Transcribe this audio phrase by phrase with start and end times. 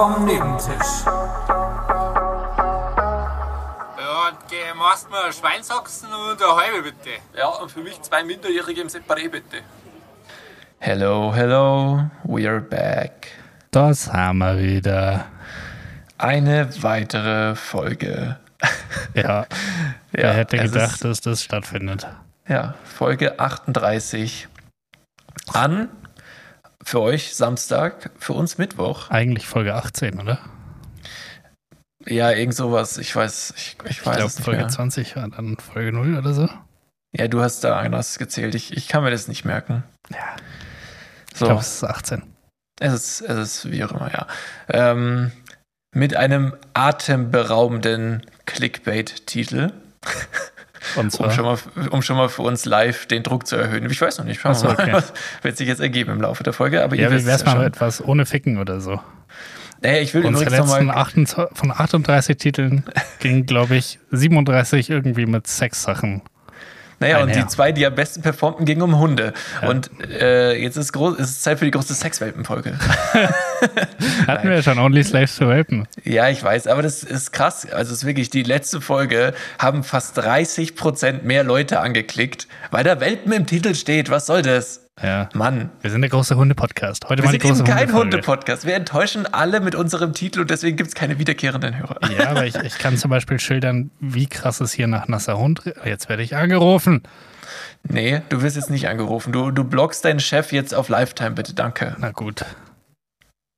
[0.00, 1.04] vom Nebentisch.
[3.98, 7.10] Ja, die machst mir Schweinsachsen und eine halbe bitte.
[7.36, 9.58] Ja, und für mich zwei Minderjährige im Separé bitte.
[10.78, 13.28] Hello, hello, we're back.
[13.72, 15.26] Das haben wir wieder.
[16.16, 18.38] Eine weitere Folge.
[19.12, 19.44] Ja,
[20.12, 22.06] wer hätte gedacht, ist- dass das stattfindet?
[22.48, 24.48] Ja, Folge 38
[25.52, 25.90] an
[26.82, 29.10] für euch Samstag, für uns Mittwoch.
[29.10, 30.38] Eigentlich Folge 18, oder?
[32.06, 32.96] Ja, irgend sowas.
[32.98, 34.68] Ich weiß, ich, ich Ich weiß glaube, es nicht Folge mehr.
[34.68, 36.48] 20 war dann Folge 0 oder so.
[37.12, 38.54] Ja, du hast da anders gezählt.
[38.54, 39.82] Ich, ich kann mir das nicht merken.
[40.10, 40.36] Ja.
[41.32, 42.22] Ich So, glaube, es ist 18.
[42.80, 44.26] es ist, es ist wie auch immer, ja.
[44.68, 45.32] Ähm,
[45.94, 49.72] mit einem atemberaubenden Clickbait-Titel,
[50.96, 51.58] Und um zwar, schon, mal,
[51.90, 53.88] um schon mal für uns live den Druck zu erhöhen.
[53.90, 54.92] Ich weiß noch nicht, schauen wir mal, okay.
[54.92, 56.82] was wird sich jetzt ergeben im Laufe der Folge.
[56.82, 59.00] Aber ja, ihr wie wär's es mal mit etwas ohne Ficken oder so?
[59.82, 62.84] Ey, ich will Unsere letzten nochmal 28, von 38 Titeln
[63.20, 66.22] ging, glaube ich, 37 irgendwie mit Sexsachen.
[67.00, 67.44] Naja, und einher.
[67.44, 69.32] die zwei, die am besten performten, gingen um Hunde.
[69.62, 69.68] Ja.
[69.70, 72.78] Und äh, jetzt ist, groß, ist es Zeit für die große Sexwelpenfolge.
[74.26, 75.88] Hatten wir ja schon Only Slaves to Welpen.
[76.04, 77.66] ja, ich weiß, aber das ist krass.
[77.70, 82.84] Also es ist wirklich, die letzte Folge haben fast 30 Prozent mehr Leute angeklickt, weil
[82.84, 84.10] da Welpen im Titel steht.
[84.10, 84.89] Was soll das?
[85.02, 85.28] Ja.
[85.34, 85.70] Mann.
[85.80, 87.08] Wir sind der große Hunde-Podcast.
[87.08, 88.16] Heute Wir mal die sind eben große kein Hundefolge.
[88.16, 88.66] Hunde-Podcast.
[88.66, 91.98] Wir enttäuschen alle mit unserem Titel und deswegen gibt es keine wiederkehrenden Hörer.
[92.10, 95.62] Ja, aber ich, ich kann zum Beispiel schildern, wie krass es hier nach nasser Hund.
[95.84, 97.02] Jetzt werde ich angerufen.
[97.88, 99.32] Nee, du wirst jetzt nicht angerufen.
[99.32, 101.54] Du, du blockst deinen Chef jetzt auf Lifetime, bitte.
[101.54, 101.96] Danke.
[101.98, 102.44] Na gut.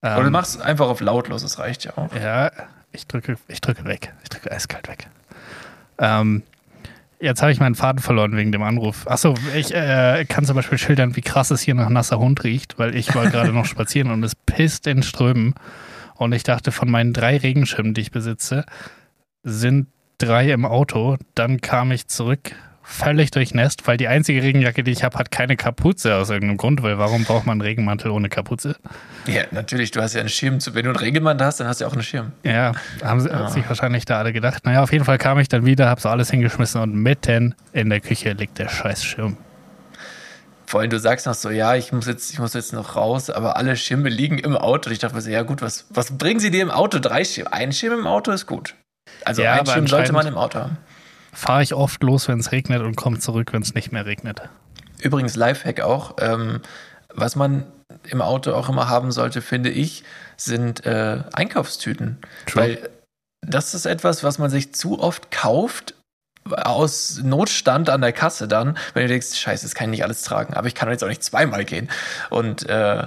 [0.03, 2.15] Oder du Ähm, machst einfach auf lautlos, das reicht ja auch.
[2.15, 2.51] Ja,
[2.93, 4.13] ich drücke, ich drücke weg.
[4.23, 5.09] Ich drücke eiskalt weg.
[5.99, 6.43] Ähm,
[7.23, 9.07] jetzt habe ich meinen Faden verloren wegen dem Anruf.
[9.07, 12.79] Achso, ich äh, kann zum Beispiel schildern, wie krass es hier nach nasser Hund riecht,
[12.79, 15.55] weil ich war gerade noch spazieren und es pisst in Strömen.
[16.17, 18.65] Und ich dachte, von meinen drei Regenschirmen, die ich besitze,
[19.43, 19.87] sind
[20.19, 21.17] drei im Auto.
[21.35, 22.53] Dann kam ich zurück,
[22.85, 26.83] völlig durchnässt, weil die einzige Regenjacke, die ich habe, hat keine Kapuze aus irgendeinem Grund,
[26.83, 28.77] weil warum braucht man einen Regenmantel ohne Kapuze?
[29.27, 30.61] Ja, natürlich, du hast ja einen Schirm.
[30.61, 32.33] zu- Wenn du einen Regelmann hast, dann hast du ja auch einen Schirm.
[32.43, 32.73] Ja,
[33.05, 34.65] haben sie hat sich wahrscheinlich da alle gedacht.
[34.65, 37.89] Naja, auf jeden Fall kam ich dann wieder, hab so alles hingeschmissen und mitten in
[37.91, 39.37] der Küche liegt der Scheißschirm.
[40.67, 43.29] Vor allem, du sagst noch so, ja, ich muss jetzt, ich muss jetzt noch raus,
[43.29, 44.91] aber alle Schirme liegen im Auto.
[44.91, 46.99] Ich dachte mir so, ja gut, was, was bringen sie dir im Auto?
[46.99, 47.53] Drei Schirme.
[47.53, 48.75] Ein Schirm im Auto ist gut.
[49.25, 50.79] Also Ja, ein aber Schirm sollte man im Auto haben.
[51.33, 54.43] Fahre ich oft los, wenn es regnet und komme zurück, wenn es nicht mehr regnet.
[55.01, 56.17] Übrigens, Lifehack auch.
[56.21, 56.61] Ähm,
[57.15, 57.65] was man
[58.09, 60.05] im Auto auch immer haben sollte, finde ich,
[60.37, 62.19] sind äh, Einkaufstüten.
[62.47, 62.63] True.
[62.63, 62.91] Weil
[63.47, 65.95] das ist etwas, was man sich zu oft kauft,
[66.51, 70.23] aus Notstand an der Kasse dann, wenn du denkst, scheiße, das kann ich nicht alles
[70.23, 71.89] tragen, aber ich kann jetzt auch nicht zweimal gehen.
[72.31, 73.07] Und äh,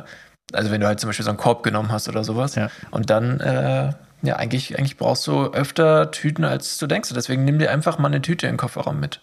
[0.54, 2.56] also wenn du halt zum Beispiel so einen Korb genommen hast oder sowas.
[2.56, 2.70] Ja.
[2.92, 3.94] Und dann, äh,
[4.26, 7.12] ja, eigentlich, eigentlich brauchst du öfter Tüten, als du denkst.
[7.16, 9.22] Deswegen nimm dir einfach mal eine Tüte den Kofferraum mit.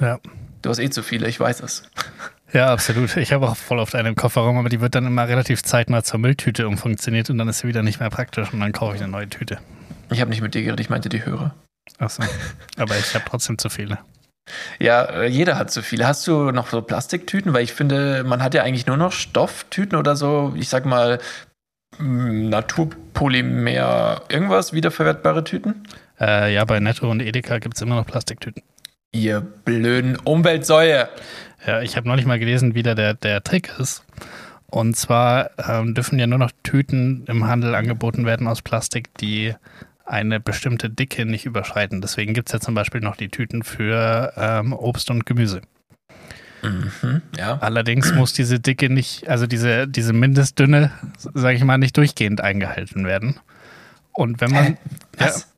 [0.00, 0.18] Ja.
[0.62, 1.82] Du hast eh zu viele, ich weiß es.
[2.54, 3.16] Ja, absolut.
[3.16, 6.02] Ich habe auch voll oft eine im Kofferraum, aber die wird dann immer relativ zeitnah
[6.02, 9.02] zur Mülltüte umfunktioniert und dann ist sie wieder nicht mehr praktisch und dann kaufe ich
[9.02, 9.58] eine neue Tüte.
[10.10, 11.54] Ich habe nicht mit dir geredet, ich meinte die Hörer.
[11.98, 12.22] Achso.
[12.76, 14.00] Aber ich habe trotzdem zu viele.
[14.78, 16.06] Ja, jeder hat zu viele.
[16.06, 17.54] Hast du noch so Plastiktüten?
[17.54, 21.20] Weil ich finde, man hat ja eigentlich nur noch Stofftüten oder so, ich sag mal,
[21.98, 25.86] Naturpolymer, irgendwas, wiederverwertbare Tüten?
[26.20, 28.62] Äh, ja, bei Netto und Edeka gibt es immer noch Plastiktüten.
[29.12, 31.08] Ihr blöden Umweltsäue.
[31.66, 34.04] Ja, ich habe neulich mal gelesen, wie da der, der Trick ist.
[34.66, 39.54] Und zwar ähm, dürfen ja nur noch Tüten im Handel angeboten werden aus Plastik, die
[40.06, 42.00] eine bestimmte Dicke nicht überschreiten.
[42.00, 45.60] Deswegen gibt es ja zum Beispiel noch die Tüten für ähm, Obst und Gemüse.
[46.62, 47.58] Mhm, ja.
[47.60, 53.04] Allerdings muss diese Dicke nicht, also diese, diese Mindestdünne, sage ich mal, nicht durchgehend eingehalten
[53.04, 53.40] werden.
[54.12, 54.66] Und wenn man,
[55.18, 55.52] ja, Was?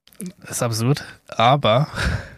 [0.48, 1.88] ist absurd, aber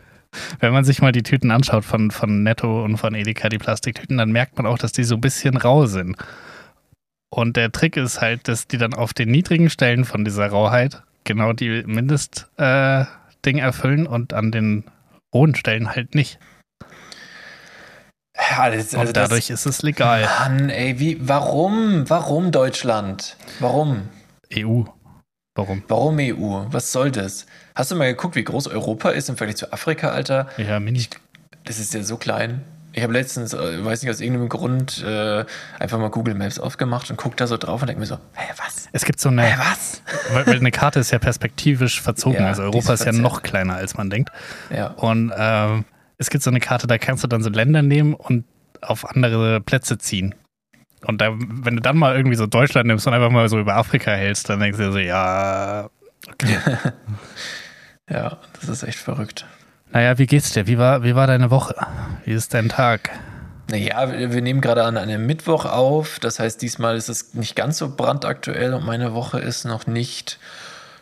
[0.61, 4.19] wenn man sich mal die Tüten anschaut von, von Netto und von Edeka, die Plastiktüten,
[4.19, 6.17] dann merkt man auch, dass die so ein bisschen rau sind.
[7.31, 11.03] Und der Trick ist halt, dass die dann auf den niedrigen Stellen von dieser Rauheit
[11.25, 14.85] genau die Mindestding äh, erfüllen und an den
[15.35, 16.39] hohen Stellen halt nicht.
[18.39, 20.23] Ja, das, Und also dadurch ist es legal.
[20.23, 22.09] Das, Mann, ey, wie, warum?
[22.09, 23.37] Warum Deutschland?
[23.61, 24.09] Warum?
[24.55, 24.83] EU.
[25.55, 25.83] Warum?
[25.89, 26.67] Warum EU?
[26.71, 27.47] Was soll das?
[27.75, 30.49] Hast du mal geguckt, wie groß Europa ist im Vergleich zu Afrika, Alter?
[30.59, 31.07] Ja, Mini.
[31.65, 32.63] Das ist ja so klein.
[32.93, 35.45] Ich habe letztens, äh, weiß nicht aus irgendeinem Grund, äh,
[35.79, 38.53] einfach mal Google Maps aufgemacht und guck da so drauf und denke mir so, hä,
[38.57, 38.89] was?
[38.93, 40.03] Es gibt so eine, Hä, was?
[40.33, 42.41] weil, weil eine Karte ist ja perspektivisch verzogen.
[42.41, 44.31] Ja, also Europa ist ist ja noch kleiner, als man denkt.
[44.71, 44.89] Ja.
[44.89, 45.85] Und ähm,
[46.19, 48.45] es gibt so eine Karte, da kannst du dann so Länder nehmen und
[48.81, 50.35] auf andere Plätze ziehen.
[51.05, 53.77] Und da, wenn du dann mal irgendwie so Deutschland nimmst und einfach mal so über
[53.77, 55.89] Afrika hältst, dann denkst du dir so, ja,
[58.11, 59.47] Ja, das ist echt verrückt.
[59.93, 60.67] naja, wie geht's dir?
[60.67, 61.75] Wie war, wie war deine Woche?
[62.25, 63.11] Wie ist dein Tag?
[63.69, 66.21] Naja, wir wir nehmen gerade an einem Mittwoch auf.
[66.21, 70.39] Das heißt, diesmal ist es nicht ganz so brandaktuell und meine Woche ist noch nicht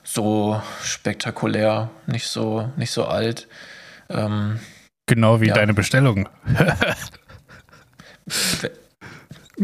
[0.02, 3.48] so spektakulär, nicht so, nicht so alt.
[4.08, 4.60] Ähm,
[5.06, 5.54] Genau wie Ja.
[5.54, 6.28] deine Bestellung.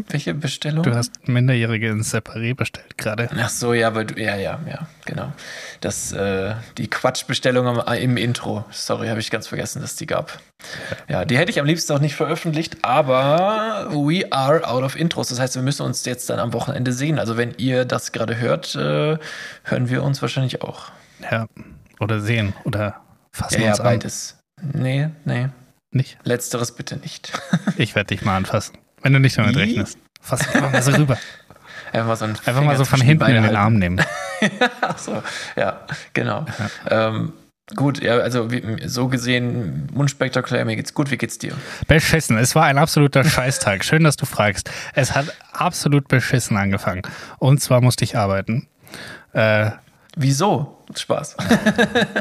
[0.08, 0.82] welche Bestellung?
[0.84, 3.28] Du hast Minderjährige ins Separé bestellt gerade.
[3.36, 5.32] Ach so, ja, aber du, ja, ja, ja, genau.
[5.80, 8.64] Das, äh, die Quatschbestellung am- im Intro.
[8.70, 10.38] Sorry, habe ich ganz vergessen, dass die gab.
[11.08, 15.28] Ja, die hätte ich am liebsten auch nicht veröffentlicht, aber we are out of Intros.
[15.28, 17.18] Das heißt, wir müssen uns jetzt dann am Wochenende sehen.
[17.18, 19.16] Also wenn ihr das gerade hört, äh,
[19.64, 20.92] hören wir uns wahrscheinlich auch.
[21.30, 21.46] Ja.
[21.98, 22.52] Oder sehen.
[22.64, 23.00] Oder
[23.32, 23.86] fassen Ja, ja, uns an.
[24.72, 25.48] Nee, nee.
[25.92, 26.18] Nicht?
[26.24, 27.32] Letzteres bitte nicht.
[27.76, 28.76] Ich werde dich mal anfassen.
[29.02, 29.60] Wenn du nicht damit Wie?
[29.60, 29.98] rechnest.
[30.20, 31.18] Fass dich einfach mal so rüber.
[31.92, 34.00] Einfach mal so, ein Einfach mal so von hinten in den Arm nehmen.
[34.80, 35.22] Ach so,
[35.56, 35.80] ja,
[36.12, 36.44] genau.
[36.88, 37.32] Ähm,
[37.74, 41.10] gut, ja, also wie, so gesehen, unspektakulär, mir geht's gut.
[41.10, 41.54] Wie geht's dir?
[41.88, 42.36] Beschissen.
[42.38, 43.84] Es war ein absoluter Scheißtag.
[43.84, 44.70] Schön, dass du fragst.
[44.94, 47.02] Es hat absolut beschissen angefangen.
[47.38, 48.68] Und zwar musste ich arbeiten.
[49.32, 49.70] Äh,
[50.16, 50.84] Wieso?
[50.94, 51.36] Spaß.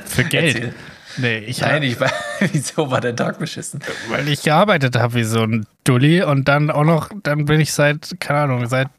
[0.06, 0.56] für Geld.
[0.56, 0.74] Erzähl.
[1.18, 2.12] Nee, ich Nein, ich war,
[2.52, 3.80] wieso war der Tag beschissen?
[4.10, 7.74] weil ich gearbeitet habe wie so ein Dulli und dann auch noch, dann bin ich
[7.74, 8.90] seit, keine Ahnung, seit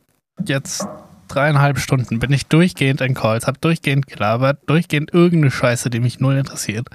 [0.44, 0.86] jetzt
[1.28, 6.20] dreieinhalb Stunden bin ich durchgehend in Calls, habe durchgehend gelabert, durchgehend irgendeine Scheiße, die mich
[6.20, 6.88] null interessiert.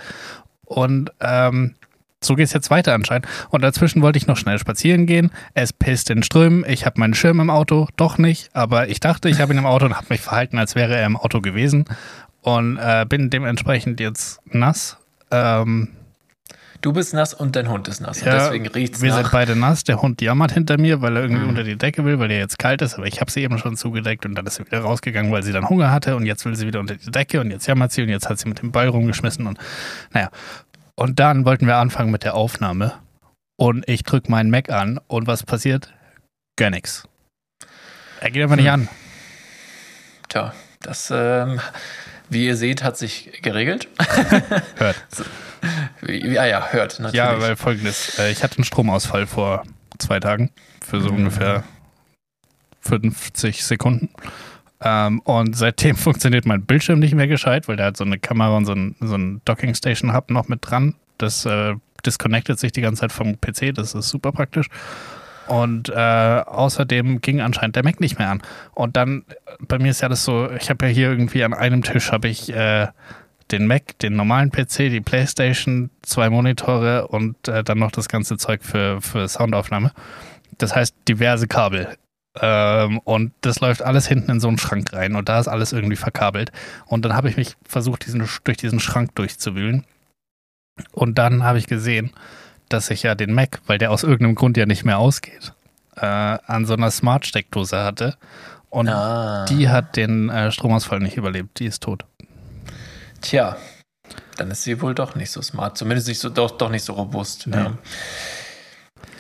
[0.65, 1.75] Und ähm,
[2.21, 3.27] so geht es jetzt weiter anscheinend.
[3.50, 5.31] Und dazwischen wollte ich noch schnell spazieren gehen.
[5.53, 6.65] Es pisst in Strömen.
[6.67, 7.88] Ich habe meinen Schirm im Auto.
[7.97, 8.50] Doch nicht.
[8.53, 11.06] Aber ich dachte, ich habe ihn im Auto und habe mich verhalten, als wäre er
[11.06, 11.85] im Auto gewesen.
[12.41, 14.97] Und äh, bin dementsprechend jetzt nass.
[15.35, 15.89] Ähm,
[16.81, 18.19] Du bist nass und dein Hund ist nass.
[18.21, 19.21] und Ja, deswegen riecht's wir nach.
[19.21, 19.83] sind beide nass.
[19.85, 21.49] Der Hund jammert hinter mir, weil er irgendwie Mhm.
[21.49, 22.93] unter die Decke will, weil er jetzt kalt ist.
[22.95, 25.51] Aber ich habe sie eben schon zugedeckt und dann ist sie wieder rausgegangen, weil sie
[25.51, 26.15] dann Hunger hatte.
[26.15, 28.37] Und jetzt will sie wieder unter die Decke und jetzt jammert sie und jetzt hat
[28.37, 29.47] sie mit dem Ball rumgeschmissen.
[29.47, 29.57] Und
[30.11, 30.29] naja.
[30.95, 32.93] Und dann wollten wir anfangen mit der Aufnahme.
[33.57, 35.91] Und ich drücke meinen Mac an und was passiert?
[36.55, 37.07] Gar nichts.
[38.19, 38.73] Er geht einfach nicht Hm.
[38.73, 38.89] an.
[40.29, 41.59] Tja, das, ähm,
[42.30, 43.88] wie ihr seht, hat sich geregelt.
[44.77, 44.95] Hört.
[46.07, 47.16] Ja, ja, hört natürlich.
[47.18, 49.63] Ja, weil folgendes: äh, Ich hatte einen Stromausfall vor
[49.98, 50.51] zwei Tagen
[50.86, 51.18] für so Mhm.
[51.19, 51.63] ungefähr
[52.81, 54.10] 50 Sekunden.
[54.81, 58.56] Ähm, und seitdem funktioniert mein Bildschirm nicht mehr gescheit, weil der hat so eine Kamera
[58.57, 60.95] und so ein, so ein Docking Station Hub noch mit dran.
[61.18, 61.74] Das äh,
[62.06, 64.68] disconnectet sich die ganze Zeit vom PC, das ist super praktisch.
[65.47, 68.42] Und äh, außerdem ging anscheinend der Mac nicht mehr an.
[68.74, 69.25] Und dann,
[69.59, 72.27] bei mir ist ja das so, ich habe ja hier irgendwie an einem Tisch habe
[72.27, 72.88] ich äh,
[73.51, 78.38] den Mac, den normalen PC, die Playstation, zwei Monitore und äh, dann noch das ganze
[78.38, 79.92] Zeug für, für Soundaufnahme.
[80.57, 81.95] Das heißt diverse Kabel.
[82.41, 85.74] Ähm, und das läuft alles hinten in so einen Schrank rein und da ist alles
[85.74, 86.51] irgendwie verkabelt.
[86.86, 89.86] Und dann habe ich mich versucht, diesen, durch diesen Schrank durchzuwühlen.
[90.91, 92.12] Und dann habe ich gesehen,
[92.69, 95.53] dass ich ja den Mac, weil der aus irgendeinem Grund ja nicht mehr ausgeht,
[95.97, 98.15] äh, an so einer Smart-Steckdose hatte.
[98.69, 101.59] Und Ah, die hat den äh, Stromausfall nicht überlebt.
[101.59, 102.03] Die ist tot.
[103.21, 103.56] tja,
[104.38, 105.77] dann ist sie wohl doch nicht so smart.
[105.77, 107.45] Zumindest nicht so, doch, doch nicht so robust.
[107.48, 107.57] Ja.
[107.57, 107.74] Ja.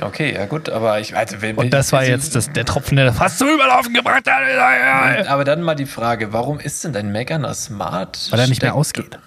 [0.01, 3.39] Okay, ja gut, aber ich also, Und das war jetzt das, der Tropfen, der fast
[3.39, 5.27] zum Überlaufen gebracht hat.
[5.27, 8.27] Aber dann mal die Frage, warum ist denn dein Mac an der Smart?
[8.29, 9.17] Weil er nicht mehr ausgeht.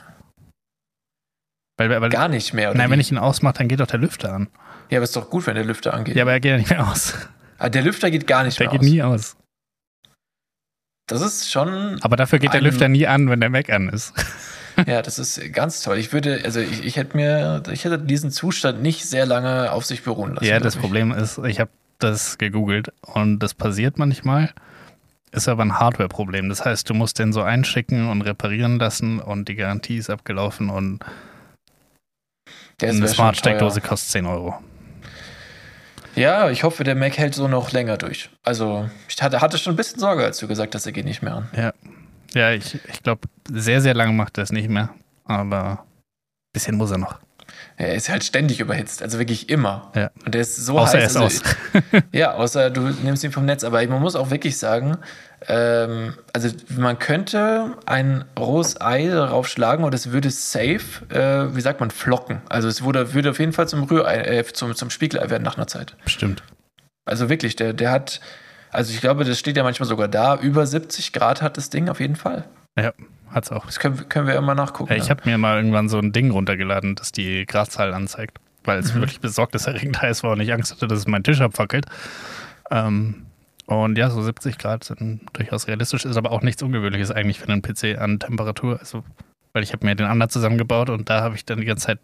[1.79, 2.79] Weil, weil, Gar nicht mehr, oder?
[2.79, 2.93] nein, wie?
[2.93, 4.49] wenn ich ihn ausmache, dann geht doch der Lüfter an.
[4.91, 6.17] ja, aber ist doch gut, wenn der Lüfter angeht.
[6.17, 7.15] Ja, aber er geht ja nicht mehr aus.
[7.59, 8.87] Ah, der Lüfter geht gar nicht Der mehr geht aus.
[8.93, 9.37] nie aus.
[11.07, 14.13] Das ist schon, Aber dafür geht der Lüfter nie an, wenn der Mac an ist.
[14.87, 15.97] ja, das ist ganz toll.
[15.99, 19.87] Ich würde, also ich, ich hätte mir, ich hätte diesen Zustand nicht sehr lange auf
[19.87, 20.45] sich beruhen lassen.
[20.45, 20.81] Ja, das ich.
[20.81, 24.51] Problem ist, ich habe das gegoogelt und das passiert manchmal.
[25.33, 26.49] Ist aber ein Hardware-Problem.
[26.51, 30.69] Das heißt, du musst den so einschicken und reparieren lassen und die Garantie ist abgelaufen
[30.71, 31.01] und
[32.81, 34.55] Der eine Smart-Steckdose kostet 10 Euro.
[36.15, 38.29] Ja, ich hoffe, der Mac hält so noch länger durch.
[38.43, 41.23] Also, ich hatte, hatte schon ein bisschen Sorge, als du gesagt hast, er geht nicht
[41.23, 41.49] mehr an.
[41.57, 41.73] Ja,
[42.35, 44.91] ja ich, ich glaube, sehr, sehr lange macht er es nicht mehr.
[45.25, 47.21] Aber ein bisschen muss er noch.
[47.81, 49.93] Er ist halt ständig überhitzt, also wirklich immer.
[49.95, 50.11] Ja.
[50.27, 51.13] Und der ist so Außer er heiß.
[51.13, 51.45] ist also,
[51.93, 52.03] aus.
[52.13, 53.63] Ja, außer du nimmst ihn vom Netz.
[53.63, 54.99] Aber man muss auch wirklich sagen,
[55.47, 61.61] ähm, also man könnte ein rohes Ei darauf schlagen und es würde safe, äh, wie
[61.61, 62.43] sagt man, flocken.
[62.49, 65.57] Also es würde, würde auf jeden Fall zum Rührei, äh, zum, zum Spiegelei werden nach
[65.57, 65.97] einer Zeit.
[66.03, 66.43] Bestimmt.
[67.05, 68.21] Also wirklich, der, der hat,
[68.73, 71.89] also ich glaube, das steht ja manchmal sogar da, über 70 Grad hat das Ding
[71.89, 72.45] auf jeden Fall.
[72.77, 72.93] Ja,
[73.33, 73.67] hat's auch.
[73.67, 74.91] Das können, können wir immer nachgucken.
[74.93, 78.79] Ja, ich habe mir mal irgendwann so ein Ding runtergeladen, das die Gradzahl anzeigt, weil
[78.79, 79.01] es Mhm.
[79.01, 81.87] wirklich besorgniserregend heiß war und ich Angst hatte, dass es meinen Tisch abfackelt.
[82.71, 83.25] Ähm,
[83.67, 87.49] Und ja, so 70 Grad sind durchaus realistisch, ist aber auch nichts Ungewöhnliches eigentlich für
[87.53, 88.79] einen PC an Temperatur.
[88.81, 89.05] Also,
[89.53, 91.99] weil ich habe mir den anderen zusammengebaut und da habe ich dann die ganze Zeit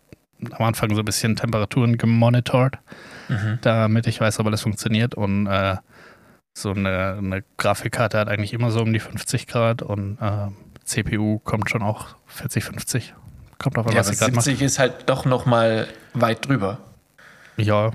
[0.52, 2.76] am Anfang so ein bisschen Temperaturen gemonitort,
[3.30, 3.58] Mhm.
[3.62, 5.14] damit ich weiß, ob alles funktioniert.
[5.14, 5.76] Und äh,
[6.52, 10.48] so eine, eine Grafikkarte hat eigentlich immer so um die 50 Grad und äh,
[10.84, 13.14] CPU kommt schon auch 40, 50.
[13.58, 14.44] Kommt auf Ja, was sie gerade macht.
[14.44, 16.78] 70 ist halt doch noch mal weit drüber.
[17.56, 17.92] Ja,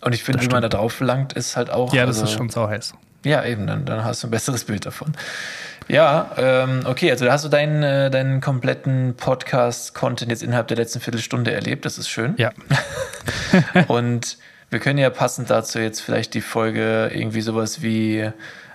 [0.00, 1.92] Und ich finde, wie man da drauf langt, ist halt auch.
[1.92, 2.94] ja, das also, ist schon sau heiß.
[3.24, 5.12] Ja, eben, dann, dann hast du ein besseres Bild davon.
[5.88, 10.76] Ja, ähm, okay, also da hast du deinen, äh, deinen kompletten Podcast-Content jetzt innerhalb der
[10.76, 12.34] letzten Viertelstunde erlebt, das ist schön.
[12.38, 12.50] Ja.
[13.88, 14.38] Und
[14.70, 18.30] wir können ja passend dazu jetzt vielleicht die Folge irgendwie sowas wie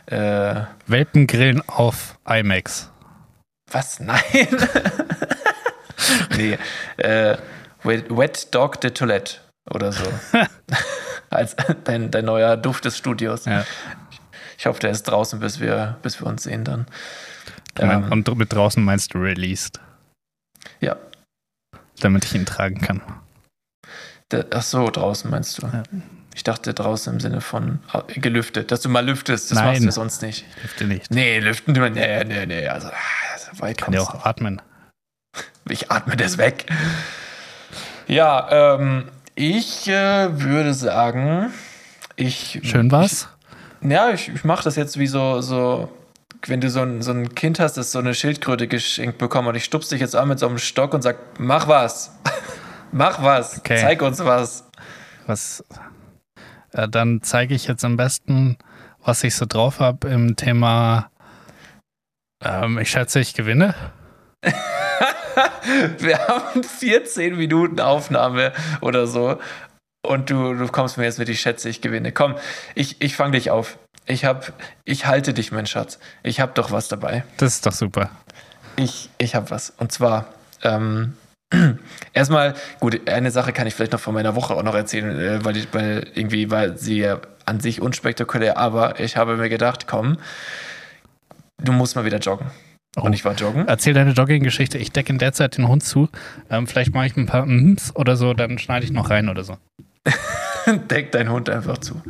[0.06, 0.56] äh,
[0.88, 2.91] Welpengrillen auf IMAX.
[3.74, 4.00] Was?
[4.02, 4.22] Nein.
[6.38, 6.58] nee.
[6.98, 7.38] Äh,
[7.84, 9.38] Wet, Dog de Toilette
[9.70, 10.04] oder so.
[11.30, 13.46] Als dein, dein neuer Duft des Studios.
[13.46, 13.66] Ja.
[14.58, 16.86] Ich hoffe, der ist draußen, bis wir, bis wir uns sehen dann.
[17.80, 19.80] Ähm, Und mit draußen meinst du released,
[20.82, 20.98] ja.
[22.02, 23.02] damit ich ihn tragen kann.
[24.54, 25.68] Ach so, draußen meinst du.
[25.68, 25.84] Ja.
[26.34, 29.52] Ich dachte draußen im Sinne von äh, gelüftet, dass du mal lüftest.
[29.52, 29.68] Das Nein.
[29.68, 30.46] machst du sonst nicht.
[30.80, 31.12] Dir nicht.
[31.12, 32.68] Nee, lüften, du, nee, nee, nee.
[32.68, 34.62] Also, ah, weit Kann ja auch atmen.
[35.70, 36.66] Ich atme das weg.
[38.08, 39.06] Ja, ähm,
[39.36, 41.54] ich äh, würde sagen,
[42.16, 42.60] ich.
[42.64, 43.30] Schön war's.
[43.82, 45.90] Ja, ich, ich mache das jetzt wie so, so,
[46.48, 49.56] wenn du so ein, so ein Kind hast, das so eine Schildkröte geschenkt bekommen und
[49.56, 52.12] ich stupse dich jetzt an mit so einem Stock und sag, mach was.
[52.92, 53.60] mach was.
[53.60, 53.78] Okay.
[53.80, 54.66] Zeig uns was.
[55.28, 55.64] Was,
[56.74, 58.58] äh, dann zeige ich jetzt am besten,
[59.04, 61.10] was ich so drauf habe im Thema.
[62.44, 63.76] Ähm, ich schätze, ich gewinne.
[66.00, 69.40] Wir haben 14 Minuten Aufnahme oder so.
[70.04, 72.12] Und du, du kommst mir jetzt mit, ich schätze, ich gewinne.
[72.12, 72.36] Komm,
[72.74, 73.78] ich, ich fange dich auf.
[74.08, 76.00] Ich hab, ich halte dich, mein Schatz.
[76.24, 77.24] Ich habe doch was dabei.
[77.38, 78.10] Das ist doch super.
[78.78, 79.72] Ich, ich habe was.
[79.78, 80.26] Und zwar,
[80.64, 81.16] ähm,
[82.14, 85.46] erstmal, gut, eine Sache kann ich vielleicht noch von meiner Woche auch noch erzählen, äh,
[85.46, 89.86] weil, ich, weil irgendwie war sie ja an sich unspektakulär, aber ich habe mir gedacht,
[89.88, 90.18] komm,
[91.64, 92.48] du musst mal wieder joggen.
[92.98, 93.02] Oh.
[93.02, 93.68] Und ich war joggen.
[93.68, 94.78] Erzähl deine Jogging-Geschichte.
[94.78, 96.10] Ich decke in der Zeit den Hund zu.
[96.50, 99.44] Ähm, vielleicht mache ich ein paar Mms oder so, dann schneide ich noch rein oder
[99.44, 99.58] so.
[100.90, 102.02] Deck dein Hund einfach zu.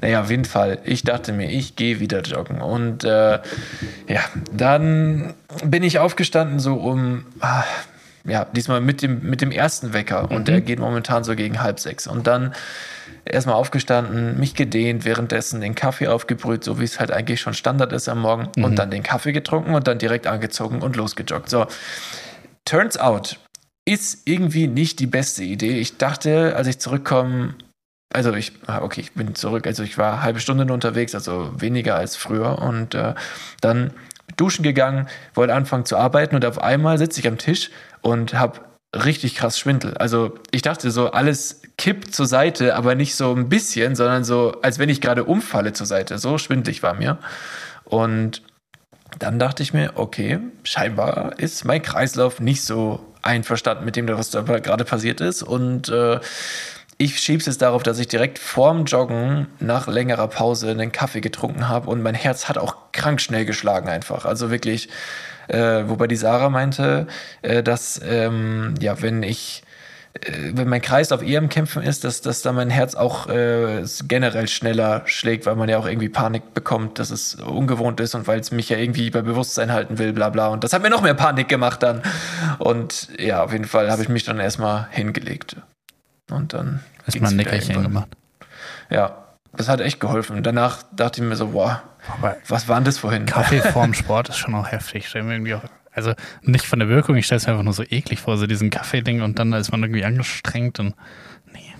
[0.00, 0.78] Naja, auf jeden Fall.
[0.84, 2.60] Ich dachte mir, ich gehe wieder joggen.
[2.60, 3.38] Und äh,
[4.08, 4.20] ja,
[4.52, 5.34] dann
[5.64, 7.64] bin ich aufgestanden, so um, ah,
[8.24, 10.30] ja, diesmal mit dem, mit dem ersten Wecker.
[10.30, 12.06] Und der geht momentan so gegen halb sechs.
[12.06, 12.54] Und dann
[13.24, 17.92] erstmal aufgestanden, mich gedehnt, währenddessen den Kaffee aufgebrüht, so wie es halt eigentlich schon Standard
[17.92, 18.48] ist am Morgen.
[18.62, 21.48] Und dann den Kaffee getrunken und dann direkt angezogen und losgejoggt.
[21.48, 21.66] So,
[22.64, 23.38] turns out,
[23.84, 25.78] ist irgendwie nicht die beste Idee.
[25.78, 27.54] Ich dachte, als ich zurückkomme,
[28.12, 31.50] also ich, ah, okay, ich bin zurück, also ich war halbe Stunde nur unterwegs, also
[31.56, 33.14] weniger als früher und äh,
[33.60, 33.92] dann
[34.36, 37.70] duschen gegangen, wollte anfangen zu arbeiten und auf einmal sitze ich am Tisch
[38.02, 38.60] und habe
[38.94, 39.96] richtig krass Schwindel.
[39.96, 44.60] Also ich dachte so, alles kippt zur Seite, aber nicht so ein bisschen, sondern so,
[44.62, 46.18] als wenn ich gerade umfalle zur Seite.
[46.18, 47.18] So schwindlig war mir.
[47.84, 48.42] Und
[49.18, 54.30] dann dachte ich mir, okay, scheinbar ist mein Kreislauf nicht so einverstanden mit dem, was
[54.30, 55.42] da gerade passiert ist.
[55.42, 56.20] Und äh,
[56.98, 61.20] ich schiebe es jetzt darauf, dass ich direkt vorm Joggen nach längerer Pause einen Kaffee
[61.20, 64.24] getrunken habe und mein Herz hat auch krank schnell geschlagen einfach.
[64.24, 64.88] Also wirklich,
[65.52, 67.06] äh, wobei die Sarah meinte,
[67.42, 69.62] äh, dass ähm, ja, wenn ich
[70.14, 73.84] äh, wenn mein Kreislauf eher im Kämpfen ist, dass, dass da mein Herz auch äh,
[74.06, 78.26] generell schneller schlägt, weil man ja auch irgendwie Panik bekommt, dass es ungewohnt ist und
[78.26, 80.48] weil es mich ja irgendwie bei Bewusstsein halten will, bla bla.
[80.48, 82.02] Und das hat mir noch mehr Panik gemacht dann.
[82.58, 85.56] Und ja, auf jeden Fall habe ich mich dann erstmal hingelegt.
[86.30, 86.80] Und dann.
[87.06, 88.08] Ist ging's mal ein Nickerchen gemacht.
[88.90, 90.42] Ja, das hat echt geholfen.
[90.42, 93.26] Danach dachte ich mir so, boah, Aber was war denn das vorhin?
[93.26, 95.08] Kaffee vorm Sport ist schon auch heftig.
[95.08, 97.72] Stell mir irgendwie auch, also nicht von der Wirkung, ich stelle es mir einfach nur
[97.72, 100.94] so eklig vor, so diesen Kaffee-Ding und dann ist man irgendwie angestrengt und
[101.52, 101.74] nee.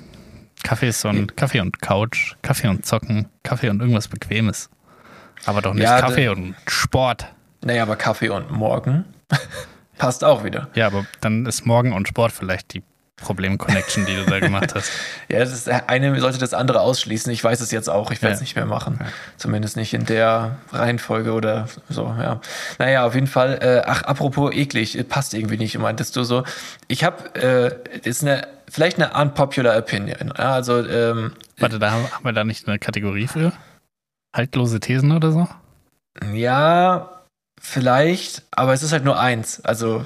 [0.63, 4.71] Kaffee ist so ein Kaffee und Couch, Kaffee und Zocken, Kaffee und irgendwas Bequemes.
[5.45, 7.27] Aber doch nicht Ja, Kaffee und Sport.
[7.65, 9.05] Naja, aber Kaffee und morgen
[9.99, 10.69] passt auch wieder.
[10.75, 12.83] Ja, aber dann ist Morgen und Sport vielleicht die
[13.23, 14.91] Problem-Connection, die du da gemacht hast.
[15.29, 17.33] Ja, das ist, eine sollte das andere ausschließen.
[17.33, 18.11] Ich weiß es jetzt auch.
[18.11, 18.45] Ich werde es Ja.
[18.45, 18.99] nicht mehr machen.
[19.39, 22.41] Zumindest nicht in der Reihenfolge oder so, ja.
[22.79, 23.59] Naja, auf jeden Fall.
[23.63, 26.45] Äh, ach, apropos eklig, äh, passt irgendwie nicht, meintest du so.
[26.89, 30.35] Ich habe, äh, ist eine, vielleicht eine unpopular opinion.
[30.37, 33.53] Ja, also, ähm, Warte, da haben haben wir da nicht eine Kategorie für?
[34.35, 35.49] Haltlose Thesen oder so?
[36.33, 37.09] ja,
[37.61, 39.61] vielleicht, aber es ist halt nur eins.
[39.65, 40.05] Also,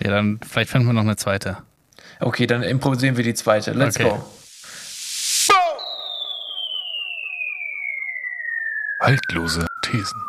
[0.00, 1.58] Ja, dann vielleicht finden wir noch eine zweite.
[2.20, 3.72] Okay, dann improvisieren wir die zweite.
[3.72, 4.08] Let's Okay.
[4.10, 4.24] go.
[9.00, 10.20] Haltlose Thesen.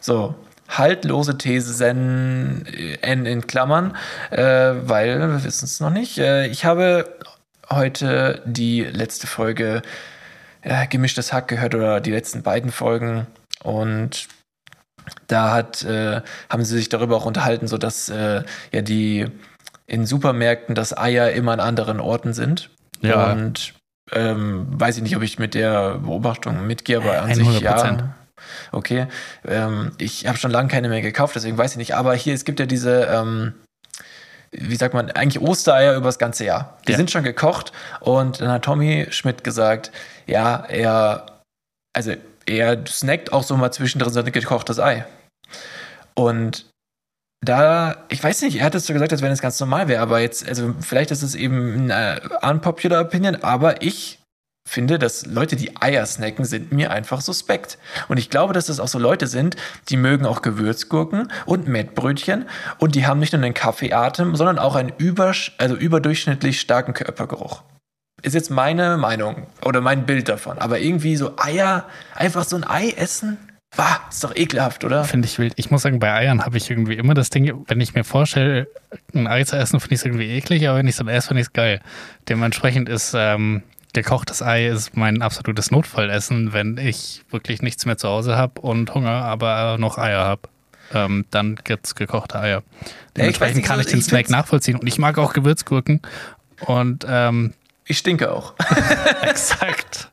[0.00, 0.34] So,
[0.68, 2.64] haltlose Thesen
[3.02, 3.96] N in Klammern,
[4.30, 6.18] äh, weil wir wissen es noch nicht.
[6.18, 7.18] Äh, ich habe
[7.68, 9.82] heute die letzte Folge
[10.62, 13.26] äh, Gemischtes Hack gehört oder die letzten beiden Folgen
[13.62, 14.28] und
[15.26, 18.42] da hat, äh, haben sie sich darüber auch unterhalten, so dass äh,
[18.72, 19.26] ja die
[19.86, 22.70] in Supermärkten das Eier immer an anderen Orten sind.
[23.00, 23.32] Ja.
[23.32, 23.74] Und
[24.12, 27.34] ähm, weiß ich nicht, ob ich mit der Beobachtung mitgehe, aber an 100%.
[27.34, 28.14] sich ja.
[28.72, 29.06] Okay.
[29.46, 31.94] Ähm, ich habe schon lange keine mehr gekauft, deswegen weiß ich nicht.
[31.94, 33.54] Aber hier, es gibt ja diese, ähm,
[34.52, 36.78] wie sagt man, eigentlich Ostereier über das ganze Jahr.
[36.86, 36.96] Die Ja.
[36.96, 39.92] sind schon gekocht und dann hat Tommy Schmidt gesagt,
[40.26, 41.26] ja, er,
[41.92, 42.14] also
[42.50, 45.06] er snackt auch so mal zwischendrin so ein gekochtes Ei.
[46.14, 46.66] Und
[47.42, 50.02] da, ich weiß nicht, er hat es so gesagt, als wenn es ganz normal wäre,
[50.02, 54.18] aber jetzt, also vielleicht ist es eben eine unpopular Opinion, aber ich
[54.68, 57.78] finde, dass Leute, die Eier snacken, sind mir einfach suspekt.
[58.08, 59.56] Und ich glaube, dass das auch so Leute sind,
[59.88, 62.46] die mögen auch Gewürzgurken und Mettbrötchen
[62.78, 67.62] und die haben nicht nur einen Kaffeeatem, sondern auch einen über, also überdurchschnittlich starken Körpergeruch.
[68.22, 70.58] Ist jetzt meine Meinung oder mein Bild davon.
[70.58, 73.38] Aber irgendwie so Eier, einfach so ein Ei essen,
[73.76, 75.04] bah, ist doch ekelhaft, oder?
[75.04, 75.54] Finde ich wild.
[75.56, 78.68] Ich muss sagen, bei Eiern habe ich irgendwie immer das Ding, wenn ich mir vorstelle,
[79.14, 81.28] ein Ei zu essen, finde ich es irgendwie eklig, aber wenn ich es dann esse,
[81.28, 81.80] finde ich es geil.
[82.28, 83.62] Dementsprechend ist ähm,
[83.92, 88.94] gekochtes Ei ist mein absolutes Notfallessen, wenn ich wirklich nichts mehr zu Hause habe und
[88.94, 90.48] Hunger, aber noch Eier habe.
[90.92, 92.62] Ähm, dann gibt es gekochte Eier.
[93.16, 94.76] Dementsprechend nicht, kann ich den ich Snack nachvollziehen.
[94.76, 96.02] Und ich mag auch Gewürzgurken.
[96.66, 97.54] Und ähm,
[97.90, 98.54] Ich stinke auch.
[99.22, 100.10] exakt.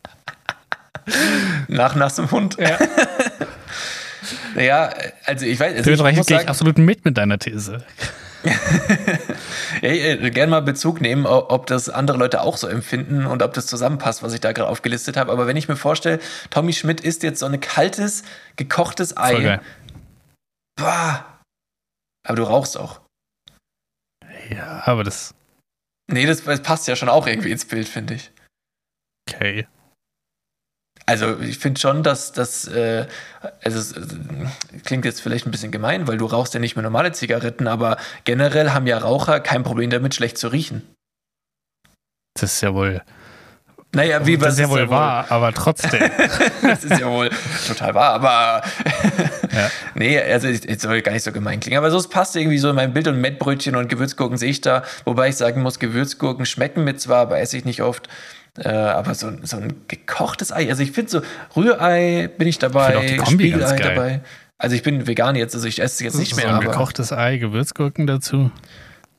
[1.68, 2.58] Nach nassem Hund.
[2.60, 2.78] Ja.
[4.56, 4.92] Naja,
[5.26, 7.86] also ich weiß, also ich Dementsprechend muss gehe ich absolut mit mit deiner These.
[9.82, 13.54] ja, äh, gerne mal Bezug nehmen, ob das andere Leute auch so empfinden und ob
[13.54, 15.32] das zusammenpasst, was ich da gerade aufgelistet habe.
[15.32, 18.24] Aber wenn ich mir vorstelle, Tommy Schmidt isst jetzt so ein kaltes,
[18.58, 19.44] gekochtes Voll Ei.
[19.44, 19.62] geil.
[20.76, 21.40] Bah.
[22.28, 23.00] Aber du rauchst auch.
[24.50, 25.36] Ja, aber das
[26.10, 28.32] Nee, das, das passt ja schon auch irgendwie ins Bild, finde ich.
[29.30, 29.68] okay.
[31.06, 33.08] Also ich finde schon, dass das, äh,
[33.64, 36.84] also es äh, klingt jetzt vielleicht ein bisschen gemein, weil du rauchst ja nicht mehr
[36.84, 40.94] normale Zigaretten, aber generell haben ja Raucher kein Problem damit, schlecht zu riechen.
[42.34, 43.02] Das ist ja wohl,
[43.96, 46.02] Naja, wie das was ist ja wohl wahr, aber trotzdem.
[46.62, 47.30] das ist ja wohl
[47.68, 48.62] total wahr, aber
[49.54, 49.72] Ja.
[49.96, 51.78] nee, also es soll gar nicht so gemein klingen.
[51.78, 54.62] Aber so, es passt irgendwie so in mein Bild und Mettbrötchen und Gewürzgurken sehe ich
[54.62, 58.08] da, wobei ich sagen muss, Gewürzgurken schmecken mir zwar, aber esse ich nicht oft.
[58.60, 61.22] Äh, aber so, ein- so ein gekochtes Ei, also ich finde so
[61.56, 64.22] Rührei bin ich Ich dabei, auch die Kombi ganz Spiegelei dabei.
[64.58, 66.66] Also ich bin vegan jetzt, also ich esse es jetzt nicht so mehr, ein aber
[66.66, 68.52] gekochtes Ei, Gewürzgurken dazu,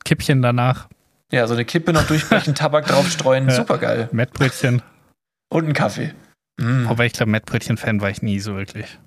[0.05, 0.87] Kippchen danach,
[1.31, 3.55] ja, so eine Kippe noch durchbrechen, Tabak draufstreuen, Ja.
[3.55, 4.09] super geil.
[4.11, 4.81] Mettbrötchen.
[5.51, 6.13] Und einen Kaffee.
[6.57, 6.87] Mm.
[6.87, 8.99] Wobei ich glaube, Mettbrötchen-Fan war ich nie so wirklich.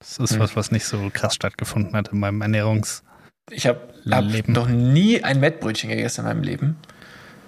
[0.00, 0.40] Das ist Hm.
[0.40, 3.02] was, was nicht so krass stattgefunden hat in meinem Ernährungs...
[3.50, 6.76] Ich habe hab noch nie ein Mettbrötchen gegessen in meinem Leben.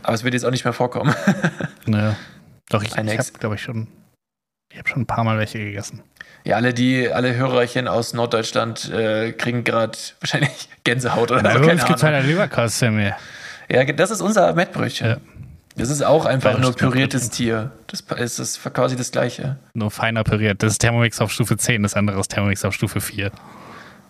[0.03, 1.15] Aber es wird jetzt auch nicht mehr vorkommen.
[1.87, 2.17] Ne,
[2.71, 3.89] doch, ich, ich habe, glaube ich, schon...
[4.73, 6.03] Ich habe schon ein paar Mal welche gegessen.
[6.45, 11.59] Ja, alle die, alle Hörerchen aus Norddeutschland äh, kriegen gerade wahrscheinlich Gänsehaut oder Bei so,
[11.59, 13.15] uns keine gibt es halt ein Leberkassemmel.
[13.71, 15.09] Ja, das ist unser Mettbrötchen.
[15.09, 15.17] Ja.
[15.77, 17.73] Das ist auch einfach nur Bayerisches püriertes Tier.
[17.89, 19.57] Das ist, das ist quasi das Gleiche.
[19.73, 20.63] Nur feiner püriert.
[20.63, 23.33] Das ist Thermomix auf Stufe 10, das andere ist Thermomix auf Stufe 4.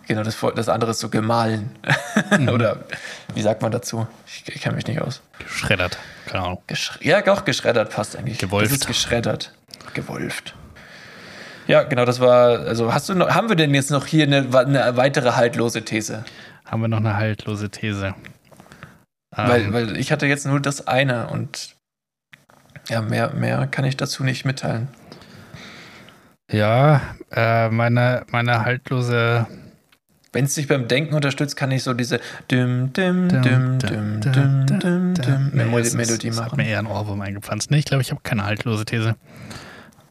[0.07, 1.71] Genau, das, das andere ist so gemahlen.
[2.37, 2.49] Mhm.
[2.53, 2.83] oder
[3.33, 4.05] wie sagt man dazu?
[4.27, 5.21] Ich, ich kenne mich nicht aus.
[5.39, 5.97] Geschreddert.
[6.27, 6.61] Keine Ahnung.
[7.01, 8.37] Ja, doch, geschreddert passt eigentlich.
[8.37, 8.71] Gewolft.
[8.71, 9.51] Das ist geschreddert.
[9.95, 10.53] Gewolft.
[11.67, 14.47] Ja, genau, das war, also hast du noch, haben wir denn jetzt noch hier eine,
[14.55, 16.23] eine weitere haltlose These?
[16.65, 18.13] Haben wir noch eine haltlose These.
[19.35, 21.75] Weil, Ähm, weil ich hatte jetzt nur das eine und
[22.89, 24.87] ja, mehr, mehr kann ich dazu nicht mitteilen.
[26.51, 29.47] ja, äh, meine, meine haltlose
[30.31, 32.19] Wenn es dich beim Denken unterstützt, kann ich so diese
[32.51, 32.91] dim,
[35.95, 36.57] Melodie es hat machen.
[36.57, 37.71] mir eher einen Ohrwurm eingepflanzt.
[37.71, 39.15] Nee, ich glaube, ich habe keine haltlose These.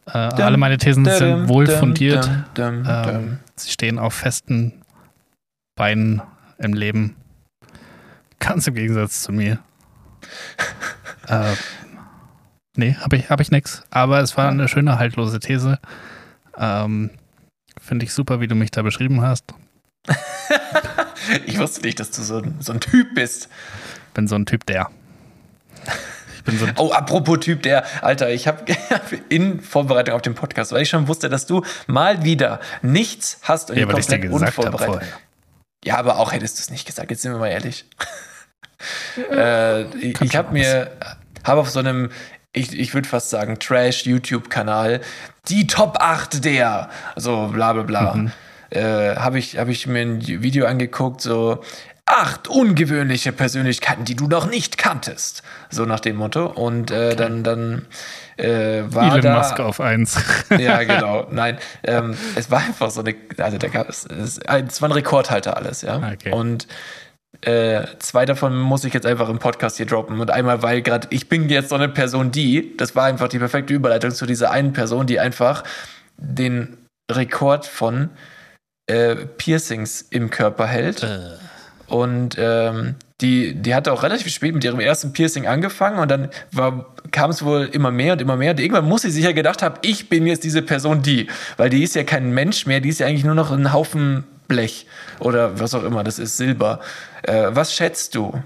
[0.07, 2.29] Äh, Dum, alle meine Thesen Dum, sind wohl dum, fundiert.
[2.57, 4.81] Ähm, sie stehen auf festen
[5.75, 6.21] Beinen
[6.57, 7.15] im Leben.
[8.45, 9.59] Ganz im Gegensatz zu mir.
[11.27, 11.53] äh,
[12.75, 13.83] nee, habe ich, hab ich nix.
[13.89, 15.79] Aber es war eine schöne, haltlose These.
[16.57, 17.09] Ähm,
[17.81, 19.45] Finde ich super, wie du mich da beschrieben hast.
[21.45, 23.49] Ich wusste nicht, dass du so ein, so ein Typ bist.
[24.13, 24.91] Bin so ein Typ, der.
[26.35, 28.63] Ich bin so ein Oh, apropos Typ, der, Alter, ich habe
[29.29, 33.71] in Vorbereitung auf den Podcast, weil ich schon wusste, dass du mal wieder nichts hast
[33.71, 35.07] und Ja, komplett unvorbereitet.
[35.83, 37.85] Ja, aber auch hättest du es nicht gesagt, jetzt sind wir mal ehrlich.
[39.31, 40.91] Äh, ich habe mir,
[41.43, 42.09] habe auf so einem
[42.55, 45.01] ich, ich würde fast sagen, Trash-YouTube-Kanal,
[45.49, 48.31] die Top 8 der, so bla bla bla.
[48.71, 51.61] Äh, Habe ich, hab ich mir ein Video angeguckt, so
[52.05, 55.43] acht ungewöhnliche Persönlichkeiten, die du noch nicht kanntest.
[55.69, 56.45] So nach dem Motto.
[56.45, 57.87] Und äh, dann, dann
[58.37, 60.17] äh, war Elon da, Musk auf eins.
[60.57, 61.27] ja, genau.
[61.31, 64.93] Nein, ähm, es war einfach so eine, also da gab es, es, es war ein
[64.93, 65.97] Rekordhalter alles, ja.
[65.97, 66.31] Okay.
[66.31, 66.67] Und
[67.41, 70.19] äh, zwei davon muss ich jetzt einfach im Podcast hier droppen.
[70.19, 73.39] Und einmal, weil gerade ich bin jetzt so eine Person, die, das war einfach die
[73.39, 75.63] perfekte Überleitung zu dieser einen Person, die einfach
[76.17, 76.77] den
[77.11, 78.09] Rekord von
[78.87, 81.07] äh, Piercings im Körper hält.
[81.87, 86.29] Und ähm, die, die hatte auch relativ spät mit ihrem ersten Piercing angefangen und dann
[87.11, 88.51] kam es wohl immer mehr und immer mehr.
[88.51, 91.27] Und irgendwann muss sie sich ja gedacht haben, ich bin jetzt diese Person die.
[91.57, 94.25] Weil die ist ja kein Mensch mehr, die ist ja eigentlich nur noch ein Haufen
[94.47, 94.87] Blech
[95.19, 96.79] oder was auch immer, das ist Silber.
[97.23, 98.41] Äh, was schätzt du?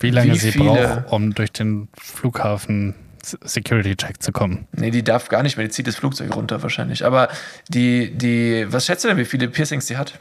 [0.00, 0.64] Wie lange Wie sie viele-
[1.04, 4.66] braucht, um durch den Flughafen Security-Check zu kommen.
[4.72, 7.04] Nee, die darf gar nicht mehr, die zieht das Flugzeug runter wahrscheinlich.
[7.04, 7.28] Aber
[7.68, 10.18] die, die, was schätzt du denn, wie viele Piercings sie hat?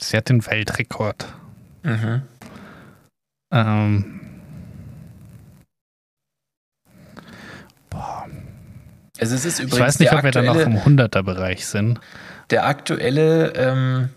[0.00, 1.26] Sie hat den Weltrekord.
[1.82, 2.22] Mhm.
[3.52, 4.20] Ähm,
[9.20, 12.00] Also es ist übrigens ich weiß nicht, ob wir da noch im 100er-Bereich sind.
[12.50, 14.10] Der aktuelle, ähm,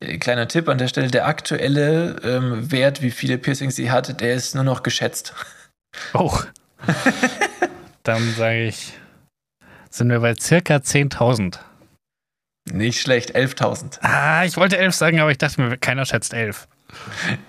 [0.00, 4.14] äh, kleiner Tipp an der Stelle, der aktuelle ähm, Wert, wie viele Piercings sie hatte,
[4.14, 5.34] der ist nur noch geschätzt.
[6.14, 6.38] Oh.
[8.02, 8.94] Dann sage ich,
[9.90, 11.58] sind wir bei circa 10.000.
[12.72, 13.98] Nicht schlecht, 11.000.
[14.02, 16.68] Ah, ich wollte 11 sagen, aber ich dachte mir, keiner schätzt 11.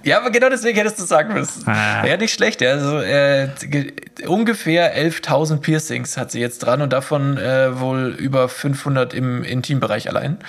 [0.04, 1.68] Ja, aber genau deswegen hättest du sagen müssen.
[1.68, 2.06] Ah.
[2.06, 2.62] Ja, nicht schlecht.
[2.64, 3.94] Also äh, ge-
[4.28, 10.10] ungefähr 11.000 Piercings hat sie jetzt dran und davon äh, wohl über 500 im Intimbereich
[10.10, 10.40] allein.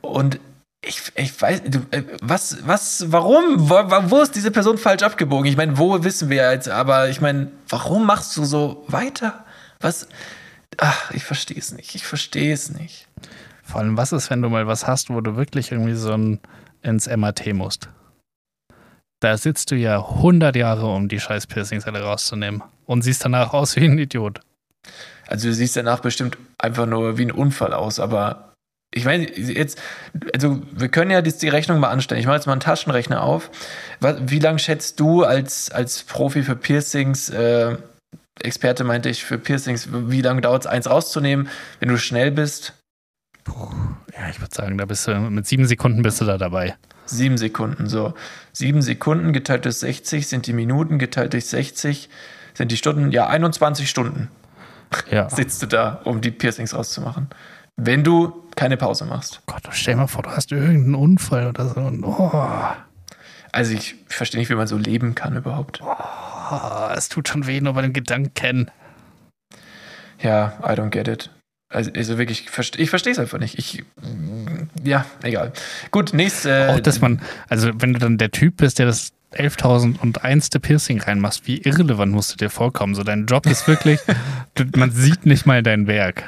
[0.00, 0.40] Und
[0.82, 3.68] ich, ich weiß, du, äh, was, was, warum?
[3.70, 3.74] Wo,
[4.10, 5.46] wo ist diese Person falsch abgebogen?
[5.46, 9.44] Ich meine, wo wissen wir jetzt, aber ich meine, warum machst du so weiter?
[9.80, 10.08] Was?
[10.78, 11.94] Ach, ich verstehe es nicht.
[11.94, 13.06] Ich verstehe es nicht.
[13.62, 16.40] Vor allem, was ist, wenn du mal was hast, wo du wirklich irgendwie so ein
[16.82, 17.88] ins MAT musst?
[19.24, 22.62] Da sitzt du ja 100 Jahre, um die scheiß Piercings alle rauszunehmen.
[22.84, 24.40] Und siehst danach aus wie ein Idiot.
[25.26, 28.52] Also du siehst danach bestimmt einfach nur wie ein Unfall aus, aber
[28.94, 29.80] ich meine, jetzt,
[30.34, 32.20] also wir können ja die, Rechnung mal anstellen.
[32.20, 33.50] Ich mache jetzt mal einen Taschenrechner auf.
[34.00, 37.78] Wie lange schätzt du als, als Profi für Piercings, äh,
[38.42, 41.48] Experte meinte ich, für Piercings, wie lange dauert es, eins rauszunehmen,
[41.80, 42.74] wenn du schnell bist?
[43.48, 46.76] Ja, ich würde sagen, da bist du mit sieben Sekunden bist du da dabei.
[47.06, 48.14] Sieben Sekunden, so.
[48.52, 52.08] Sieben Sekunden geteilt durch 60 sind die Minuten, geteilt durch 60
[52.54, 54.30] sind die Stunden, ja, 21 Stunden
[55.10, 55.28] Ja.
[55.34, 57.28] sitzt du da, um die Piercings rauszumachen.
[57.76, 59.40] Wenn du keine Pause machst.
[59.46, 61.80] Gott, stell mal vor, du hast irgendeinen Unfall oder so.
[61.80, 62.46] Oh,
[63.50, 65.80] Also ich verstehe nicht, wie man so leben kann überhaupt.
[65.82, 68.70] oh, es tut schon weh, nur bei dem Gedanken.
[70.20, 71.30] Ja, I don't get it.
[71.68, 73.58] Also, also wirklich, ich ich verstehe es einfach nicht.
[73.58, 73.82] Ich,
[74.84, 75.52] ja, egal.
[75.90, 76.70] Gut, nächste.
[76.70, 80.58] Auch, dass man, also wenn du dann der Typ bist, der das 11.001.
[80.60, 82.94] Piercing reinmachst, wie irrelevant musst du dir vorkommen?
[82.94, 84.00] So, dein Job ist wirklich,
[84.76, 86.24] man sieht nicht mal dein Werk.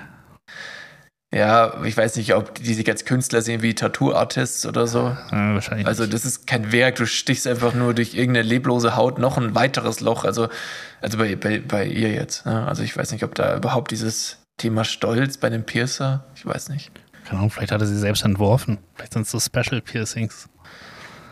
[1.34, 5.08] Ja, ich weiß nicht, ob die sich als Künstler sehen wie Tattoo-Artists oder so.
[5.30, 5.86] Äh, wahrscheinlich.
[5.86, 9.54] Also das ist kein Werk, du stichst einfach nur durch irgendeine leblose Haut noch ein
[9.54, 10.24] weiteres Loch.
[10.24, 10.48] Also,
[11.00, 12.46] also bei, bei, bei ihr jetzt.
[12.46, 12.66] Ne?
[12.66, 16.68] Also ich weiß nicht, ob da überhaupt dieses Thema Stolz bei dem Piercer, ich weiß
[16.70, 16.90] nicht.
[17.26, 18.78] Keine Ahnung, vielleicht hat er sie selbst entworfen.
[18.94, 20.48] Vielleicht sind es so Special Piercings.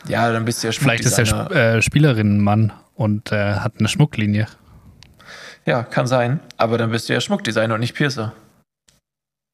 [0.08, 4.48] Ja, dann bist du ja Vielleicht ist der äh, Spielerinnenmann und äh, hat eine Schmucklinie.
[5.64, 6.40] Ja, kann sein.
[6.56, 8.34] Aber dann bist du ja Schmuckdesigner und nicht Piercer.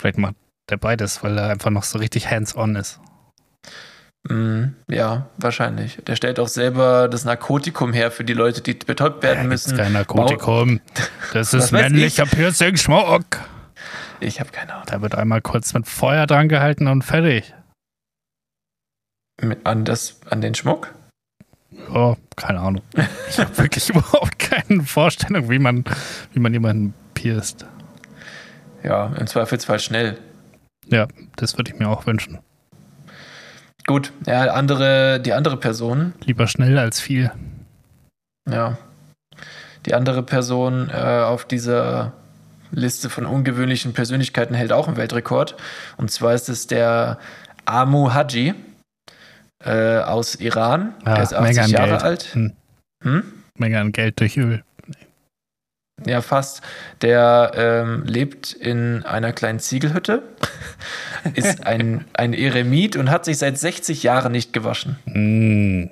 [0.00, 0.35] Vielleicht macht
[0.70, 3.00] der beides, weil er einfach noch so richtig hands-on ist.
[4.29, 5.98] Mm, ja, wahrscheinlich.
[6.07, 9.79] Der stellt auch selber das Narkotikum her für die Leute, die betäubt werden gibt's müssen.
[9.79, 10.81] kein Narkotikum.
[11.33, 13.38] Das ist männlicher Piercing-Schmuck.
[14.20, 14.87] Ich habe keine Ahnung.
[14.87, 17.54] Da wird einmal kurz mit Feuer dran gehalten und fertig.
[19.64, 20.94] An, das, an den Schmuck?
[21.92, 22.83] Oh, keine Ahnung.
[23.30, 25.85] Ich habe wirklich überhaupt keine Vorstellung, wie man,
[26.33, 27.64] wie man jemanden pierst.
[28.83, 30.18] Ja, im Zweifelsfall schnell.
[30.87, 32.38] Ja, das würde ich mir auch wünschen.
[33.87, 37.33] Gut, ja, andere, die andere Person, Lieber schnell als viel.
[38.48, 38.76] ja,
[39.87, 42.12] die andere Person äh, auf dieser
[42.72, 45.56] Liste von ungewöhnlichen Persönlichkeiten hält auch einen Weltrekord.
[45.96, 47.18] Und zwar ist es der
[47.64, 48.54] Amu Haji
[49.64, 50.94] äh, aus Iran.
[51.04, 52.02] Ah, der ist Menge 80 an Jahre Geld.
[52.02, 52.22] alt.
[52.35, 52.52] Hm.
[53.04, 53.24] Hm?
[53.59, 54.62] Menge an Geld durch Öl.
[56.06, 56.62] Ja, fast.
[57.02, 60.22] Der ähm, lebt in einer kleinen Ziegelhütte,
[61.35, 64.96] ist ein, ein Eremit und hat sich seit 60 Jahren nicht gewaschen.
[65.04, 65.90] Mm.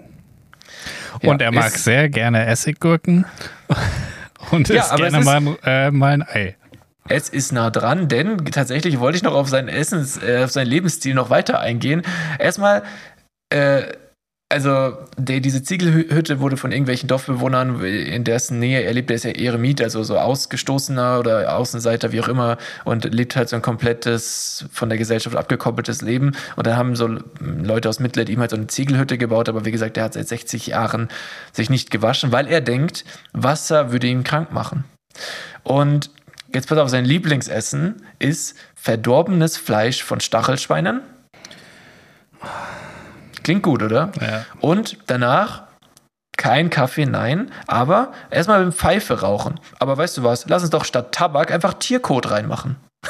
[1.21, 3.27] Ja, Und er mag ist- sehr gerne Essiggurken
[4.51, 6.57] und Ja, isst gerne es mal, äh, mal ein Ei.
[7.09, 10.69] Es ist nah dran, denn tatsächlich wollte ich noch auf sein Essens, äh, auf seinen
[10.69, 12.03] Lebensstil noch weiter eingehen.
[12.39, 12.83] Erstmal,
[13.51, 13.83] äh,
[14.51, 19.25] also der, diese Ziegelhütte wurde von irgendwelchen Dorfbewohnern, in dessen Nähe er lebt, der ist
[19.25, 23.63] ja Eremit, also so Ausgestoßener oder Außenseiter, wie auch immer, und lebt halt so ein
[23.63, 26.33] komplettes, von der Gesellschaft abgekoppeltes Leben.
[26.57, 29.71] Und dann haben so Leute aus Mitleid ihm halt so eine Ziegelhütte gebaut, aber wie
[29.71, 31.09] gesagt, der hat seit 60 Jahren
[31.53, 34.85] sich nicht gewaschen, weil er denkt, Wasser würde ihn krank machen.
[35.63, 36.11] Und
[36.55, 41.03] jetzt pass auf, sein Lieblingsessen ist verdorbenes Fleisch von Stachelschweinen.
[43.43, 44.13] Klingt gut, oder?
[44.21, 44.45] Ja.
[44.61, 45.65] Und danach
[46.37, 49.59] kein Kaffee, nein, aber erstmal mit Pfeife rauchen.
[49.81, 50.47] Aber weißt du was?
[50.49, 52.77] Lass uns doch statt Tabak einfach Tierkot reinmachen.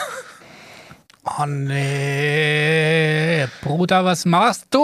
[1.37, 4.83] Oh nee, Bruder, was machst du?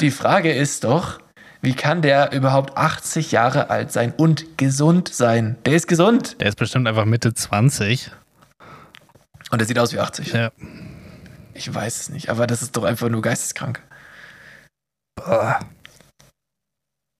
[0.00, 1.18] Die Frage ist doch,
[1.62, 5.56] wie kann der überhaupt 80 Jahre alt sein und gesund sein?
[5.64, 6.40] Der ist gesund.
[6.40, 8.10] Der ist bestimmt einfach Mitte 20.
[9.52, 10.32] Und der sieht aus wie 80.
[10.32, 10.50] Ja.
[11.54, 13.80] Ich weiß es nicht, aber das ist doch einfach nur geisteskrank.
[15.14, 15.60] Boah.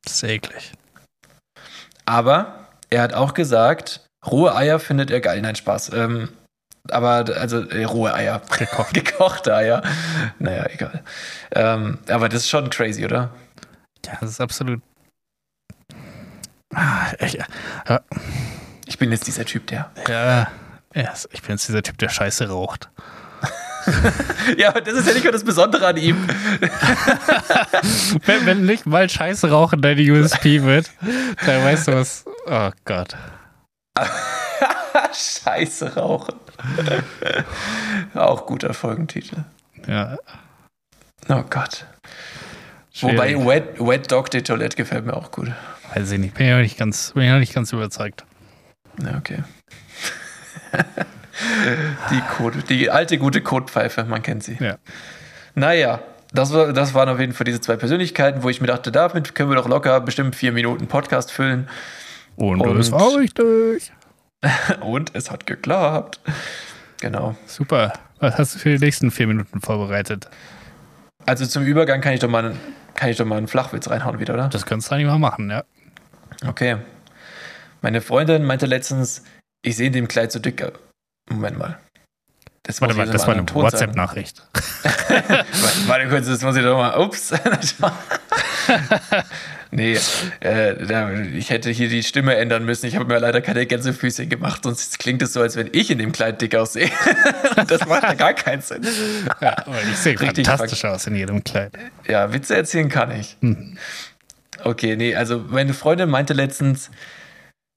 [0.05, 0.73] Das ist eklig.
[2.05, 5.41] Aber er hat auch gesagt, rohe Eier findet er geil.
[5.41, 5.93] Nein, Spaß.
[5.93, 6.31] Ähm,
[6.91, 8.43] aber, also, äh, rohe Eier.
[8.59, 8.95] Gekocht.
[8.95, 9.83] Gekochte Eier.
[10.41, 11.05] Naja, egal.
[11.53, 13.31] Ähm, aber das ist schon crazy, oder?
[14.07, 14.81] Ja, das ist absolut.
[16.75, 17.39] Ah, ich,
[18.87, 19.91] Ich bin jetzt dieser Typ, der.
[20.09, 20.51] ja,
[20.95, 22.91] ja, ich bin jetzt dieser Typ, der Scheiße raucht.
[24.57, 26.25] Ja, aber das ist ja nicht nur das Besondere an ihm.
[28.27, 30.91] Wenn, wenn nicht mal Scheiße rauchen deine USP wird,
[31.45, 32.25] dann weißt du was.
[32.47, 33.17] Oh Gott.
[35.13, 36.35] Scheiße rauchen.
[38.15, 39.45] Auch guter Folgentitel.
[39.87, 40.17] Ja.
[41.29, 41.87] Oh Gott.
[42.93, 43.37] Schwierig.
[43.37, 45.51] Wobei Wet, Wet Dog de Toilette gefällt mir auch gut.
[45.95, 46.35] Weiß ich nicht.
[46.35, 48.25] Bin ich noch nicht ganz, bin noch nicht ganz überzeugt.
[49.03, 49.43] Ja, okay.
[52.11, 54.57] die, Code, die alte gute Kotpfeife, man kennt sie.
[54.61, 54.77] Ja.
[55.55, 56.01] Naja,
[56.33, 59.35] das, war, das waren auf jeden Fall diese zwei Persönlichkeiten, wo ich mir dachte, damit
[59.35, 61.69] können wir doch locker bestimmt vier Minuten Podcast füllen.
[62.37, 63.93] Und, Und- das war richtig.
[64.81, 66.21] Und es hat geklappt.
[67.01, 67.37] Genau.
[67.47, 67.93] Super.
[68.19, 70.29] Was hast du für die nächsten vier Minuten vorbereitet?
[71.27, 72.59] Also zum Übergang kann ich doch mal, einen-
[72.95, 74.49] kann ich doch mal einen Flachwitz reinhauen wieder, oder?
[74.49, 75.65] Das könntest du eigentlich mal machen, ja.
[76.47, 76.77] Okay.
[77.81, 79.25] Meine Freundin meinte letztens,
[79.63, 80.65] ich sehe in dem Kleid so dick.
[81.29, 81.79] Moment mal.
[82.65, 83.45] Das Warte mal, das war eine.
[83.53, 84.47] WhatsApp-Nachricht.
[85.87, 86.97] Warte kurz, das muss ich doch mal.
[87.01, 87.33] Ups.
[89.73, 89.99] nee,
[90.41, 92.87] äh, da- ich hätte hier die Stimme ändern müssen.
[92.87, 95.99] Ich habe mir leider keine Gänsefüßchen gemacht, sonst klingt es so, als wenn ich in
[95.99, 96.89] dem Kleid dick aussehe.
[97.67, 98.83] Das macht ja gar keinen Sinn.
[99.41, 101.73] Ja, aber ich sehe Richtig fantastisch aus in jedem Kleid.
[102.09, 103.37] Ja, Witze erzählen kann ich.
[103.41, 103.77] Hm.
[104.65, 106.91] Okay, nee, also meine Freundin meinte letztens,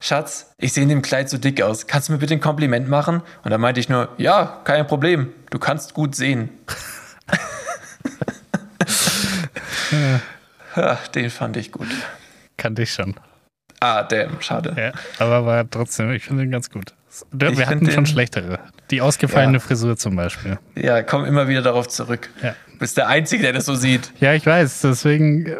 [0.01, 1.88] Schatz, ich sehe in dem Kleid so dick aus.
[1.88, 3.21] Kannst du mir bitte ein Kompliment machen?
[3.43, 5.34] Und dann meinte ich nur, ja, kein Problem.
[5.49, 6.49] Du kannst gut sehen.
[11.13, 11.88] Den fand ich gut.
[12.57, 13.15] Kannte ich schon.
[13.79, 14.73] Ah, damn, schade.
[14.77, 14.91] Ja,
[15.23, 16.93] aber war trotzdem, ich finde den ganz gut.
[17.31, 18.59] Wir Ich hatten schon den- schlechtere.
[18.91, 19.59] Die ausgefallene Ja.
[19.59, 20.57] Frisur zum Beispiel.
[20.75, 22.29] Ja, komm immer wieder darauf zurück.
[22.41, 22.55] Ja.
[22.71, 24.11] Du bist der Einzige, der das so sieht.
[24.19, 24.81] Ja, ich weiß.
[24.81, 25.55] Deswegen äh,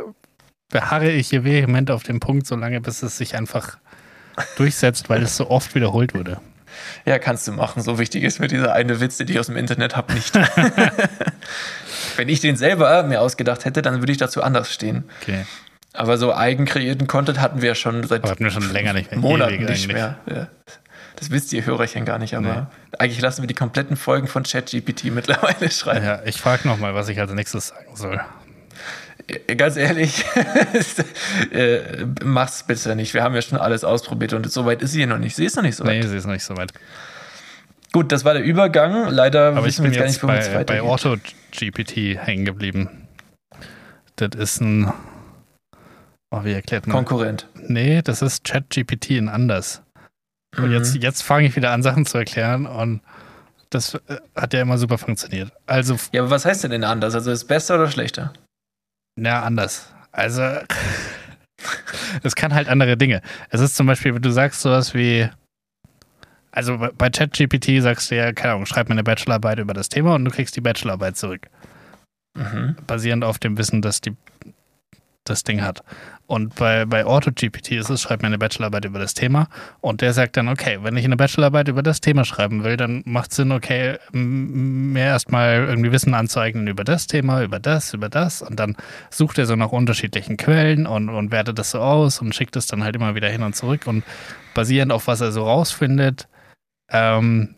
[0.70, 3.78] beharre ich hier vehement auf dem Punkt, solange bis es sich einfach
[4.58, 6.40] durchsetzt, weil es so oft wiederholt wurde.
[7.06, 7.82] Ja, kannst du machen.
[7.82, 10.36] So wichtig ist mir dieser eine Witz, den ich aus dem Internet habe, nicht.
[12.16, 15.06] Wenn ich den selber mir ausgedacht hätte, dann würde ich dazu anders stehen.
[15.22, 15.46] Okay.
[15.94, 19.20] Aber so eigenkreierten Content hatten wir schon seit Aber hatten wir schon länger nicht mehr.
[19.20, 20.18] Monaten nicht mehr.
[20.30, 20.48] Ja.
[21.16, 22.70] Das wisst ihr Hörerchen gar nicht, aber
[23.00, 26.06] eigentlich lassen wir die kompletten Folgen von ChatGPT mittlerweile schreiben.
[26.06, 28.20] Ja, ich frage nochmal, was ich als nächstes sagen soll.
[29.48, 29.56] Ja.
[29.56, 30.24] Ganz ehrlich,
[31.52, 33.14] äh, mach's bitte nicht.
[33.14, 35.36] Wir haben ja schon alles ausprobiert und so weit ist sie hier noch nicht.
[35.36, 36.02] Sie ist noch nicht so weit.
[36.04, 36.72] Nee, sie ist noch nicht so weit.
[37.92, 39.10] Gut, das war der Übergang.
[39.10, 41.16] Leider Aber ich wissen wir jetzt gar nicht, jetzt wo es bei, bei weitergeht.
[41.56, 41.96] Auto-GPT
[42.28, 43.08] hängen geblieben.
[44.18, 44.92] Das ist ein.
[46.32, 46.96] Oh, wie erklärt man?
[46.96, 47.48] Konkurrent.
[47.68, 49.82] nee, das ist ChatGPT in anders.
[50.58, 50.72] Und Mhm.
[50.74, 53.02] jetzt, jetzt fange ich wieder an, Sachen zu erklären und
[53.70, 55.52] das äh, hat ja immer super funktioniert.
[55.66, 57.14] Also, Ja, aber was heißt denn denn anders?
[57.16, 58.32] Also ist es besser oder schlechter?
[59.16, 59.94] Na, anders.
[60.12, 60.42] Also,
[62.24, 63.22] es kann halt andere Dinge.
[63.50, 65.30] Es ist zum Beispiel, wenn du sagst sowas wie,
[66.52, 70.16] also bei- ChatGPT sagst du ja, keine Ahnung, schreib mir eine Bachelorarbeit über das Thema
[70.16, 71.48] und du kriegst die Bachelorarbeit zurück.
[72.38, 72.76] Mhm.
[72.88, 74.16] Basierend auf dem Wissen, das die
[75.26, 75.84] das Ding hat.
[76.28, 79.48] Und bei, bei AutoGPT ist es, schreibt mir eine Bachelorarbeit über das Thema
[79.82, 83.04] und der sagt dann, okay, wenn ich eine Bachelorarbeit über das Thema schreiben will, dann
[83.06, 88.10] macht es Sinn, okay, mir erstmal irgendwie Wissen anzueignen über das Thema, über das, über
[88.10, 88.76] das und dann
[89.12, 92.66] sucht er so nach unterschiedlichen Quellen und, und wertet das so aus und schickt es
[92.66, 94.04] dann halt immer wieder hin und zurück und
[94.56, 96.28] basierend auf was er so rausfindet,
[96.90, 97.56] ähm,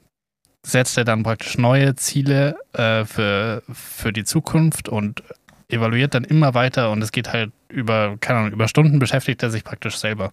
[0.66, 5.24] setzt er dann praktisch neue Ziele äh, für, für die Zukunft und
[5.70, 9.50] evaluiert dann immer weiter und es geht halt über, keine Ahnung, über Stunden beschäftigt er
[9.50, 10.32] sich praktisch selber.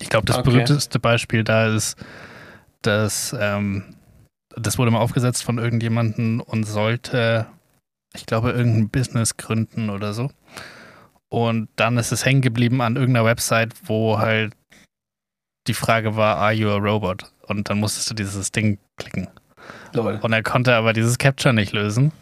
[0.00, 0.50] Ich glaube, das Okay.
[0.50, 1.96] berühmteste Beispiel da ist,
[2.82, 3.94] dass ähm,
[4.56, 7.46] das wurde mal aufgesetzt von irgendjemandem und sollte,
[8.14, 10.30] ich glaube, irgendein Business gründen oder so.
[11.28, 14.52] Und dann ist es hängen geblieben an irgendeiner Website, wo halt
[15.66, 17.32] die Frage war, are you a robot?
[17.46, 19.28] Und dann musstest du dieses Ding klicken.
[19.94, 20.18] Lol.
[20.22, 22.12] Und er konnte aber dieses Capture nicht lösen,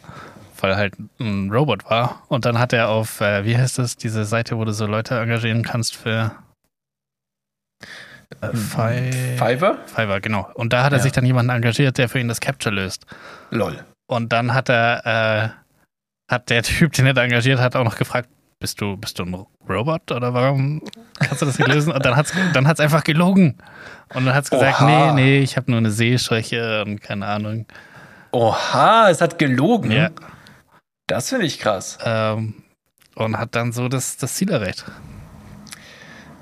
[0.61, 2.23] weil halt ein Robot war.
[2.27, 5.19] Und dann hat er auf, äh, wie heißt das, diese Seite, wo du so Leute
[5.19, 6.31] engagieren kannst für
[8.41, 9.77] äh, Fi Fiverr?
[9.85, 10.49] Fiverr, genau.
[10.53, 11.03] Und da hat er Ja.
[11.03, 13.05] sich dann jemanden engagiert, der für ihn das Capture löst.
[13.49, 13.83] Lol.
[14.07, 17.97] Und dann hat er, äh, hat der Typ, den er da engagiert hat, auch noch
[17.97, 20.83] gefragt, bist du, bist du ein Robot oder warum
[21.19, 21.91] kannst du das nicht lösen?
[21.91, 23.57] Und dann hat's, dann hat's einfach gelogen.
[24.13, 25.13] Und dann hat's gesagt, Oha.
[25.13, 27.65] nee, nee, ich habe nur eine Sehschwäche und keine Ahnung.
[28.31, 29.89] Oha, es hat gelogen.
[29.91, 30.09] Ja.
[31.11, 31.97] Das finde ich krass.
[32.05, 32.53] Ähm,
[33.15, 34.85] und hat dann so das, das Ziel erreicht.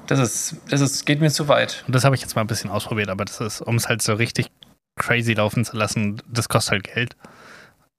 [0.06, 1.84] Das ist, das ist, geht mir zu weit.
[1.88, 4.04] Und das habe ich jetzt mal ein bisschen ausprobiert, aber das ist, um es halt
[4.04, 4.52] so richtig
[4.96, 7.16] crazy laufen zu lassen, das kostet halt Geld.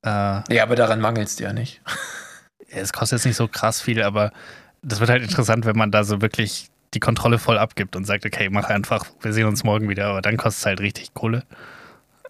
[0.05, 1.81] Äh, Ja, aber daran mangelt es dir ja nicht.
[2.71, 4.31] es kostet jetzt nicht so krass viel, aber
[4.83, 8.25] das wird halt interessant, wenn man da so wirklich die Kontrolle voll abgibt und sagt,
[8.25, 11.43] okay, mach einfach, wir sehen uns morgen wieder, aber dann kostet es halt richtig Kohle.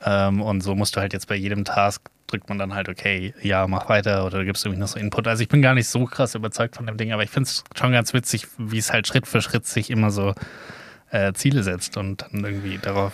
[0.03, 3.35] Ähm, und so musst du halt jetzt bei jedem Task drückt man dann halt, okay,
[3.43, 5.27] ja, mach weiter oder gibst du irgendwie noch so Input.
[5.27, 7.65] Also ich bin gar nicht so krass überzeugt von dem Ding, aber ich finde es
[7.77, 10.35] schon ganz witzig, wie es halt Schritt für Schritt sich immer so
[11.11, 13.13] äh, Ziele setzt und dann irgendwie darauf.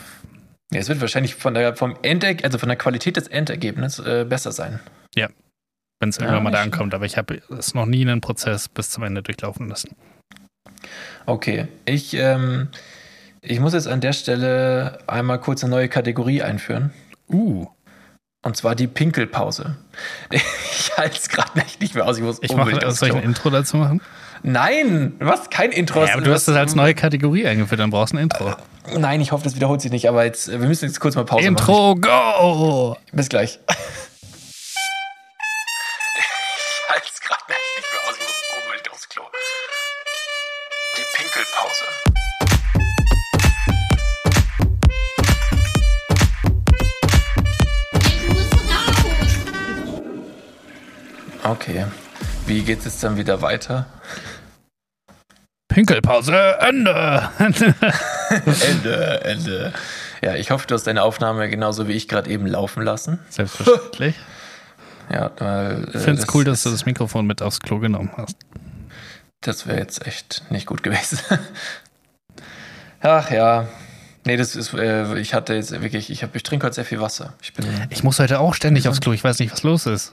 [0.72, 4.24] Ja, es wird wahrscheinlich von der, vom Enderg also von der Qualität des Endergebnisses äh,
[4.24, 4.80] besser sein.
[6.00, 6.94] wenn es Ja, irgendwann mal da ankommt.
[6.94, 9.96] Aber ich habe es noch nie einen Prozess bis zum Ende durchlaufen lassen.
[11.24, 12.68] Okay, ich, ähm,
[13.40, 16.92] ich muss jetzt an der Stelle einmal kurz eine neue Kategorie einführen.
[17.28, 17.66] Uh,
[18.46, 19.76] Und zwar die Pinkelpause.
[20.78, 22.16] Ich halte es gerade nicht, nicht mehr aus.
[22.16, 24.00] Ich muss ich unbedingt aufs soll ich ein Intro dazu machen?
[24.42, 25.50] Nein, was?
[25.50, 26.04] Kein Intro.
[26.04, 28.54] Ja, aber du hast das als neue Kategorie eingeführt, dann brauchst du ein Intro.
[28.96, 31.50] Nein, ich hoffe, das wiederholt sich nicht, aber jetzt, wir müssen jetzt kurz mal Pause
[31.50, 31.58] machen.
[31.58, 32.96] Intro, go!
[33.12, 33.58] Bis gleich.
[51.46, 51.84] Okay.
[52.46, 53.86] Wie geht es dann wieder weiter?
[55.68, 57.30] Pinkelpause, Ende!
[57.38, 59.72] Ende, Ende.
[60.22, 63.18] Ja, ich hoffe, du hast deine Aufnahme genauso wie ich gerade eben laufen lassen.
[63.30, 64.14] Selbstverständlich.
[65.08, 65.86] Ja, weil.
[65.94, 68.36] Ich finde es cool, dass du das Mikrofon mit aufs Klo genommen hast.
[69.40, 71.20] Das wäre jetzt echt nicht gut gewesen.
[73.00, 73.68] Ach ja.
[74.24, 77.00] Nee, das ist, äh, ich hatte jetzt wirklich, ich, hab, ich trinke heute sehr viel
[77.00, 77.34] Wasser.
[77.40, 80.12] Ich bin Ich muss heute auch ständig aufs Klo, ich weiß nicht, was los ist.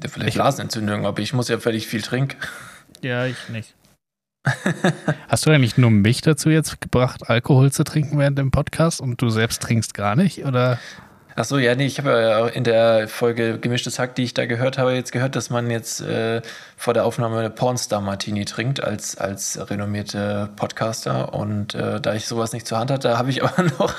[0.00, 2.36] Ja, vielleicht Blasenentzündung, aber ich muss ja völlig viel trinken.
[3.02, 3.74] Ja, ich nicht.
[5.28, 9.20] Hast du eigentlich nur mich dazu jetzt gebracht, Alkohol zu trinken während dem Podcast und
[9.22, 10.44] du selbst trinkst gar nicht?
[10.44, 10.78] Oder?
[11.34, 14.34] Ach so, ja, nee, ich habe ja auch in der Folge Gemischtes Hack, die ich
[14.34, 16.42] da gehört habe, jetzt gehört, dass man jetzt äh,
[16.76, 21.32] vor der Aufnahme eine Pornstar Martini trinkt als, als renommierte Podcaster.
[21.32, 23.94] Und äh, da ich sowas nicht zur Hand hatte, habe ich aber noch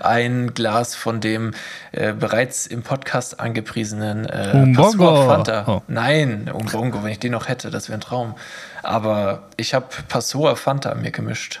[0.00, 1.52] ein Glas von dem
[1.92, 5.26] äh, bereits im Podcast angepriesenen äh, Umbongo.
[5.26, 5.64] Fanta.
[5.66, 5.82] Oh.
[5.88, 8.34] Nein, Umbongo, wenn ich den noch hätte, das wäre ein Traum.
[8.82, 11.60] Aber ich habe Passoa Fanta mir gemischt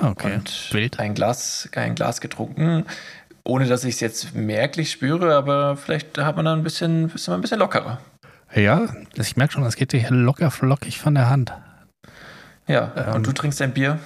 [0.00, 0.34] Ah, okay.
[0.34, 1.00] und Wild.
[1.00, 2.84] ein Glas, ein Glas getrunken,
[3.50, 7.26] ohne dass ich es jetzt merklich spüre, aber vielleicht hat man dann ein bisschen, ist
[7.26, 7.98] man ein bisschen lockerer.
[8.54, 11.52] Ja, ich merke schon, das geht dir locker flockig von der Hand.
[12.68, 13.14] Ja, Ähm.
[13.16, 13.98] und du trinkst ein Bier?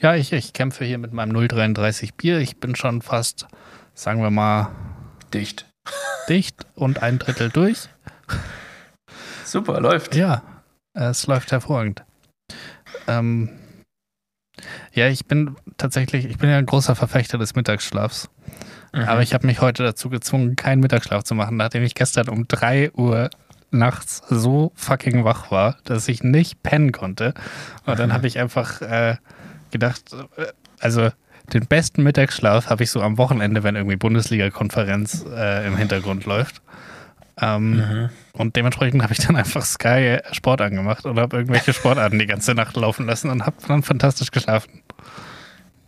[0.00, 2.38] Ja, ich, ich kämpfe hier mit meinem 0,33 Bier.
[2.40, 3.46] Ich bin schon fast,
[3.94, 4.68] sagen wir mal,
[5.32, 5.66] Dicht.
[6.28, 7.88] dicht und ein Drittel durch.
[9.44, 10.14] Super, läuft.
[10.14, 10.42] Ja,
[10.92, 12.04] es läuft hervorragend.
[13.08, 13.48] Ähm,
[14.92, 18.28] ja, ich bin tatsächlich, ich bin ja ein großer Verfechter des Mittagsschlafs.
[18.92, 19.02] Mhm.
[19.02, 22.46] Aber ich habe mich heute dazu gezwungen, keinen Mittagsschlaf zu machen, nachdem ich gestern um
[22.48, 23.30] 3 Uhr
[23.70, 27.34] nachts so fucking wach war, dass ich nicht pennen konnte.
[27.86, 29.16] Und dann habe ich einfach äh,
[29.70, 30.46] gedacht, äh,
[30.80, 31.10] also
[31.52, 36.62] den besten Mittagsschlaf habe ich so am Wochenende, wenn irgendwie Bundesliga-Konferenz äh, im Hintergrund läuft.
[37.40, 38.08] Ähm, Mhm.
[38.32, 42.54] Und dementsprechend habe ich dann einfach Sky Sport angemacht und habe irgendwelche Sportarten die ganze
[42.54, 44.82] Nacht laufen lassen und habe dann fantastisch geschlafen.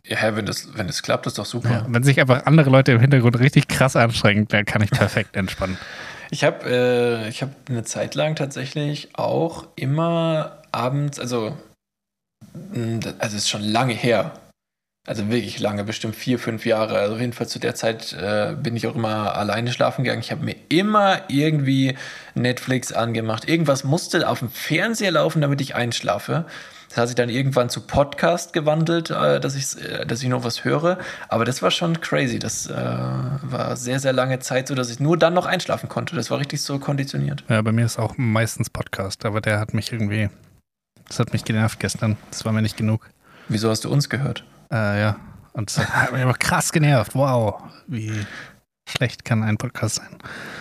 [0.06, 1.70] Ja, hä, wenn das, wenn das klappt, ist doch super.
[1.70, 5.36] Ja, wenn sich einfach andere Leute im Hintergrund richtig krass anstrengen, dann kann ich perfekt
[5.36, 5.78] entspannen.
[6.30, 11.56] Ich habe äh, ich hab eine Zeit lang tatsächlich auch immer abends, also,
[12.72, 14.32] das- also es ist schon lange her.
[15.04, 16.96] Also wirklich lange, bestimmt vier, fünf Jahre.
[16.98, 20.20] Also auf jeden Fall zu der Zeit äh, bin ich auch immer alleine schlafen gegangen.
[20.22, 21.96] Ich habe mir immer irgendwie
[22.36, 23.48] Netflix angemacht.
[23.48, 26.44] Irgendwas musste auf dem Fernseher laufen, damit ich einschlafe.
[26.92, 30.44] Das hat sich dann irgendwann zu Podcast gewandelt, äh, dass, ich, äh, dass ich noch
[30.44, 30.98] was höre.
[31.30, 32.38] Aber das war schon crazy.
[32.38, 36.14] Das äh, war sehr, sehr lange Zeit so, dass ich nur dann noch einschlafen konnte.
[36.16, 37.44] Das war richtig so konditioniert.
[37.48, 40.28] Ja, bei mir ist auch meistens Podcast, aber der hat mich irgendwie,
[41.08, 42.18] das hat mich genervt gestern.
[42.30, 43.08] Das war mir nicht genug.
[43.48, 44.44] Wieso hast du uns gehört?
[44.70, 45.16] Äh, ja,
[45.54, 47.14] und das hat mich aber krass genervt.
[47.14, 48.12] Wow, wie
[48.86, 50.18] schlecht kann ein Podcast sein.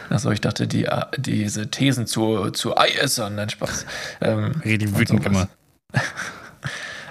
[0.09, 3.85] Achso, ich dachte, die, äh, diese Thesen zu, zu Eiessern, nein, Spaß.
[4.21, 5.49] Ähm, Richtig wütend sowas.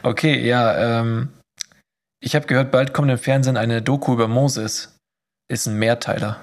[0.03, 1.29] Okay, ja, ähm,
[2.23, 4.97] ich habe gehört, bald kommt im Fernsehen eine Doku über Moses.
[5.51, 6.41] Ist ein Mehrteiler.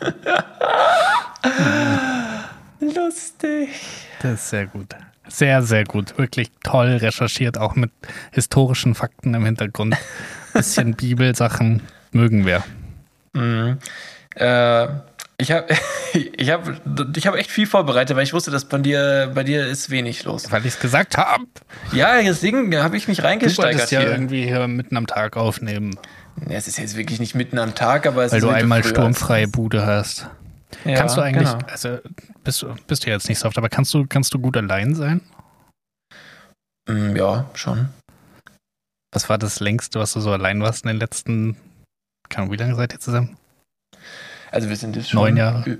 [2.80, 3.68] Lustig.
[4.20, 4.96] Das ist sehr gut.
[5.28, 6.18] Sehr, sehr gut.
[6.18, 7.90] Wirklich toll recherchiert, auch mit
[8.32, 9.96] historischen Fakten im Hintergrund.
[10.52, 11.82] Bisschen Bibelsachen
[12.12, 12.64] mögen wir.
[13.32, 13.78] Mhm.
[14.34, 14.88] Äh,
[15.38, 15.66] ich habe
[16.12, 16.68] ich hab,
[17.16, 20.24] ich hab echt viel vorbereitet, weil ich wusste, dass bei dir, bei dir ist wenig
[20.24, 20.50] los.
[20.50, 21.44] Weil ich es gesagt habe.
[21.92, 24.10] Ja, deswegen habe ich mich Du reingesteigert wolltest ja hier.
[24.12, 25.98] irgendwie hier mitten am Tag aufnehmen,
[26.48, 28.62] Ja, es ist jetzt wirklich nicht mitten am Tag, aber es weil ist du wirklich
[28.62, 30.28] einmal sturmfreie Bude hast.
[30.84, 31.66] Ja, kannst du eigentlich, genau.
[31.66, 31.98] also
[32.42, 34.94] bist, du- bist du jetzt nicht so oft, aber kannst du, kannst du gut allein
[34.94, 35.20] sein?
[36.88, 37.88] Mm, Ja, schon.
[39.12, 41.56] Was war das längste, was du so allein warst in den letzten,
[42.28, 43.36] keine Ahnung, wie lange seid ihr zusammen?
[44.54, 45.20] Also wir sind jetzt schon.
[45.20, 45.64] Neun Jahre.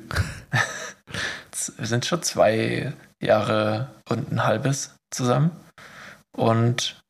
[1.78, 5.52] Wir sind schon zwei Jahre und ein halbes zusammen.
[6.36, 7.00] Und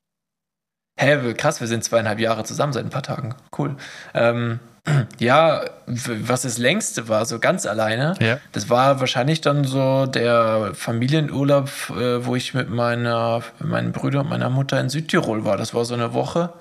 [1.00, 3.34] hä, krass, wir sind zweieinhalb Jahre zusammen seit ein paar Tagen.
[3.58, 3.74] Cool.
[4.12, 4.60] Ähm,
[5.18, 8.38] ja, was das längste war, so ganz alleine, Ja.
[8.52, 14.24] das war wahrscheinlich dann so der Familienurlaub, äh, wo ich mit meiner, mit meinen Brüdern
[14.26, 15.56] und meiner Mutter in Südtirol war.
[15.56, 16.52] Das war so eine Woche.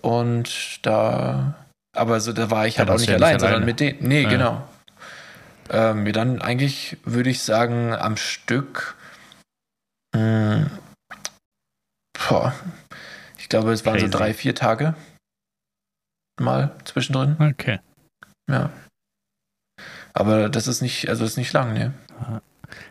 [0.00, 1.54] Und da,
[1.94, 4.06] aber so, da war ich Ja, halt auch nicht ja nicht allein, sondern mit denen.
[4.06, 4.28] Nee, Ja.
[4.28, 4.68] genau.
[5.70, 8.96] Ähm, wir dann eigentlich, würde ich sagen, am Stück.
[10.14, 10.70] Mh,
[12.28, 12.54] boah,
[13.38, 14.16] ich glaube, es waren so Crazy.
[14.18, 14.94] drei, vier Tage.
[16.40, 17.36] Mal zwischendrin.
[17.40, 17.80] Okay.
[18.50, 18.70] Ja.
[20.12, 21.94] Aber das ist nicht, also ist nicht lang, ne?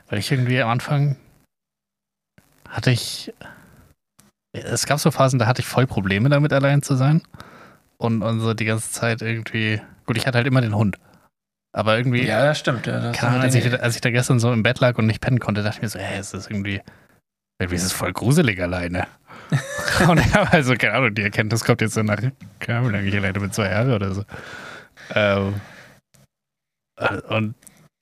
[0.10, 1.16] Weil ich irgendwie am Anfang
[2.70, 3.34] hatte ich.
[4.52, 7.22] Es gab so Phasen, da hatte ich voll Probleme damit, allein zu sein.
[8.04, 9.82] Und, und so die ganze Zeit irgendwie.
[10.06, 10.98] Gut, ich hatte halt immer den Hund.
[11.72, 12.26] Aber irgendwie.
[12.26, 12.86] Ja, das stimmt.
[12.86, 15.22] Ja, das Ahnung, als, ich, als ich da gestern so im Bett lag und nicht
[15.22, 16.82] pennen konnte, dachte ich mir so, hey, es ist irgendwie.
[17.60, 19.08] Irgendwie ist es voll gruselig alleine.
[20.10, 22.22] und ich habe also, keine Ahnung, die Erkenntnis kommt jetzt so nach,
[22.60, 24.24] keine Ahnung, ich alleine bin, zwei Jahre oder so.
[25.14, 25.62] Ähm,
[27.30, 27.56] und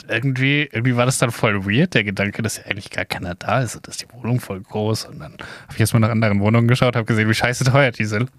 [0.07, 3.61] irgendwie, irgendwie war das dann voll weird, der Gedanke, dass ja eigentlich gar keiner da
[3.61, 5.05] ist und dass die Wohnung voll groß.
[5.05, 8.05] Und dann habe ich erstmal nach anderen Wohnungen geschaut, habe gesehen, wie scheiße teuer die
[8.05, 8.31] sind.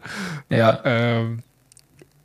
[0.49, 1.45] ja, Ähm,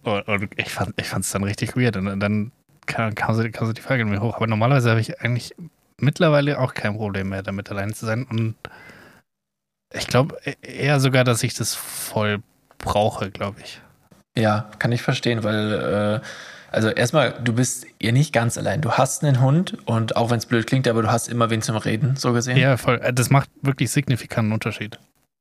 [0.07, 1.97] und, ich fand ich es dann richtig weird.
[1.97, 2.51] Und dann
[2.85, 4.35] kam, kam, so, kam so die Frage in mir hoch.
[4.35, 5.53] Aber normalerweise habe ich eigentlich
[5.99, 8.23] mittlerweile auch kein Problem mehr, damit allein zu sein.
[8.29, 8.55] Und
[9.93, 12.39] ich glaube eher sogar, dass ich das voll
[12.77, 13.81] brauche, glaube ich.
[14.37, 16.27] ja, kann ich verstehen, weil, äh,
[16.71, 18.81] also erstmal, du bist ja nicht ganz allein.
[18.81, 21.61] Du hast einen Hund und auch wenn es blöd klingt, aber du hast immer wen
[21.61, 22.57] zum Reden, so gesehen.
[22.57, 22.99] Ja, voll.
[23.01, 24.99] Äh, Das macht wirklich signifikanten Unterschied.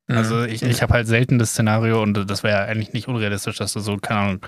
[0.08, 0.16] Mhm.
[0.18, 3.72] Also ich, ich habe halt selten das Szenario und das wäre eigentlich nicht unrealistisch, dass
[3.72, 4.46] du so, keine Ahnung,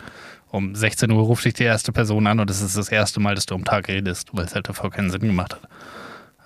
[0.51, 3.35] um 16 Uhr ruft dich die erste Person an und das ist das erste Mal,
[3.35, 5.69] dass du am Tag redest, weil es halt davor keinen Sinn gemacht hat.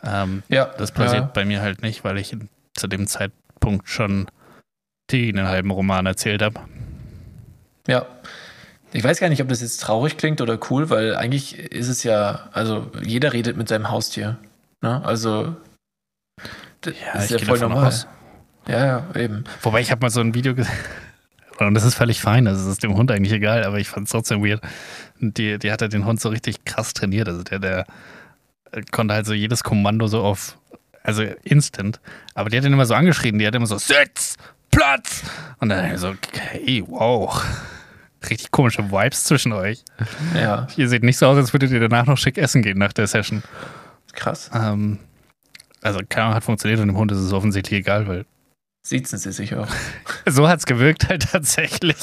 [0.04, 1.30] Ähm, ja, das passiert Ja.
[1.32, 2.36] bei mir halt nicht, weil ich
[2.74, 4.26] zu dem Zeitpunkt schon
[5.10, 6.58] den halben Roman erzählt habe.
[7.86, 8.06] Ja.
[8.94, 12.02] Ich weiß gar nicht, ob das jetzt traurig klingt oder cool, weil eigentlich ist es
[12.02, 14.38] ja, also jeder redet mit seinem Haustier.
[14.82, 15.02] Ne?
[15.04, 15.54] Also,
[16.80, 17.86] das Ja, ist ich ja voll normal.
[17.86, 18.06] aus.
[18.66, 19.44] Ja, ja, eben.
[19.62, 20.72] Wobei ich habe mal so ein Video gesehen.
[21.58, 24.06] Und das ist völlig fein, also es ist dem Hund eigentlich egal, aber ich fand
[24.06, 24.60] es trotzdem weird.
[25.20, 27.28] Die, die hat halt den Hund so richtig krass trainiert.
[27.28, 27.86] Also der, der
[28.90, 30.58] konnte halt so jedes Kommando so auf,
[31.04, 32.00] also instant.
[32.34, 34.36] Aber die hat ihn immer so angeschrien, die hat immer so, Sitz,
[34.72, 35.22] Platz!
[35.60, 37.44] Und dann so, okay, wow.
[38.28, 39.84] Richtig komische Vibes zwischen euch.
[40.34, 42.92] Ja, Ihr seht nicht so aus, als würdet ihr danach noch schick essen gehen nach
[42.92, 43.42] der Session.
[44.14, 44.50] krass.
[44.54, 44.98] Ähm,
[45.80, 48.24] also, keine Ahnung, hat funktioniert und dem Hund ist es offensichtlich egal, weil
[48.82, 49.68] Siezen sie sich auch.
[50.26, 51.96] so hat es gewirkt halt tatsächlich.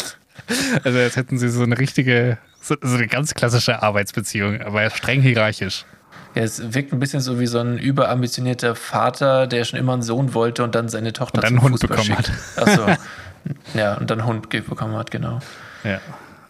[0.84, 5.21] Also, als hätten sie so eine richtige, So, so eine ganz klassische Arbeitsbeziehung, aber streng
[5.21, 5.86] hierarchisch.
[6.36, 10.01] Ja, es wirkt ein bisschen so wie so ein überambitionierter Vater, der schon immer einen
[10.03, 12.57] Sohn wollte und dann seine Tochter Und dann zum einen Hund Fußball bekommen schickt.
[12.57, 12.86] Achso.
[13.73, 15.39] Ja, und dann einen Hund bekommen hat, genau.
[15.86, 16.01] Ja.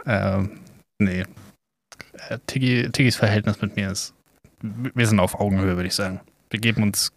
[0.08, 0.60] Ähm,
[0.98, 1.24] nee.
[2.30, 4.16] Äh, Tiggy, Tiggys Verhältnis mit mir ist.
[4.62, 6.20] Wir sind auf Augenhöhe, würde ich sagen.
[6.50, 7.12] Wir geben uns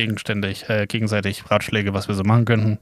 [0.00, 2.78] gegenständig, äh, gegenseitig Ratschläge, was wir so machen könnten.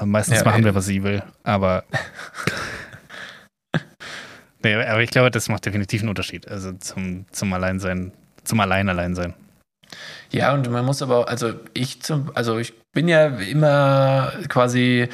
[0.00, 0.64] Äh, meistens Ja, machen ey.
[0.64, 1.84] wir, was sie will, aber.
[4.62, 6.48] nee, aber ich glaube, das macht definitiv einen Unterschied.
[6.48, 8.12] Also zum, zum Alleinsein,
[8.44, 9.34] zum Allein-Alleinsein.
[10.30, 15.08] Ja, und man muss aber, auch- also ich zum, also ich bin ja immer quasi,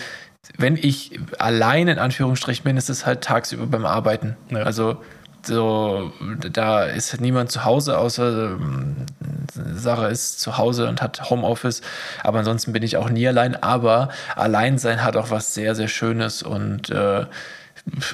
[0.57, 4.36] wenn ich allein in Anführungsstrichen bin, ist es halt tagsüber beim Arbeiten.
[4.51, 4.62] Ja.
[4.62, 5.03] Also
[5.43, 6.12] so,
[6.53, 8.97] da ist niemand zu Hause, außer ähm,
[9.74, 11.82] Sarah ist zu Hause und hat Homeoffice.
[12.22, 13.61] Aber ansonsten bin ich auch nie allein.
[13.62, 17.26] Aber allein sein hat auch was sehr, sehr Schönes und äh,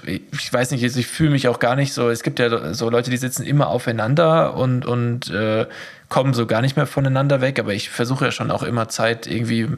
[0.07, 2.09] ich weiß nicht, ich fühle mich auch gar nicht so.
[2.09, 5.67] Es gibt ja so Leute, die sitzen immer aufeinander und, und äh,
[6.09, 7.59] kommen so gar nicht mehr voneinander weg.
[7.59, 9.69] Aber ich versuche ja schon auch immer Zeit irgendwie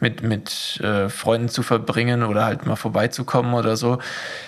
[0.00, 3.98] mit, mit äh, Freunden zu verbringen oder halt mal vorbeizukommen oder so.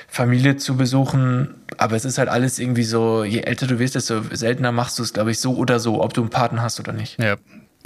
[0.08, 1.54] Familie zu besuchen.
[1.78, 5.02] Aber es ist halt alles irgendwie so, je älter du wirst, desto seltener machst du
[5.02, 7.22] es, glaube ich, so oder so, ob du einen Partner hast oder nicht.
[7.22, 7.36] Ja,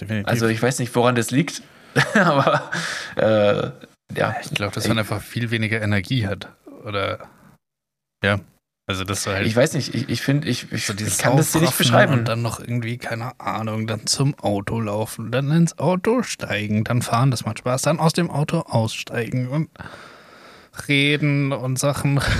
[0.00, 0.28] definitiv.
[0.28, 1.62] Also ich weiß nicht, woran das liegt.
[2.14, 2.70] aber
[3.16, 3.70] äh,
[4.16, 4.34] ja.
[4.42, 6.48] ich glaube, dass man einfach viel weniger Energie hat.
[6.84, 7.28] Oder.
[8.22, 8.40] Ja.
[8.86, 9.46] Also, das war halt.
[9.46, 12.12] Ich weiß nicht, ich, ich finde, ich, ich, So ich kann das dir nicht beschreiben.
[12.12, 17.00] Und dann noch irgendwie, keine Ahnung, dann zum Auto laufen, dann ins Auto steigen, dann
[17.00, 19.70] fahren, das macht Spaß, dann aus dem Auto aussteigen und
[20.88, 22.20] reden und Sachen.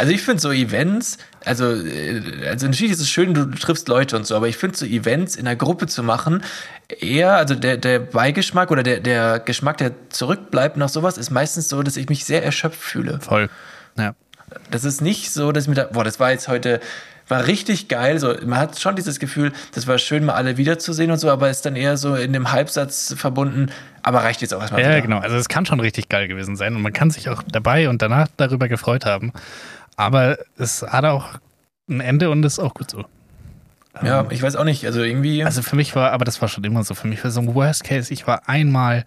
[0.00, 3.86] Also ich finde so Events, also, äh, also natürlich ist es schön, du, du triffst
[3.86, 6.42] Leute und so, aber ich finde so Events in einer Gruppe zu machen,
[6.88, 11.68] eher, also der, der Beigeschmack oder der, der Geschmack, der zurückbleibt nach sowas, ist meistens
[11.68, 13.20] so, dass ich mich sehr erschöpft fühle.
[13.20, 13.48] Voll.
[13.96, 14.14] Ja.
[14.70, 16.80] Das ist nicht so, dass ich mir da, boah, das war jetzt heute,
[17.28, 18.18] war richtig geil.
[18.18, 21.50] So, man hat schon dieses Gefühl, das war schön, mal alle wiederzusehen und so, aber
[21.50, 23.70] ist dann eher so in dem Halbsatz verbunden,
[24.02, 24.82] aber reicht jetzt auch erstmal.
[24.82, 25.02] Ja, wieder.
[25.02, 25.18] genau.
[25.18, 28.02] Also es kann schon richtig geil gewesen sein und man kann sich auch dabei und
[28.02, 29.32] danach darüber gefreut haben.
[29.96, 31.26] Aber es hat auch
[31.88, 33.04] ein Ende und ist auch gut so.
[34.02, 35.44] Ja, ich weiß auch nicht, also irgendwie.
[35.44, 37.54] Also für mich war, aber das war schon immer so, für mich war so ein
[37.54, 39.04] Worst Case, ich war einmal,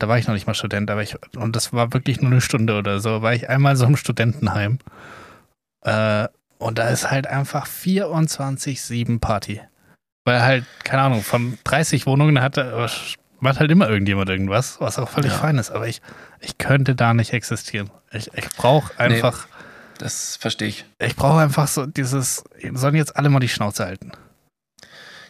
[0.00, 2.40] da war ich noch nicht mal Student, aber ich, und das war wirklich nur eine
[2.40, 4.78] Stunde oder so, war ich einmal so im Studentenheim.
[5.82, 6.26] Äh,
[6.58, 9.60] und da ist halt einfach 24-7 Party.
[10.24, 12.56] Weil halt, keine Ahnung, von 30 Wohnungen hat,
[13.40, 15.38] macht halt immer irgendjemand irgendwas, was auch völlig Ja.
[15.38, 15.70] fein ist.
[15.70, 16.02] Aber ich,
[16.40, 17.90] ich könnte da nicht existieren.
[18.12, 19.46] Ich, ich brauche einfach,
[19.98, 20.84] das verstehe ich.
[20.98, 22.44] ich brauche einfach so dieses,
[22.74, 24.12] sollen jetzt alle mal die Schnauze halten.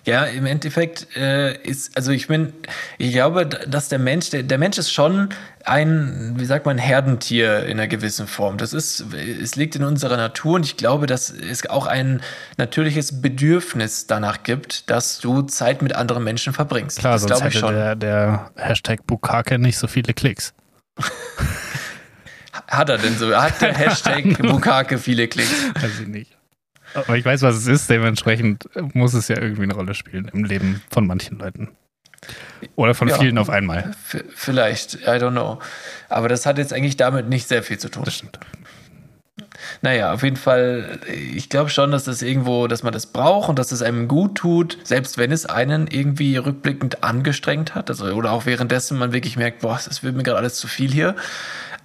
[0.04, 2.52] Ja, im Endeffekt äh, ist, also ich bin,
[2.98, 5.28] ich glaube, dass der Mensch, der, der Mensch ist schon
[5.64, 8.56] ein, wie sagt man, Herdentier in einer gewissen Form.
[8.56, 12.22] Das ist, es liegt in unserer Natur und ich glaube, dass es auch ein
[12.56, 16.98] natürliches Bedürfnis danach gibt, dass du Zeit mit anderen Menschen verbringst.
[17.00, 17.74] Klar, das sonst glaube ich hätte schon.
[17.74, 20.54] der, der Hashtag Bukake nicht so viele Klicks.
[22.68, 23.34] Hat er denn so?
[23.34, 25.74] Hat der Hashtag Bukake viele Klicks?
[25.74, 26.39] Weiß ich nicht.
[26.94, 30.44] Aber ich weiß, was es ist, dementsprechend muss es ja irgendwie eine Rolle spielen im
[30.44, 31.68] Leben von manchen Leuten.
[32.76, 33.18] Oder von Ja.
[33.18, 33.92] vielen auf einmal.
[34.34, 35.58] Vielleicht, I don't know.
[36.08, 38.04] Aber das hat jetzt eigentlich damit nicht sehr viel zu tun.
[38.04, 38.38] Das stimmt.
[39.82, 43.58] Naja, auf jeden Fall, ich glaube schon, dass das irgendwo, dass man das braucht und
[43.58, 47.88] dass es einem gut tut, selbst wenn es einen irgendwie rückblickend angestrengt hat.
[47.88, 50.92] Also, oder auch währenddessen man wirklich merkt, boah, das wird mir gerade alles zu viel
[50.92, 51.16] hier.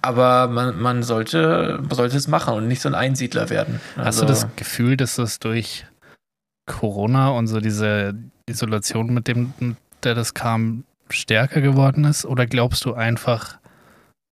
[0.06, 3.80] Aber man, man sollte, sollte es machen und nicht so ein Einsiedler werden.
[3.96, 5.84] Hast Also, du das Gefühl, dass das durch
[6.66, 8.14] Corona und so diese
[8.48, 12.24] Isolation, mit dem der das kam, stärker geworden ist?
[12.24, 13.58] Oder glaubst du einfach,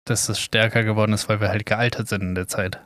[0.06, 2.80] dass es stärker geworden ist, weil wir halt gealtert sind in der Zeit?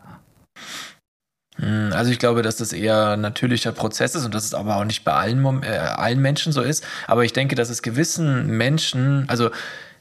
[1.56, 4.76] Hm, Also ich glaube, dass das eher ein natürlicher Prozess ist und dass es aber
[4.76, 6.84] auch nicht bei allen, äh, allen Menschen so ist.
[7.06, 9.50] Aber ich denke, dass es gewissen Menschen, also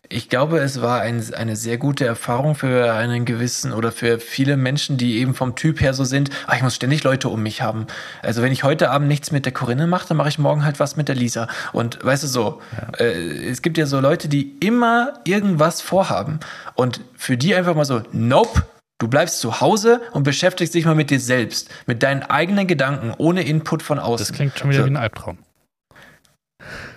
[0.09, 4.57] ich glaube, es war ein, eine sehr gute Erfahrung für einen gewissen oder für viele
[4.57, 7.61] Menschen, die eben vom Typ her so sind, ah, ich muss ständig Leute um mich
[7.61, 7.87] haben.
[8.21, 10.79] Also wenn ich heute Abend nichts mit der Corinne mache, dann mache ich morgen halt
[10.79, 11.47] was mit der Lisa.
[11.71, 12.61] Und weißt du so,
[12.99, 16.39] äh, es gibt ja so Leute, die immer irgendwas vorhaben.
[16.75, 18.63] Und für die einfach mal so, nope,
[18.99, 23.13] Du bleibst zu Hause und beschäftigst dich mal mit dir selbst, mit deinen eigenen Gedanken,
[23.17, 24.27] ohne Input von außen.
[24.27, 24.85] Das klingt schon wieder So.
[24.85, 25.39] wie ein Albtraum.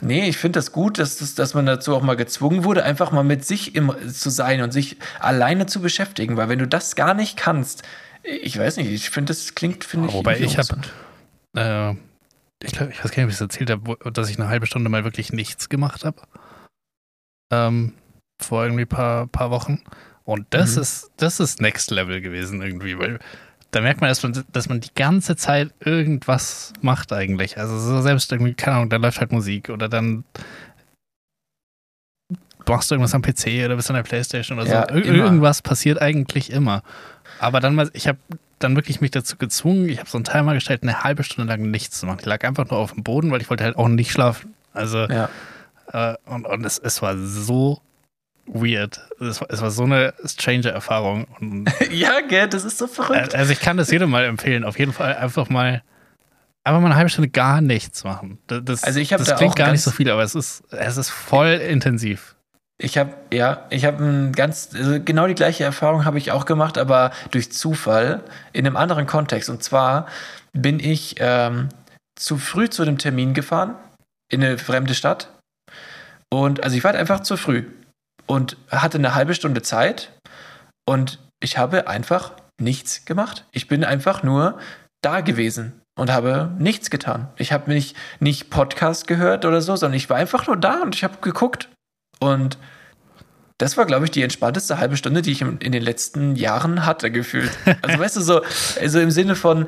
[0.02, 3.12] Nee, ich finde das gut, dass, das, dass man dazu auch mal gezwungen wurde, einfach
[3.12, 6.36] mal mit sich im, zu sein und sich alleine zu beschäftigen.
[6.36, 7.82] Weil wenn du das gar nicht kannst,
[8.22, 10.14] ich weiß nicht, ich finde, das klingt, finde ich.
[10.14, 10.76] Wobei ich habe,
[11.56, 11.92] äh,
[12.64, 14.66] ich, glaub, ich weiß gar nicht, ob ich es erzählt habe, dass ich eine halbe
[14.66, 16.20] Stunde mal wirklich nichts gemacht habe.
[17.52, 17.92] Ähm,
[18.42, 19.82] vor irgendwie paar, paar Wochen.
[20.24, 20.82] Und das Mhm.
[20.82, 23.20] ist, das ist Next Level gewesen irgendwie, weil
[23.72, 27.58] da merkt man, dass man, dass man die ganze Zeit irgendwas macht eigentlich.
[27.58, 30.24] Also so selbst irgendwie, keine Ahnung, da läuft halt Musik oder dann
[32.68, 34.94] machst du irgendwas am PC oder bist an der Playstation oder Ja, so.
[34.96, 35.24] Ir immer.
[35.24, 36.82] irgendwas passiert eigentlich immer.
[37.38, 38.18] Aber dann mal, ich habe
[38.58, 41.70] dann wirklich mich dazu gezwungen, ich habe so einen Timer gestellt, eine halbe Stunde lang
[41.70, 42.18] nichts zu machen.
[42.20, 44.54] Ich lag einfach nur auf dem Boden, weil ich wollte halt auch nicht schlafen.
[44.72, 45.28] Also Ja.
[45.92, 47.80] äh, und, und es, es war so
[48.47, 49.01] weird.
[49.20, 51.26] Es war, es war so eine strange Erfahrung.
[51.90, 53.34] Ja, gell, das ist so verrückt.
[53.34, 54.64] also ich kann das jedem mal empfehlen.
[54.64, 55.82] Auf jeden Fall einfach mal
[56.64, 58.38] einfach mal eine halbe Stunde gar nichts machen.
[58.49, 60.97] Das, Also ich das da klingt auch gar nicht so viel, aber es ist, es
[60.97, 62.34] ist voll intensiv.
[62.78, 66.44] Ich habe ja, ich habe ein ganz also genau die gleiche Erfahrung habe ich auch
[66.44, 68.22] gemacht, aber durch Zufall
[68.53, 69.49] in einem anderen Kontext.
[69.49, 70.07] Und zwar
[70.53, 71.68] bin ich ähm,
[72.16, 73.76] zu früh zu dem Termin gefahren
[74.30, 75.30] in eine fremde Stadt
[76.30, 77.64] und also ich war halt einfach zu früh
[78.26, 80.12] und hatte eine halbe Stunde Zeit
[80.88, 83.44] und ich habe einfach nichts gemacht.
[83.52, 84.58] Ich bin einfach nur
[85.02, 87.28] da gewesen und habe nichts getan.
[87.36, 90.94] Ich habe nicht nicht Podcast gehört oder so, sondern ich war einfach nur da und
[90.94, 91.68] ich habe geguckt
[92.20, 92.58] und
[93.58, 97.10] das war, glaube ich, die entspannteste halbe Stunde, die ich in, den letzten Jahren hatte,
[97.10, 97.50] gefühlt.
[97.80, 98.42] Also, weißt du, so,
[98.80, 99.66] also im Sinne von,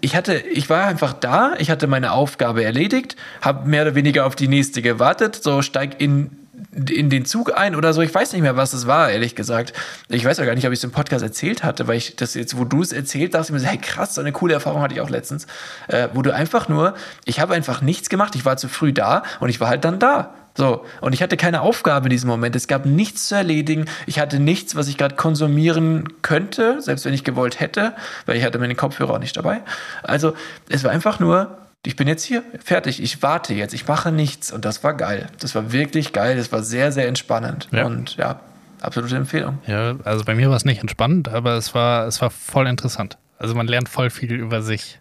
[0.00, 4.26] ich hatte, ich war einfach da, ich hatte meine Aufgabe erledigt, habe mehr oder weniger
[4.26, 6.43] auf die nächste gewartet, so steig in,
[6.74, 8.02] in den Zug ein oder so.
[8.02, 9.72] Ich weiß nicht mehr, was es war, ehrlich gesagt.
[10.08, 12.34] Ich weiß auch gar nicht, ob ich es im Podcast erzählt hatte, weil ich das
[12.34, 14.82] jetzt, wo du es erzählt, dachte ich mir so, hey krass, so eine coole Erfahrung
[14.82, 15.46] hatte ich auch letztens,
[15.88, 16.94] äh, wo du einfach nur,
[17.24, 19.98] ich habe einfach nichts gemacht, ich war zu früh da und ich war halt dann
[19.98, 20.34] da.
[20.56, 22.54] So, und ich hatte keine Aufgabe in diesem Moment.
[22.54, 23.86] Es gab nichts zu erledigen.
[24.06, 27.92] Ich hatte nichts, was ich gerade konsumieren könnte, selbst wenn ich gewollt hätte,
[28.26, 29.62] weil ich hatte meine Kopfhörer auch nicht dabei.
[30.04, 30.34] Also,
[30.68, 34.52] es war einfach nur, ich bin jetzt hier, fertig, ich warte jetzt, ich mache nichts.
[34.52, 35.28] Und das war geil.
[35.40, 36.36] Das war wirklich geil.
[36.36, 37.68] Das war sehr, sehr entspannend.
[37.72, 37.84] Ja.
[37.84, 38.40] Und ja,
[38.80, 39.58] absolute Empfehlung.
[39.66, 43.18] Ja, also bei mir war es nicht entspannt, aber es war, es war voll interessant.
[43.38, 44.98] Also man lernt voll viel über sich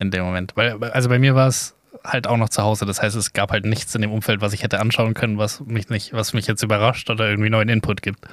[0.00, 0.52] in dem Moment.
[0.56, 2.86] Weil, also bei mir war es halt auch noch zu Hause.
[2.86, 5.60] Das heißt, es gab halt nichts in dem Umfeld, was ich hätte anschauen können, was
[5.60, 8.26] mich nicht, was mich jetzt überrascht oder irgendwie neuen Input gibt.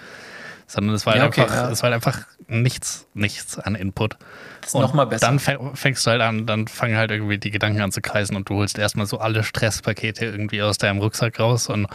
[0.72, 1.70] Sondern es war halt Ja, okay, einfach, ja.
[1.70, 4.16] es war halt einfach nichts, nichts an Input.
[4.62, 5.26] Das ist noch mal besser.
[5.28, 8.38] Dann fäng- fängst du halt an, dann fangen halt irgendwie die Gedanken an zu kreisen
[8.38, 11.88] und du holst erstmal so alle Stresspakete irgendwie aus deinem Rucksack raus und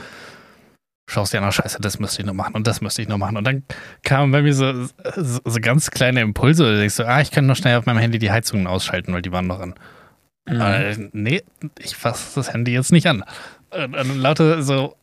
[1.09, 3.39] schaust dir an, scheiße, das müsste ich noch machen und das müsste ich noch machen.
[3.39, 3.63] Und dann
[4.03, 7.47] kamen bei mir so, so, so ganz kleine Impulse, du denkst so, ah, ich kann
[7.47, 9.75] noch schnell auf meinem Handy die Heizungen ausschalten, weil die waren noch an.
[10.47, 10.61] Mhm.
[10.61, 11.43] Äh, nee,
[11.79, 13.25] ich fasse das Handy jetzt nicht an.
[13.71, 14.97] Und dann lauter so,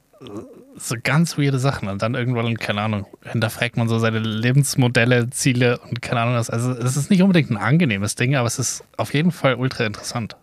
[0.76, 1.88] so ganz weirde Sachen.
[1.88, 6.49] Und dann irgendwann, keine Ahnung, hinterfragt man so seine Lebensmodelle, Ziele und keine Ahnung was.
[6.49, 9.86] Also es ist nicht unbedingt ein angenehmes Ding, aber es ist auf jeden Fall ultra
[9.86, 10.36] interessant.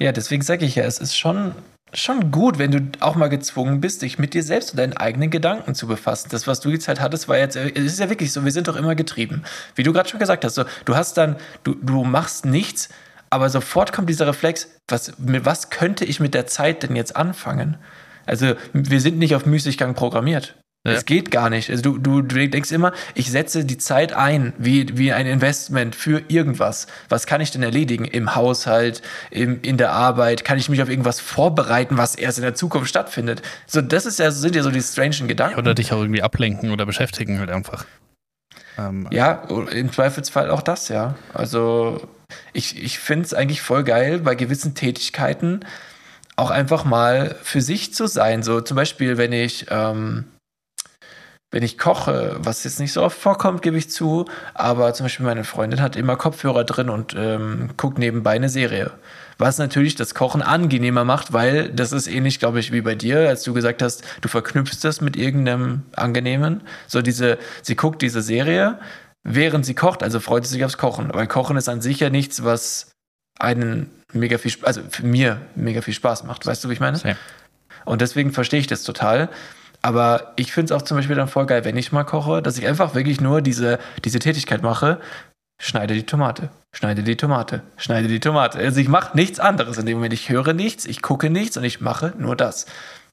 [0.00, 1.52] Ja, deswegen sage ich ja, es ist schon,
[1.94, 5.30] schon gut, wenn du auch mal gezwungen bist, dich mit dir selbst und deinen eigenen
[5.30, 6.28] Gedanken zu befassen.
[6.30, 8.68] Das, was du jetzt halt hattest, war jetzt, es ist ja wirklich so, wir sind
[8.68, 9.42] doch immer getrieben.
[9.74, 12.90] Wie du gerade schon gesagt hast, so, du hast dann, du, du machst nichts,
[13.30, 17.16] aber sofort kommt dieser Reflex, was, mit was könnte ich mit der Zeit denn jetzt
[17.16, 17.76] anfangen?
[18.26, 20.56] Also, wir sind nicht auf Müßiggang programmiert.
[20.86, 20.92] Ja.
[20.92, 21.68] Es geht gar nicht.
[21.68, 25.96] Also du, du, du denkst immer, ich setze die Zeit ein, wie, wie ein Investment
[25.96, 26.86] für irgendwas.
[27.08, 28.04] Was kann ich denn erledigen?
[28.04, 29.02] Im Haushalt,
[29.32, 30.44] im, in der Arbeit?
[30.44, 33.42] Kann ich mich auf irgendwas vorbereiten, was erst in der Zukunft stattfindet?
[33.66, 35.58] So, das ist ja, sind ja so die strangen Gedanken.
[35.58, 37.84] Oder dich auch irgendwie ablenken oder beschäftigen halt einfach.
[38.78, 41.16] Ähm, Ja, im Zweifelsfall auch das, ja.
[41.34, 42.06] Also
[42.52, 45.64] ich, ich finde es eigentlich voll geil, bei gewissen Tätigkeiten
[46.36, 48.42] auch einfach mal für sich zu sein.
[48.42, 50.24] So zum Beispiel, wenn ich, ähm,
[51.50, 55.24] wenn ich koche, was jetzt nicht so oft vorkommt, gebe ich zu, aber zum Beispiel
[55.24, 58.90] meine Freundin hat immer Kopfhörer drin und ähm, guckt nebenbei eine Serie.
[59.38, 63.28] Was natürlich das Kochen angenehmer macht, weil das ist ähnlich, glaube ich, wie bei dir,
[63.28, 66.62] als du gesagt hast, du verknüpfst das mit irgendeinem Angenehmen.
[66.86, 68.78] So diese, sie guckt diese Serie,
[69.24, 71.12] während sie kocht, also freut sie sich aufs Kochen.
[71.12, 72.92] Weil Kochen ist an sich ja nichts, was
[73.38, 76.46] einen mega viel, also für mir mega viel Spaß macht.
[76.46, 76.96] Weißt du, wie ich meine?
[76.96, 77.16] Same.
[77.84, 79.28] Und deswegen verstehe ich das total.
[79.82, 82.58] Aber ich finde es auch zum Beispiel dann voll geil, wenn ich mal koche, dass
[82.58, 85.00] ich einfach wirklich nur diese, diese Tätigkeit mache.
[85.58, 88.58] Schneide die Tomate, schneide die Tomate, schneide die Tomate.
[88.58, 90.12] Also ich mache nichts anderes in dem Moment.
[90.12, 92.66] Ich höre nichts, ich gucke nichts und ich mache nur das.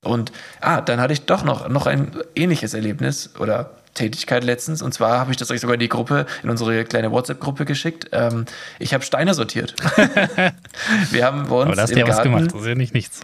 [0.03, 4.81] Und ah, dann hatte ich doch noch, noch ein ähnliches Erlebnis oder Tätigkeit letztens.
[4.81, 8.09] Und zwar habe ich das euch sogar in die Gruppe, in unsere kleine WhatsApp-Gruppe geschickt.
[8.11, 8.45] Ähm,
[8.79, 9.75] ich habe Steine sortiert.
[11.11, 12.93] Wir haben bei uns aber da hast du ja was gemacht, das ist ja nicht
[12.93, 13.21] nichts.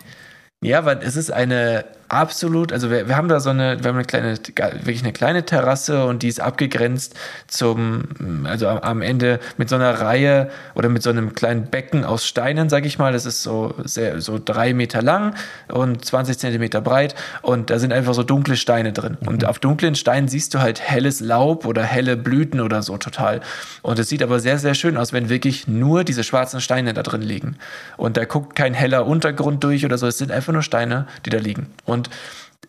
[0.62, 3.96] ja, weil es ist eine, absolut, also wir, wir haben da so eine, wir haben
[3.96, 7.16] eine kleine, wirklich eine kleine Terrasse und die ist abgegrenzt
[7.48, 12.04] zum, also am, am Ende mit so einer Reihe oder mit so einem kleinen Becken
[12.04, 13.14] aus Steinen, sag ich mal.
[13.14, 15.36] Das ist so sehr, so drei Meter lang
[15.68, 19.18] und 20 Zentimeter breit und da sind einfach so dunkle Steine drin.
[19.26, 23.42] Und auf dunklen Steinen siehst du halt helles Laub oder helle Blüten oder so total.
[23.82, 27.04] Und es sieht aber sehr, sehr schön aus, wenn wirklich nur diese schwarzen Steine da
[27.04, 27.58] drin liegen.
[27.98, 30.08] Und da guckt kein heller Untergrund durch oder so.
[30.08, 31.68] Es sind einfach nur Steine, die da liegen.
[31.86, 31.99] Und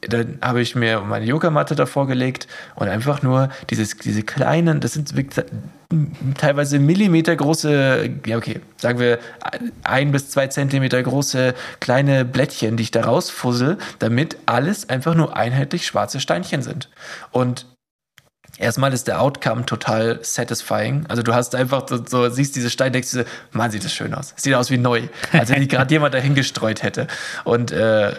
[0.02, 4.94] dann habe ich mir meine Yogamatte davor gelegt und einfach nur dieses, diese kleinen, das
[4.94, 5.12] sind
[6.38, 9.18] teilweise Millimeter große, ja okay, sagen wir
[9.82, 15.36] ein bis zwei Zentimeter große kleine Blättchen, die ich da rausfussel, damit alles einfach nur
[15.36, 16.88] einheitlich schwarze Steinchen sind.
[17.30, 17.66] Und
[18.60, 21.06] erstmal ist der Outcome total satisfying.
[21.08, 24.14] Also du hast einfach so, so siehst diese Steine, denkst du, man sieht das schön
[24.14, 24.34] aus.
[24.36, 25.02] Sieht aus wie neu,
[25.32, 27.06] als wenn die gerade jemand dahin gestreut hätte.
[27.44, 28.12] Und äh,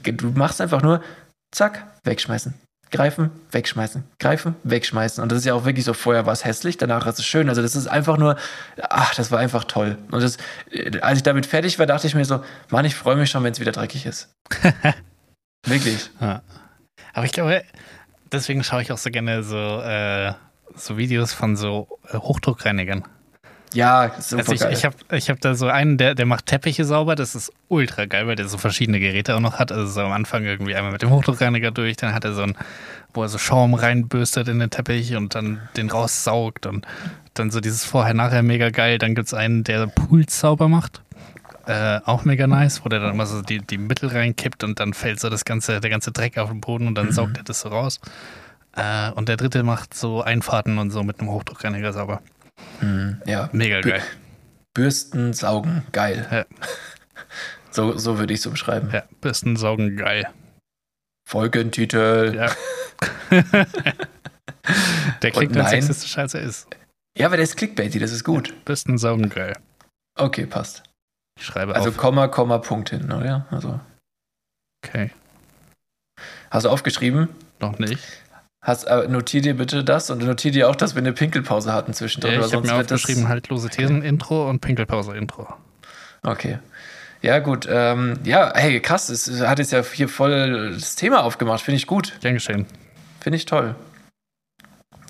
[0.00, 1.02] du machst einfach nur
[1.50, 2.54] zack, wegschmeißen.
[2.92, 5.20] Greifen, wegschmeißen, greifen, wegschmeißen.
[5.20, 7.48] Und das ist ja auch wirklich so, vorher war es hässlich, danach ist es schön.
[7.48, 8.36] Also das ist einfach nur,
[8.80, 9.98] ach, das war einfach toll.
[10.12, 10.36] Und das,
[11.00, 13.52] als ich damit fertig war, dachte ich mir so, Mann, ich freue mich schon, wenn
[13.52, 14.32] es wieder dreckig ist.
[15.66, 16.10] wirklich.
[16.20, 16.42] Ja.
[17.12, 17.64] Aber ich glaube,
[18.32, 20.32] deswegen schaue ich auch so gerne so, äh,
[20.74, 23.04] so Videos von so äh, Hochdruckreinigern.
[23.74, 24.72] Ja, super Also ich, geil.
[24.72, 27.14] ich habe ich hab da so einen, der, der macht Teppiche sauber.
[27.14, 29.72] Das ist ultra geil, weil der so verschiedene Geräte auch noch hat.
[29.72, 32.56] Also so am Anfang irgendwie einmal mit dem Hochdruckreiniger durch, dann hat er so einen,
[33.12, 36.86] wo er so Schaum reinbürstet in den Teppich und dann den raussaugt und
[37.34, 38.98] dann so dieses Vorher-Nachher mega geil.
[38.98, 41.02] Dann gibt es einen, der Pools sauber macht.
[41.66, 44.94] Äh, auch mega nice, wo der dann immer so die, die Mittel reinkippt und dann
[44.94, 47.60] fällt so das ganze, der ganze Dreck auf den Boden und dann saugt er das
[47.60, 48.00] so raus.
[48.76, 52.22] Äh, und der dritte macht so Einfahrten und so mit einem Hochdruckreiniger sauber.
[52.78, 53.48] Hm, ja.
[53.52, 54.02] Mega geil.
[54.74, 56.26] Bürsten, saugen, geil.
[56.30, 56.44] Ja.
[57.72, 58.88] So, so würde ich es umschreiben.
[58.90, 60.26] Ja, Bürsten saugen geil.
[61.28, 62.34] Folgentitel.
[62.34, 62.50] Ja.
[65.22, 66.68] der klingt dann sexistisch, als er ist.
[67.18, 68.54] Ja, aber der ist Clickbaity, das ist gut.
[68.64, 69.54] Bürsten saugen geil.
[70.18, 70.84] Okay, passt.
[71.38, 71.96] Ich schreibe Also auf.
[71.96, 73.46] Komma, Komma, Punkt hinten, oder?
[73.50, 73.80] Also,
[74.84, 75.10] Okay,
[76.50, 77.28] hast du aufgeschrieben?
[77.60, 78.02] noch nicht.
[78.64, 81.92] Hast, äh, notier dir bitte das und notier dir auch, dass wir eine Pinkelpause hatten
[81.94, 82.34] zwischendrin.
[82.40, 85.52] Ja, ich habe mir wird das- aufgeschrieben, haltlose Thesen-Intro und Pinkelpause-Intro.
[86.22, 86.58] Okay.
[87.22, 87.66] Ja, gut.
[87.70, 89.08] Ähm, ja, hey, krass.
[89.08, 91.62] Es hat jetzt ja hier voll das Thema aufgemacht.
[91.62, 92.18] Finde ich gut.
[92.20, 92.66] Gern geschehen.
[93.20, 93.74] Finde ich toll.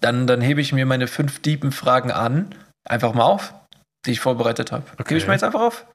[0.01, 2.55] Dann, dann hebe ich mir meine fünf deepen Fragen an.
[2.89, 3.55] Einfach mal auf,
[4.07, 4.85] die ich vorbereitet habe.
[4.95, 5.05] Okay.
[5.09, 5.87] Gebe ich mir jetzt einfach auf.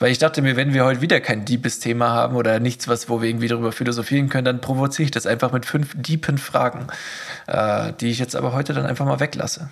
[0.00, 3.08] Weil ich dachte mir, wenn wir heute wieder kein deepes Thema haben oder nichts, was,
[3.08, 6.86] wo wir irgendwie darüber philosophieren können, dann provoziere ich das einfach mit fünf deepen Fragen,
[7.48, 9.70] äh, die ich jetzt aber heute dann einfach mal weglasse.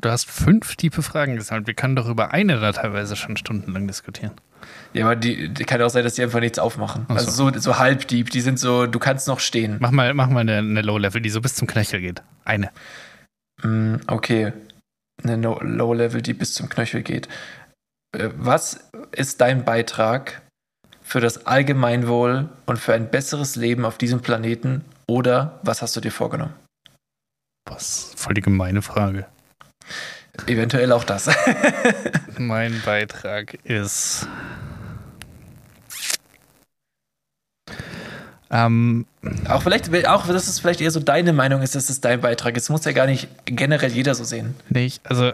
[0.00, 1.66] Du hast- fünf tiefe Fragen gesammelt.
[1.66, 4.32] Wir können doch über eine da teilweise schon stundenlang diskutieren.
[4.92, 7.06] Ja, aber die, die kann auch sein, dass die einfach nichts aufmachen.
[7.08, 8.30] Ach Also so, so halb deep.
[8.30, 9.78] Die sind so, du kannst noch stehen.
[9.80, 12.22] Mach mal, mach mal eine, eine Low-Level, die so bis zum Knöchel geht.
[12.44, 12.70] Eine.
[13.62, 14.52] Mm, Okay.
[15.22, 17.28] Eine No- Low-Level, die bis zum Knöchel geht.
[18.16, 18.80] Äh, Was
[19.12, 20.42] ist dein Beitrag
[21.02, 24.84] für das Allgemeinwohl und für ein besseres Leben auf diesem Planeten?
[25.08, 26.54] Oder was hast du dir vorgenommen?
[27.68, 28.12] Was?
[28.16, 29.26] Voll die gemeine Frage.
[30.46, 31.28] Eventuell auch das.
[32.38, 34.26] Mein Beitrag ist.
[38.52, 39.06] Ähm,
[39.48, 42.54] auch vielleicht, auch dass es vielleicht eher so deine Meinung ist, dass es dein Beitrag
[42.56, 42.68] ist.
[42.68, 44.54] muss ja gar nicht generell jeder so sehen.
[44.68, 45.32] nee, ich, also.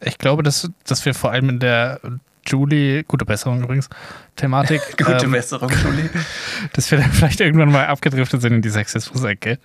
[0.00, 2.00] Ich glaube, dass, dass wir vor allem in der
[2.46, 3.88] Julie, gute Besserung übrigens,
[4.36, 6.08] Thematik, Gute ähm, Besserung, Julie.
[6.74, 9.58] dass wir dann vielleicht irgendwann mal abgedriftet sind in die Sexismus-Ecke.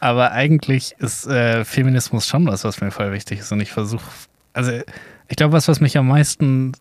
[0.00, 3.52] Aber eigentlich ist äh, Feminismus schon was, was mir voll wichtig ist.
[3.52, 4.04] Und ich versuche,
[4.54, 4.72] also
[5.28, 6.72] ich glaube, was, was mich am meisten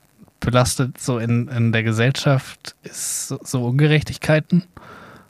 [0.44, 4.64] belastet so in, in der Gesellschaft, ist so, so Ungerechtigkeiten.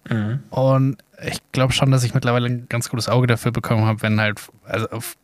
[0.10, 0.44] Mhm.
[0.50, 4.20] Und ich glaube schon, dass ich mittlerweile ein ganz gutes Auge dafür bekommen habe, wenn
[4.20, 5.16] halt, also auf,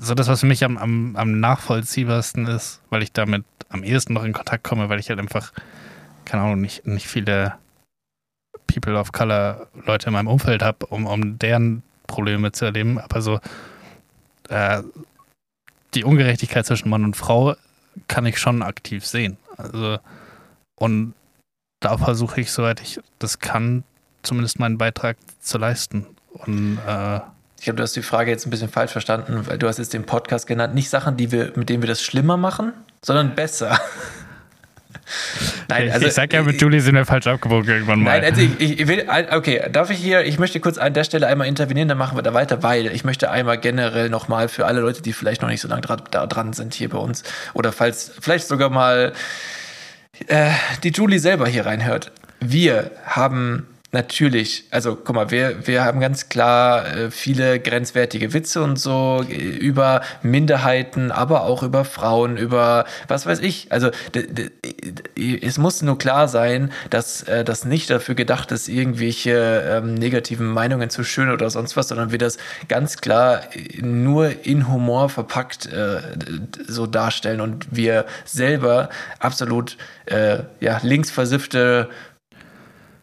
[0.00, 4.14] so das, was für mich am, am, am nachvollziehbarsten ist, weil ich damit am ehesten
[4.14, 5.52] noch in Kontakt komme, weil ich halt einfach,
[6.24, 7.54] keine Ahnung, nicht, nicht viele
[8.66, 12.98] People of Color Leute in meinem Umfeld habe, um, um deren Probleme zu erleben.
[12.98, 13.38] Aber so
[14.48, 14.82] äh,
[15.94, 17.54] die Ungerechtigkeit zwischen Mann und Frau
[18.08, 19.36] kann ich schon aktiv sehen.
[19.56, 19.98] Also,
[20.76, 21.14] und
[21.80, 23.84] da versuche ich, soweit ich das kann,
[24.22, 26.06] zumindest meinen Beitrag zu leisten.
[26.30, 27.20] Und äh,
[27.58, 29.92] Ich glaube, du hast die Frage jetzt ein bisschen falsch verstanden, weil du hast jetzt
[29.92, 30.74] den Podcast genannt.
[30.74, 32.72] Nicht Sachen, die wir, mit denen wir das schlimmer machen,
[33.02, 33.78] sondern besser.
[35.78, 38.20] Nein, also ich sag ja, mit Julie sind wir falsch abgebogen irgendwann mal.
[38.20, 41.26] Nein, also ich, ich will, okay, darf ich hier, ich möchte kurz an der Stelle
[41.26, 44.80] einmal intervenieren, dann machen wir da weiter, weil ich möchte einmal generell nochmal für alle
[44.80, 47.72] Leute, die vielleicht noch nicht so lange dran, da dran sind hier bei uns oder
[47.72, 49.12] falls, vielleicht sogar mal
[50.28, 50.50] äh,
[50.82, 52.12] die Julie selber hier reinhört.
[52.40, 58.60] Wir haben Natürlich, also guck mal, wir, wir haben ganz klar äh, viele grenzwertige Witze
[58.60, 63.70] und so äh, über Minderheiten, aber auch über Frauen, über was weiß ich.
[63.70, 63.92] Also
[65.16, 70.48] es muss nur klar sein, dass äh, das nicht dafür gedacht ist, irgendwelche ähm, negativen
[70.48, 73.42] Meinungen zu schön oder sonst was, sondern wir das ganz klar
[73.80, 76.00] nur in Humor verpackt äh,
[76.66, 78.88] so darstellen und wir selber
[79.20, 79.76] absolut
[80.06, 81.90] äh, ja, linksversiffte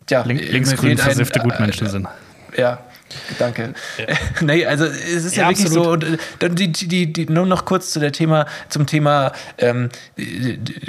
[0.09, 2.07] ja, Link, linksgrün versiffte ein, Gutmenschen äh, sind.
[2.57, 2.79] Ja,
[3.39, 3.73] Danke.
[3.97, 4.15] Ja.
[4.41, 6.03] nee, also es ist ja, ja wirklich absolut.
[6.03, 6.11] so.
[6.11, 9.89] Und dann die, die, die, nur noch kurz zu der Thema, zum Thema ähm,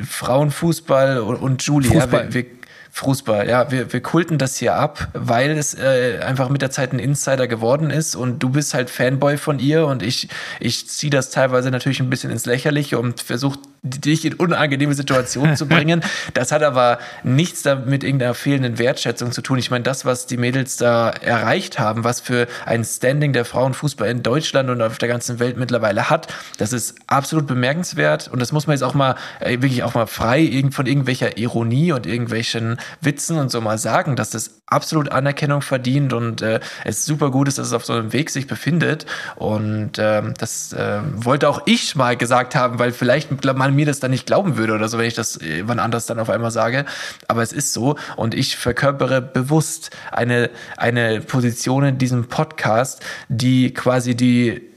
[0.08, 1.90] Frauenfußball und, und Julie.
[1.90, 2.26] Fußball.
[2.26, 2.50] Ja, wir, wir,
[2.94, 6.92] Fußball, ja, wir, wir kulten das hier ab, weil es äh, einfach mit der Zeit
[6.92, 10.28] ein Insider geworden ist und du bist halt Fanboy von ihr und ich,
[10.60, 15.56] ich ziehe das teilweise natürlich ein bisschen ins Lächerliche und versuche dich in unangenehme Situationen
[15.56, 16.02] zu bringen.
[16.34, 19.58] Das hat aber nichts damit mit irgendeiner fehlenden Wertschätzung zu tun.
[19.58, 24.08] Ich meine, das, was die Mädels da erreicht haben, was für ein Standing der Frauenfußball
[24.10, 28.52] in Deutschland und auf der ganzen Welt mittlerweile hat, das ist absolut bemerkenswert und das
[28.52, 32.76] muss man jetzt auch mal äh, wirklich auch mal frei von irgendwelcher Ironie und irgendwelchen
[33.00, 37.48] Witzen und so mal sagen, dass das absolut Anerkennung verdient und äh, es super gut
[37.48, 39.06] ist, dass es auf so einem Weg sich befindet
[39.36, 44.00] und ähm, das äh, wollte auch ich mal gesagt haben, weil vielleicht man mir das
[44.00, 46.50] dann nicht glauben würde oder so, wenn ich das äh, wann anders dann auf einmal
[46.50, 46.84] sage.
[47.28, 53.74] Aber es ist so und ich verkörpere bewusst eine, eine Position in diesem Podcast, die
[53.74, 54.72] quasi die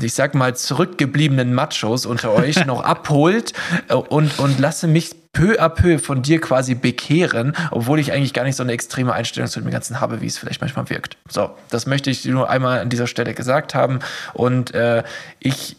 [0.00, 3.52] ich sag mal, zurückgebliebenen Machos unter euch noch abholt
[3.88, 8.32] äh, und, und lasse mich peu à peu von dir quasi bekehren, obwohl ich eigentlich
[8.32, 11.18] gar nicht so eine extreme Einstellung zu dem Ganzen habe, wie es vielleicht manchmal wirkt.
[11.28, 13.98] So, das möchte ich nur einmal an dieser Stelle gesagt haben.
[14.32, 15.02] Und äh,
[15.40, 15.76] ich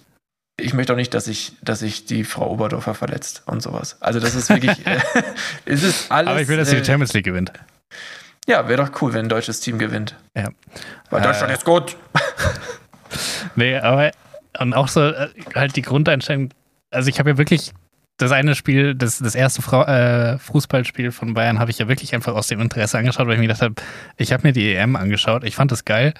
[0.57, 3.97] ich möchte auch nicht, dass ich, dass ich die Frau Oberdorfer verletzt und sowas.
[4.01, 4.99] Also das ist wirklich, äh,
[5.65, 6.29] es ist alles.
[6.29, 7.51] Aber ich will, dass sie die äh, Champions League gewinnt.
[8.47, 10.15] Ja, wäre doch cool, wenn ein deutsches Team gewinnt.
[10.35, 10.49] Ja.
[11.09, 11.97] Weil Deutschland äh, ist gut.
[13.55, 14.11] nee, aber
[14.59, 16.49] und auch so äh, halt die Grundeinstellung.
[16.91, 17.73] Also ich habe ja wirklich
[18.17, 22.13] das eine Spiel, das, das erste Frau, äh, Fußballspiel von Bayern habe ich ja wirklich
[22.13, 23.75] einfach aus dem Interesse angeschaut, weil ich mir gedacht habe,
[24.17, 26.13] ich habe mir die EM angeschaut, ich fand das geil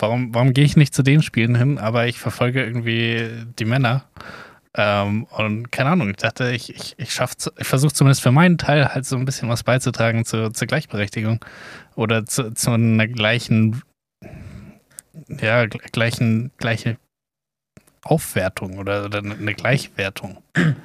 [0.00, 3.28] warum, warum gehe ich nicht zu den Spielen hin, aber ich verfolge irgendwie
[3.58, 4.04] die Männer.
[4.74, 7.20] Ähm, und keine Ahnung, ich dachte, ich, ich, ich,
[7.58, 11.44] ich versuche zumindest für meinen Teil halt so ein bisschen was beizutragen zu, zur Gleichberechtigung
[11.96, 13.82] oder zu, zu einer gleichen,
[15.28, 16.98] ja, gleichen, gleiche
[18.02, 20.38] Aufwertung oder, oder eine Gleichwertung.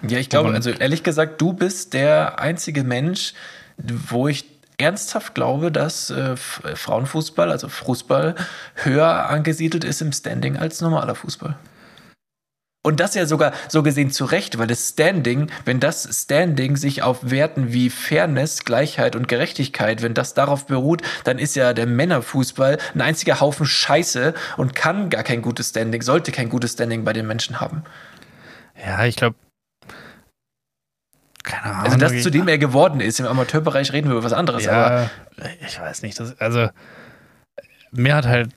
[0.08, 3.34] Ja, ich glaube, also ehrlich gesagt, du bist der einzige Mensch,
[3.78, 4.46] wo ich
[4.78, 8.36] ernsthaft glaube, dass äh, Frauenfußball, also Fußball,
[8.76, 11.56] höher angesiedelt ist im Standing als normaler Fußball.
[12.86, 17.02] Und das ja sogar so gesehen zu Recht, weil das Standing, wenn das Standing sich
[17.02, 21.88] auf Werten wie Fairness, Gleichheit und Gerechtigkeit, wenn das darauf beruht, dann ist ja der
[21.88, 27.04] Männerfußball ein einziger Haufen Scheiße und kann gar kein gutes Standing, sollte kein gutes Standing
[27.04, 27.84] bei den Menschen haben.
[28.86, 29.36] Ja, ich glaube,
[31.42, 31.86] keine Ahnung.
[31.86, 33.20] Also das, zu dem er geworden ist.
[33.20, 34.64] Im Amateurbereich reden wir über was anderes.
[34.66, 35.10] Ja, aber
[35.66, 36.20] ich weiß nicht.
[36.20, 36.70] Das, also
[37.90, 38.52] mir hat halt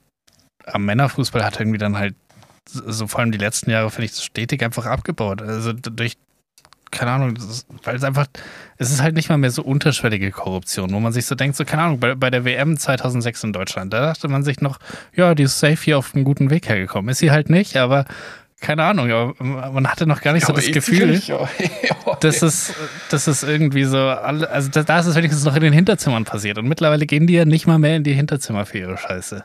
[0.66, 2.14] am Männerfußball hat irgendwie dann halt
[2.68, 5.42] so vor allem die letzten Jahre, finde ich, stetig einfach abgebaut.
[5.42, 6.16] Also durch,
[6.90, 8.26] keine Ahnung, ist, weil es einfach,
[8.76, 11.64] es ist halt nicht mal mehr so unterschwellige Korruption, wo man sich so denkt, so
[11.64, 14.78] keine Ahnung, bei, bei der WM 2006 in Deutschland, da dachte man sich noch,
[15.14, 17.10] ja, die ist safe hier auf einem guten Weg hergekommen.
[17.10, 18.04] Ist sie halt nicht, aber
[18.60, 21.20] keine Ahnung, aber man hatte noch gar nicht so das Gefühl,
[22.20, 22.74] dass es,
[23.08, 26.24] dass es irgendwie so, alle, also da, da ist es wenigstens noch in den Hinterzimmern
[26.24, 29.44] passiert und mittlerweile gehen die ja nicht mal mehr in die Hinterzimmer für ihre Scheiße.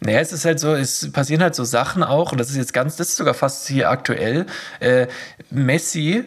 [0.00, 2.72] Naja, es ist halt so, es passieren halt so Sachen auch, und das ist jetzt
[2.72, 4.46] ganz, das ist sogar fast hier aktuell.
[4.80, 5.08] Äh,
[5.50, 6.24] Messi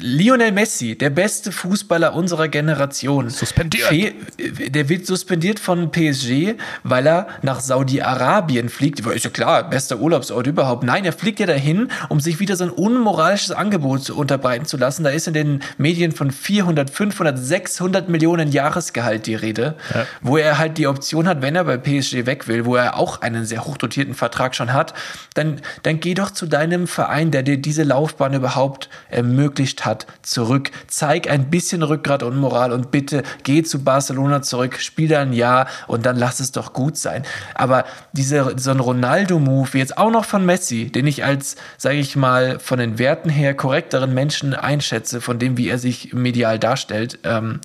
[0.00, 3.30] Lionel Messi, der beste Fußballer unserer Generation.
[3.30, 3.90] Suspendiert.
[4.38, 9.00] der wird suspendiert von PSG, weil er nach Saudi-Arabien fliegt.
[9.00, 10.84] Ist ja klar, bester Urlaubsort überhaupt.
[10.84, 15.04] Nein, er fliegt ja dahin, um sich wieder so ein unmoralisches Angebot unterbreiten zu lassen.
[15.04, 20.06] Da ist in den Medien von 400, 500, 600 Millionen Jahresgehalt die Rede, ja.
[20.20, 23.20] wo er halt die Option hat, wenn er bei PSG weg will, wo er auch
[23.22, 24.94] einen sehr hochdotierten Vertrag schon hat,
[25.34, 30.06] dann, dann geh doch zu deinem Verein, der dir diese Laufbahn überhaupt ermöglicht ermöglicht hat,
[30.22, 30.70] zurück.
[30.86, 35.32] Zeig ein bisschen Rückgrat und Moral und bitte geh zu Barcelona zurück, spiel da ein
[35.32, 37.24] Jahr und dann lass es doch gut sein.
[37.54, 42.16] Aber diese, so ein Ronaldo-Move, jetzt auch noch von Messi, den ich als, sage ich
[42.16, 47.18] mal, von den Werten her korrekteren Menschen einschätze, von dem, wie er sich medial darstellt,
[47.24, 47.60] ähm,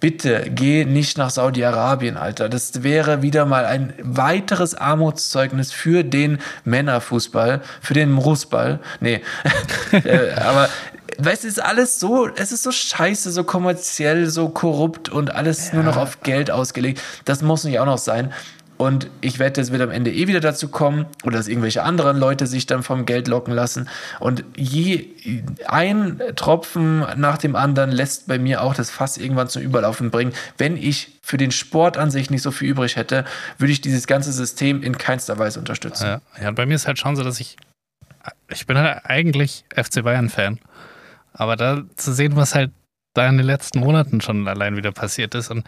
[0.00, 2.48] Bitte geh nicht nach Saudi-Arabien, Alter.
[2.48, 8.80] Das wäre wieder mal ein weiteres Armutszeugnis für den Männerfußball, für den Rußball.
[9.00, 9.22] Nee,
[9.92, 10.68] äh, aber
[11.18, 15.32] weißt du, es ist alles so, es ist so scheiße, so kommerziell, so korrupt und
[15.34, 15.74] alles ja.
[15.74, 17.00] nur noch auf Geld ausgelegt.
[17.24, 18.32] Das muss nicht auch noch sein.
[18.82, 22.18] Und ich wette, es wird am Ende eh wieder dazu kommen oder dass irgendwelche anderen
[22.18, 23.88] Leute sich dann vom Geld locken lassen.
[24.18, 25.08] Und je
[25.66, 30.32] ein Tropfen nach dem anderen lässt bei mir auch das Fass irgendwann zum Überlaufen bringen.
[30.58, 33.24] Wenn ich für den Sport an sich nicht so viel übrig hätte,
[33.56, 36.20] würde ich dieses ganze System in keinster Weise unterstützen.
[36.42, 37.56] Ja, bei mir ist halt schon so, dass ich,
[38.48, 40.58] ich bin halt eigentlich FC Bayern-Fan.
[41.34, 42.72] Aber da zu sehen, was halt
[43.14, 45.50] da in den letzten Monaten schon allein wieder passiert ist.
[45.50, 45.66] Und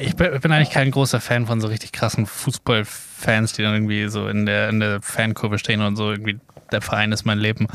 [0.00, 3.74] ich bin, ich bin, eigentlich kein großer Fan von so richtig krassen Fußballfans, die dann
[3.74, 6.38] irgendwie so in der, in der Fankurve stehen und so irgendwie,
[6.70, 7.68] der Verein ist mein Leben.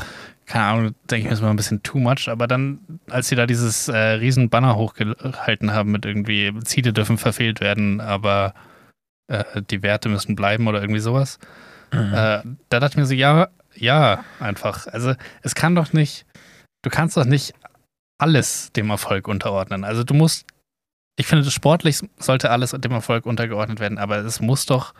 [0.46, 2.28] Keine Ahnung, denke ich mir, ist mal ein bisschen too much.
[2.28, 2.78] Aber dann,
[3.10, 8.00] als sie da dieses äh, riesen Banner hochgehalten haben mit irgendwie, Ziele dürfen verfehlt werden,
[8.00, 8.54] aber
[9.26, 11.38] äh, die Werte müssen bleiben oder irgendwie sowas,
[11.92, 12.14] mhm.
[12.14, 14.86] äh, da dachte ich mir so, ja, ja, einfach.
[14.86, 16.24] Also es kann doch nicht,
[16.82, 17.54] du kannst doch nicht
[18.18, 19.84] alles dem Erfolg unterordnen.
[19.84, 20.46] Also du musst,
[21.16, 24.92] ich finde, sportlich sollte alles dem Erfolg untergeordnet werden, aber es muss doch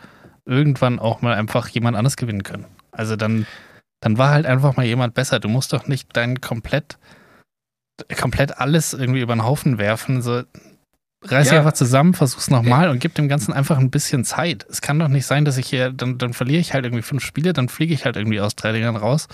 [0.45, 2.65] irgendwann auch mal einfach jemand anders gewinnen können.
[2.91, 3.45] Also dann,
[4.01, 5.39] dann war halt einfach mal jemand besser.
[5.39, 6.97] Du musst doch nicht dein komplett,
[8.19, 10.21] komplett alles irgendwie über den Haufen werfen.
[10.21, 10.43] So,
[11.25, 11.51] reiß ja.
[11.51, 12.91] dich einfach zusammen, versuch's nochmal ja.
[12.91, 14.65] und gib dem Ganzen einfach ein bisschen Zeit.
[14.69, 17.23] Es kann doch nicht sein, dass ich hier, dann, dann verliere ich halt irgendwie fünf
[17.23, 19.27] Spiele, dann fliege ich halt irgendwie aus drei Dingern raus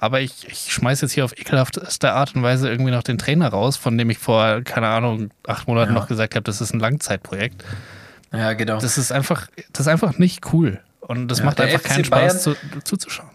[0.00, 3.48] aber ich, ich schmeiße jetzt hier auf ekelhafteste Art und Weise irgendwie noch den Trainer
[3.48, 5.98] raus, von dem ich vor, keine Ahnung, acht Monaten ja.
[5.98, 7.62] noch gesagt habe, das ist ein Langzeitprojekt.
[8.32, 8.80] Ja, genau.
[8.80, 10.80] Das ist einfach, das ist einfach nicht cool.
[11.00, 13.28] Und das ja, macht einfach FC keinen Spaß Bayern, zu, zuzuschauen.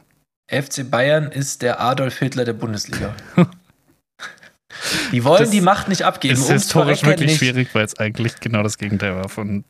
[0.47, 3.13] FC Bayern ist der Adolf Hitler der Bundesliga.
[5.11, 6.33] die wollen das die Macht nicht abgeben.
[6.33, 7.37] Ist historisch wirklich nicht.
[7.37, 9.65] schwierig, weil es eigentlich genau das Gegenteil war von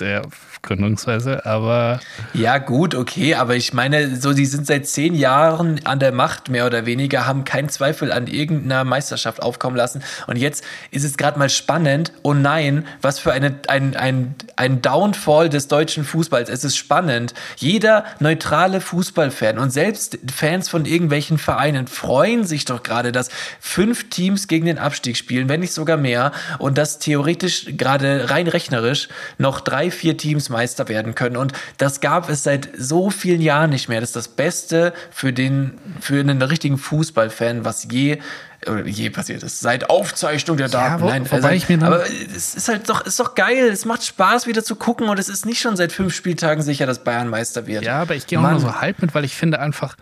[0.00, 0.22] der
[0.62, 2.00] Gründungsweise, aber.
[2.34, 6.48] Ja, gut, okay, aber ich meine, so, die sind seit zehn Jahren an der Macht,
[6.48, 10.02] mehr oder weniger, haben keinen Zweifel an irgendeiner Meisterschaft aufkommen lassen.
[10.26, 12.12] Und jetzt ist es gerade mal spannend.
[12.22, 16.48] Oh nein, was für eine, ein, ein, ein Downfall des deutschen Fußballs.
[16.48, 17.34] Es ist spannend.
[17.56, 23.30] Jeder neutrale Fußballfan und selbst Fans von irgendwelchen Vereinen freuen sich doch gerade, dass
[23.60, 28.48] fünf Teams gegen den Abstieg spielen, wenn nicht sogar mehr, und dass theoretisch gerade rein
[28.48, 31.36] rechnerisch noch drei, vier Teams Meister werden können.
[31.36, 34.00] Und das gab es seit so vielen Jahren nicht mehr.
[34.00, 38.18] Das ist das Beste für den, für einen richtigen Fußballfan, was je
[38.66, 39.60] oder je passiert ist.
[39.60, 40.94] Seit Aufzeichnung der Daten.
[40.94, 43.68] Ja, wo, Nein, also, ich mir aber es ist halt doch, ist doch geil.
[43.68, 45.08] Es macht Spaß, wieder zu gucken.
[45.08, 47.84] Und es ist nicht schon seit fünf Spieltagen sicher, dass Bayern Meister wird.
[47.84, 49.96] Ja, aber ich gehe auch nur so halb mit, weil ich finde einfach,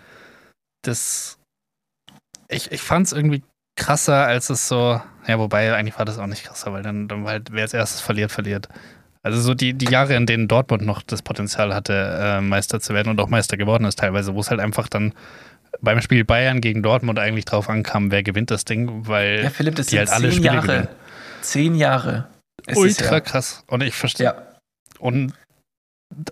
[0.82, 1.39] das.
[2.49, 3.43] Ich, ich fand es irgendwie
[3.76, 5.01] krasser, als es so.
[5.26, 8.01] Ja, wobei eigentlich war das auch nicht krasser, weil dann, dann halt, wer als erstes
[8.01, 8.68] verliert, verliert.
[9.27, 12.95] Also so die, die Jahre, in denen Dortmund noch das Potenzial hatte, äh, Meister zu
[12.95, 15.14] werden und auch Meister geworden ist teilweise, wo es halt einfach dann
[15.81, 19.74] beim Spiel Bayern gegen Dortmund eigentlich drauf ankam, wer gewinnt das Ding, weil ja, Philipp,
[19.74, 20.61] das die halt alle Spiele Jahre.
[20.62, 20.89] gewinnen.
[21.41, 22.29] Zehn Jahre.
[22.72, 23.20] Ultra ja.
[23.20, 23.64] krass.
[23.66, 24.27] Und ich verstehe.
[24.27, 24.37] Ja.
[25.01, 25.33] Und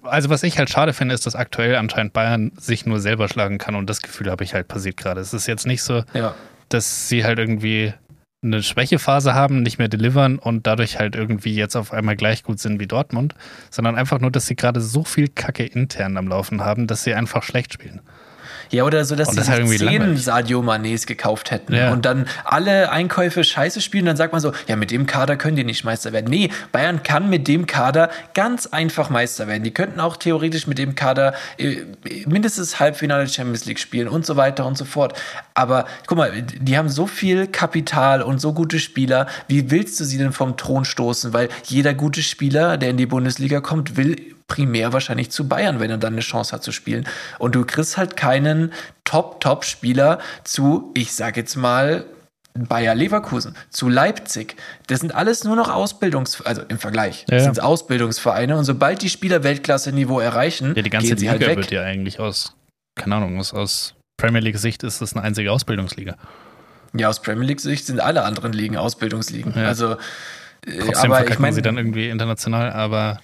[0.04, 3.58] also was ich halt schade finde, ist, dass aktuell anscheinend Bayern sich nur selber schlagen
[3.58, 5.20] kann und das Gefühl habe ich halt passiert gerade.
[5.20, 6.32] Es ist jetzt nicht so, ja.
[6.68, 7.92] dass sie halt irgendwie
[8.44, 12.60] eine Schwächephase haben, nicht mehr delivern und dadurch halt irgendwie jetzt auf einmal gleich gut
[12.60, 13.34] sind wie Dortmund,
[13.70, 17.14] sondern einfach nur, dass sie gerade so viel Kacke intern am Laufen haben, dass sie
[17.14, 18.00] einfach schlecht spielen.
[18.74, 21.92] Ja, oder so, dass sie halt zehn Sadio Manés gekauft hätten ja.
[21.92, 25.54] und dann alle Einkäufe scheiße spielen, dann sagt man so, ja, mit dem Kader können
[25.54, 26.26] die nicht Meister werden.
[26.28, 29.62] Nee, Bayern kann mit dem Kader ganz einfach Meister werden.
[29.62, 31.82] Die könnten auch theoretisch mit dem Kader äh,
[32.26, 35.16] mindestens Halbfinale Champions League spielen und so weiter und so fort.
[35.54, 39.28] Aber guck mal, die haben so viel Kapital und so gute Spieler.
[39.46, 41.32] Wie willst du sie denn vom Thron stoßen?
[41.32, 45.90] Weil jeder gute Spieler, der in die Bundesliga kommt, will primär wahrscheinlich zu Bayern, wenn
[45.90, 47.06] er dann eine Chance hat zu spielen.
[47.38, 48.72] Und du kriegst halt keinen
[49.04, 52.04] Top-Top-Spieler zu, ich sag jetzt mal,
[52.56, 54.54] Bayer Leverkusen, zu Leipzig.
[54.86, 57.52] Das sind alles nur noch Ausbildungs, also im Vergleich, das ja.
[57.52, 58.56] sind Ausbildungsvereine.
[58.56, 61.64] Und sobald die Spieler Weltklasse-Niveau erreichen, ja, die ganze gehen sie halt Liga halt weg.
[61.64, 62.54] wird ja eigentlich aus,
[62.94, 66.16] keine Ahnung, aus, aus Premier League Sicht ist das eine einzige Ausbildungsliga.
[66.96, 69.52] Ja, aus Premier League Sicht sind alle anderen Ligen Ausbildungsligen.
[69.56, 69.66] Ja.
[69.66, 69.96] Also,
[70.64, 73.18] äh, Trotzdem aber ich meine, sie dann irgendwie international, aber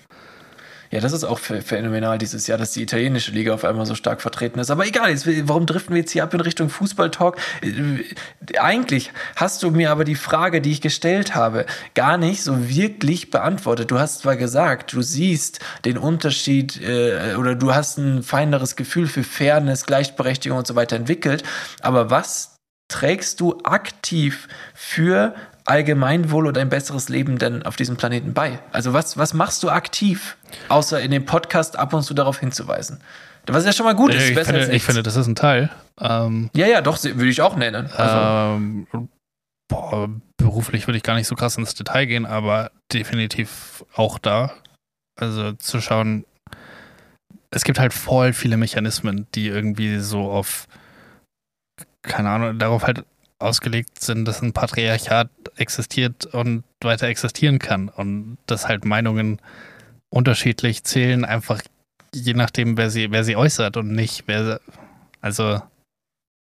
[0.91, 4.21] ja, das ist auch phänomenal dieses Jahr, dass die italienische Liga auf einmal so stark
[4.21, 4.71] vertreten ist.
[4.71, 7.39] Aber egal, jetzt, warum driften wir jetzt hier ab in Richtung Fußballtalk?
[7.63, 11.65] Äh, eigentlich hast du mir aber die Frage, die ich gestellt habe,
[11.95, 13.93] gar nicht so wirklich beantwortet.
[13.93, 19.07] Du hast zwar gesagt, du siehst den Unterschied äh, oder du hast ein feineres Gefühl
[19.07, 21.45] für Fairness, Gleichberechtigung und so weiter entwickelt.
[21.83, 22.57] Aber was
[22.89, 28.59] trägst du aktiv für Allgemeinwohl oder ein besseres Leben denn auf diesem Planeten bei?
[28.73, 30.37] Also was, was machst du aktiv,
[30.69, 33.01] außer in dem Podcast ab und zu darauf hinzuweisen?
[33.47, 34.29] Was ja schon mal gut ist.
[34.29, 35.71] ich, besser finde, als ich finde, das ist ein Teil.
[35.99, 37.91] Ähm, ja, ja, doch, würde ich auch nennen.
[37.97, 38.87] Also, ähm,
[39.69, 44.53] boah, beruflich würde ich gar nicht so krass ins Detail gehen, aber definitiv auch da.
[45.19, 46.25] Also zu schauen,
[47.51, 50.67] es gibt halt voll viele Mechanismen, die irgendwie so auf,
[52.03, 53.05] keine Ahnung, darauf halt
[53.41, 59.41] ausgelegt sind, dass ein Patriarchat existiert und weiter existieren kann und dass halt Meinungen
[60.11, 61.63] unterschiedlich zählen, einfach
[62.15, 64.61] je nachdem, wer sie, wer sie äußert und nicht, wer,
[65.21, 65.61] also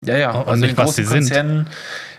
[0.05, 0.31] ja, ja.
[0.33, 1.07] und Also nicht, in was großen.
[1.07, 1.67] Konzernen,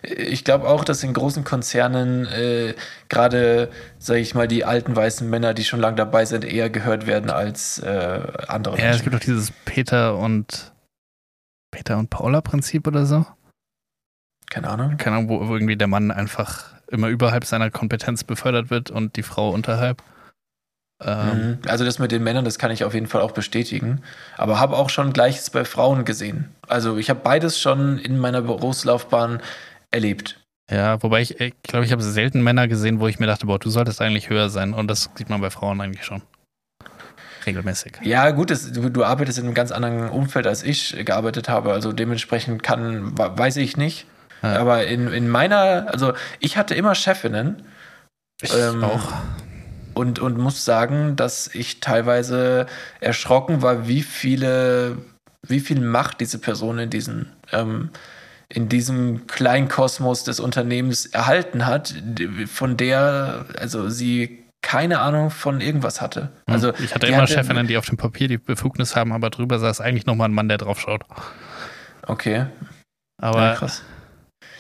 [0.01, 2.74] ich glaube auch, dass in großen Konzernen äh,
[3.09, 7.05] gerade, sage ich mal, die alten weißen Männer, die schon lange dabei sind, eher gehört
[7.05, 8.80] werden als äh, andere.
[8.80, 10.74] Ja, es gibt doch dieses Peter und
[11.72, 13.26] Peter und Paula Prinzip oder so.
[14.50, 14.98] Keine Ahnung.
[14.98, 19.24] Keine Ahnung, wo irgendwie der Mann einfach immer überhalb seiner Kompetenz befördert wird und die
[19.24, 20.02] Frau unterhalb.
[21.04, 21.60] Ähm, Mhm.
[21.68, 24.02] Also das mit den Männern, das kann ich auf jeden Fall auch bestätigen.
[24.38, 26.50] Aber habe auch schon Gleiches bei Frauen gesehen.
[26.68, 29.41] Also ich habe beides schon in meiner Berufslaufbahn
[29.91, 30.39] erlebt.
[30.72, 33.60] Ja, wobei ich, ich glaube, ich habe selten Männer gesehen, wo ich mir dachte, boah,
[33.60, 34.74] du solltest eigentlich höher sein.
[34.74, 36.22] Und das sieht man bei Frauen eigentlich schon.
[37.46, 37.98] Regelmäßig.
[38.02, 41.74] Ja, gut, das, du, du arbeitest in einem ganz anderen Umfeld, als ich gearbeitet habe.
[41.74, 44.08] Also dementsprechend kann, weiß ich nicht.
[44.54, 44.60] Ja.
[44.60, 47.64] Aber in, in meiner, also ich hatte immer Chefinnen
[48.41, 49.14] Ich Ähm, auch.
[49.93, 52.66] und, und muss sagen, dass ich teilweise
[53.00, 54.98] erschrocken war, wie viele,
[55.48, 57.89] wie viel Macht diese Person in diesen, ähm,
[58.50, 61.96] in diesem kleinen Kosmos des Unternehmens erhalten hat,
[62.48, 66.32] von der, also sie keine Ahnung von irgendwas hatte.
[66.48, 69.80] Also ich hatte immer Chefinnen, die auf dem Papier die Befugnis haben, aber drüber saß
[69.80, 71.04] eigentlich nochmal ein Mann, der drauf schaut.
[72.08, 72.48] Okay.
[73.22, 73.84] Aber ja, krass.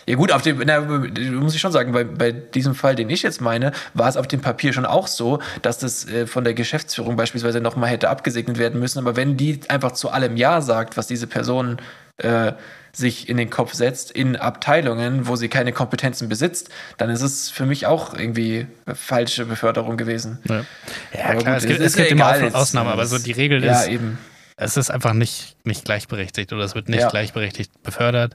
[0.07, 3.23] Ja gut, auf dem, na, muss ich schon sagen, bei, bei diesem Fall, den ich
[3.23, 6.53] jetzt meine, war es auf dem Papier schon auch so, dass das äh, von der
[6.53, 8.99] Geschäftsführung beispielsweise nochmal hätte abgesegnet werden müssen.
[8.99, 11.77] Aber wenn die einfach zu allem Ja sagt, was diese Person
[12.17, 12.53] äh,
[12.93, 17.49] sich in den Kopf setzt, in Abteilungen, wo sie keine Kompetenzen besitzt, dann ist es
[17.49, 20.39] für mich auch irgendwie falsche Beförderung gewesen.
[20.47, 20.65] Ja,
[21.13, 22.53] ja Aber klar, gut, es gibt, es gibt ja immer egal.
[22.53, 24.17] Ausnahmen, aber so die Regel Ja, ist, eben.
[24.55, 27.09] es ist einfach nicht, nicht gleichberechtigt oder es wird nicht Ja.
[27.09, 28.33] gleichberechtigt befördert.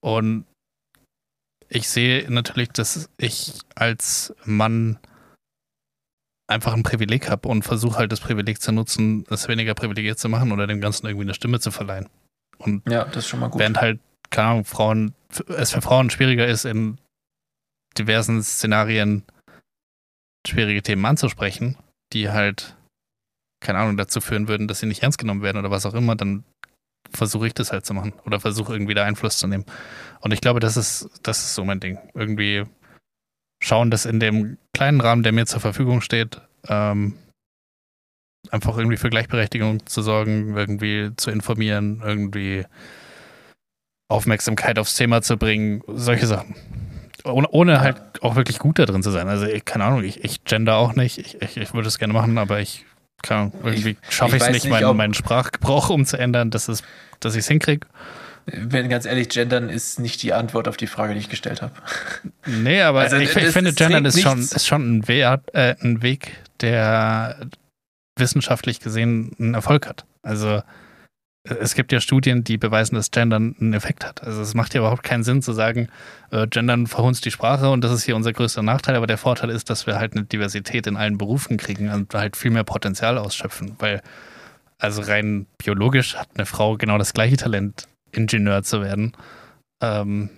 [0.00, 0.44] Und
[1.68, 4.98] ich sehe natürlich, dass ich als Mann
[6.48, 10.28] einfach ein Privileg habe und versuche halt das Privileg zu nutzen, es weniger privilegiert zu
[10.28, 12.08] machen oder dem Ganzen irgendwie eine Stimme zu verleihen.
[12.58, 13.60] Und Ja, das ist schon mal gut.
[13.60, 14.00] während halt,
[14.30, 15.14] keine Ahnung, Frauen,
[15.48, 16.98] es für Frauen schwieriger ist, in
[17.98, 19.24] diversen Szenarien
[20.46, 21.76] schwierige Themen anzusprechen,
[22.12, 22.76] die halt,
[23.60, 26.14] keine Ahnung, dazu führen würden, dass sie nicht ernst genommen werden oder was auch immer,
[26.14, 26.44] dann
[27.12, 29.64] versuche ich das halt zu machen oder versuche irgendwie da Einfluss zu nehmen.
[30.20, 31.98] Und ich glaube, das ist, das ist so mein Ding.
[32.14, 32.64] Irgendwie
[33.62, 37.16] schauen, dass in dem kleinen Rahmen, der mir zur Verfügung steht, ähm,
[38.50, 42.64] einfach irgendwie für Gleichberechtigung zu sorgen, irgendwie zu informieren, irgendwie
[44.08, 46.54] Aufmerksamkeit aufs Thema zu bringen, solche Sachen.
[47.24, 49.26] Ohne, ohne halt auch wirklich gut da drin zu sein.
[49.28, 51.18] Also, ich, keine Ahnung, ich, ich gender auch nicht.
[51.18, 52.84] Ich, ich, ich würde es gerne machen, aber ich
[53.26, 56.82] kann irgendwie schaffe ich es nicht, nicht, meinen, meinen Sprachgebrauch umzuändern, dass, es,
[57.20, 57.86] dass ich es hinkriege.
[58.46, 61.72] Wenn ganz ehrlich, gendern ist nicht die Antwort auf die Frage, die ich gestellt habe.
[62.46, 66.00] Nee, aber Also, ich, ich finde, Gendern ist schon, ist schon ein, Wert, äh, ein
[66.02, 67.48] Weg, der
[68.16, 70.04] wissenschaftlich gesehen einen Erfolg hat.
[70.22, 70.62] Also
[71.48, 74.22] es gibt ja Studien, die beweisen, dass Gendern einen Effekt hat.
[74.22, 75.88] Also es macht ja überhaupt keinen Sinn zu sagen,
[76.30, 79.50] äh, Gendern verhunzt die Sprache und das ist hier unser größter Nachteil, aber der Vorteil
[79.50, 83.18] ist, dass wir halt eine Diversität in allen Berufen kriegen und halt viel mehr Potenzial
[83.18, 84.02] ausschöpfen, weil
[84.78, 89.12] also rein biologisch hat eine Frau genau das gleiche Talent, Ingenieur zu werden.
[89.80, 90.30] Ähm,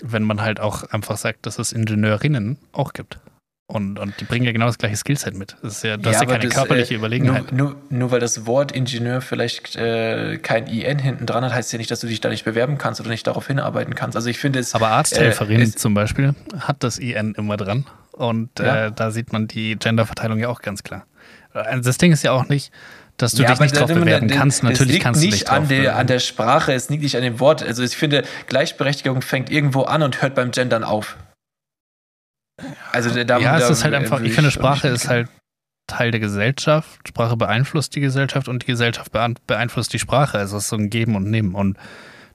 [0.00, 3.18] wenn man halt auch einfach sagt, dass es Ingenieurinnen auch gibt.
[3.66, 5.56] Und, und die bringen ja genau das gleiche Skillset mit.
[5.62, 7.50] Das ist ja, du hast ja keine das, körperliche äh, Überlegenheit.
[7.50, 11.72] Nur, nur, nur weil das Wort Ingenieur vielleicht äh, kein IN hinten dran hat, heißt
[11.72, 14.16] ja nicht, dass du dich da nicht bewerben kannst oder nicht darauf hinarbeiten kannst.
[14.16, 14.74] Also ich finde es.
[14.74, 17.86] Aber Arzthelferin äh, es- zum Beispiel hat das IN immer dran.
[18.12, 18.86] Und Ja.
[18.86, 21.06] äh, da sieht man die Genderverteilung ja auch ganz klar.
[21.54, 22.70] Also Das Ding ist ja auch nicht,
[23.16, 24.58] dass du Ja, dich nicht drauf da- da- bewerben da- kannst.
[24.58, 25.98] es Natürlich liegt kannst du nicht an der, bewerben.
[26.00, 27.62] an der Sprache, es liegt nicht an dem Wort.
[27.62, 31.16] Also ich finde, Gleichberechtigung fängt irgendwo an und hört beim Gendern auf.
[32.92, 35.28] Also da, da, ja, es da- ist halt einfach, ich finde, Sprache nicht ist halt
[35.86, 37.08] Teil der Gesellschaft.
[37.08, 39.12] Sprache beeinflusst die Gesellschaft und die Gesellschaft
[39.46, 40.38] beeinflusst die Sprache.
[40.38, 41.54] Also es ist so ein Geben und Nehmen.
[41.54, 41.76] Und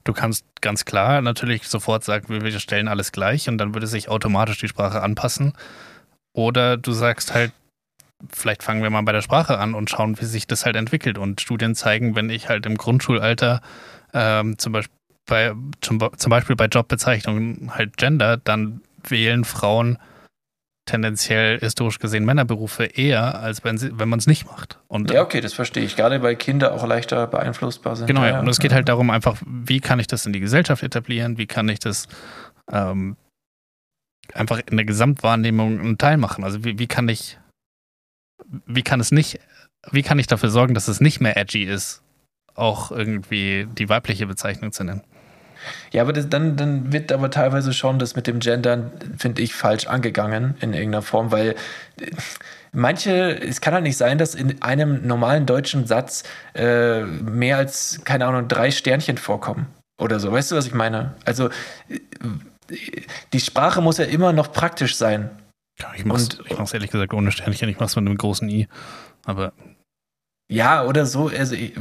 [0.04, 4.08] du kannst ganz klar natürlich sofort sagen, wir stellen alles gleich und dann würde sich
[4.08, 5.54] automatisch die Sprache anpassen.
[6.32, 7.52] Oder du sagst halt,
[8.30, 11.18] vielleicht fangen wir mal bei der Sprache an und schauen, wie sich das halt entwickelt.
[11.18, 13.62] Und Studien zeigen, wenn ich halt im Grundschulalter
[14.12, 14.94] ähm, zum Beispiel
[15.26, 19.98] bei, zum, zum Beispiel bei Jobbezeichnungen halt Gender, dann wählen Frauen
[20.90, 24.78] tendenziell historisch gesehen Männerberufe eher, als wenn, sie, wenn man es nicht macht.
[24.88, 25.94] Und Ja, okay, das verstehe ich.
[25.96, 28.06] Gerade weil Kinder auch leichter beeinflussbar sind.
[28.06, 28.40] Genau, Ja, ja.
[28.40, 31.38] Und es geht halt darum, einfach, wie kann ich das in die Gesellschaft etablieren?
[31.38, 32.08] Wie kann ich das
[32.72, 33.16] ähm,
[34.34, 36.42] einfach in der Gesamtwahrnehmung einen Teil machen?
[36.42, 37.38] Also wie, wie kann ich,
[38.66, 39.38] wie kann es nicht,
[39.92, 42.02] wie kann ich dafür sorgen, dass es nicht mehr edgy ist,
[42.54, 45.02] auch irgendwie die weibliche Bezeichnung zu nennen?
[45.92, 49.54] Ja, aber das, dann, dann wird aber teilweise schon das mit dem Gendern, finde ich,
[49.54, 51.50] falsch angegangen in irgendeiner Form, weil
[52.00, 52.10] äh,
[52.72, 56.22] manche, es kann halt nicht sein, dass in einem normalen deutschen Satz
[56.54, 59.66] äh, mehr als, keine Ahnung, drei Sternchen vorkommen
[60.00, 60.30] oder so.
[60.32, 61.14] Weißt du, was ich meine?
[61.24, 61.48] Also
[61.88, 61.98] äh,
[63.32, 65.30] die Sprache muss ja immer noch praktisch sein.
[65.80, 68.48] Ja, ich mach's, Und- ich mach's ehrlich gesagt ohne Sternchen, ich mach's mit einem großen
[68.48, 68.68] I.
[69.24, 69.52] Aber
[70.48, 71.28] Ja, oder so.
[71.28, 71.72] Also, ich-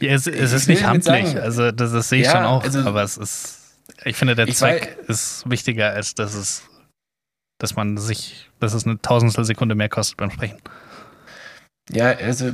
[0.00, 2.62] ja, es, es ist nicht handlich, sagen- also das, das sehe ich Ja, schon auch,
[2.64, 6.62] also- aber es ist, ich finde, der Ich Zweck ist wichtiger, als dass es,
[7.58, 10.58] dass man sich, dass es eine Tausendstel Sekunde mehr kostet beim Sprechen.
[11.90, 12.52] Ja, also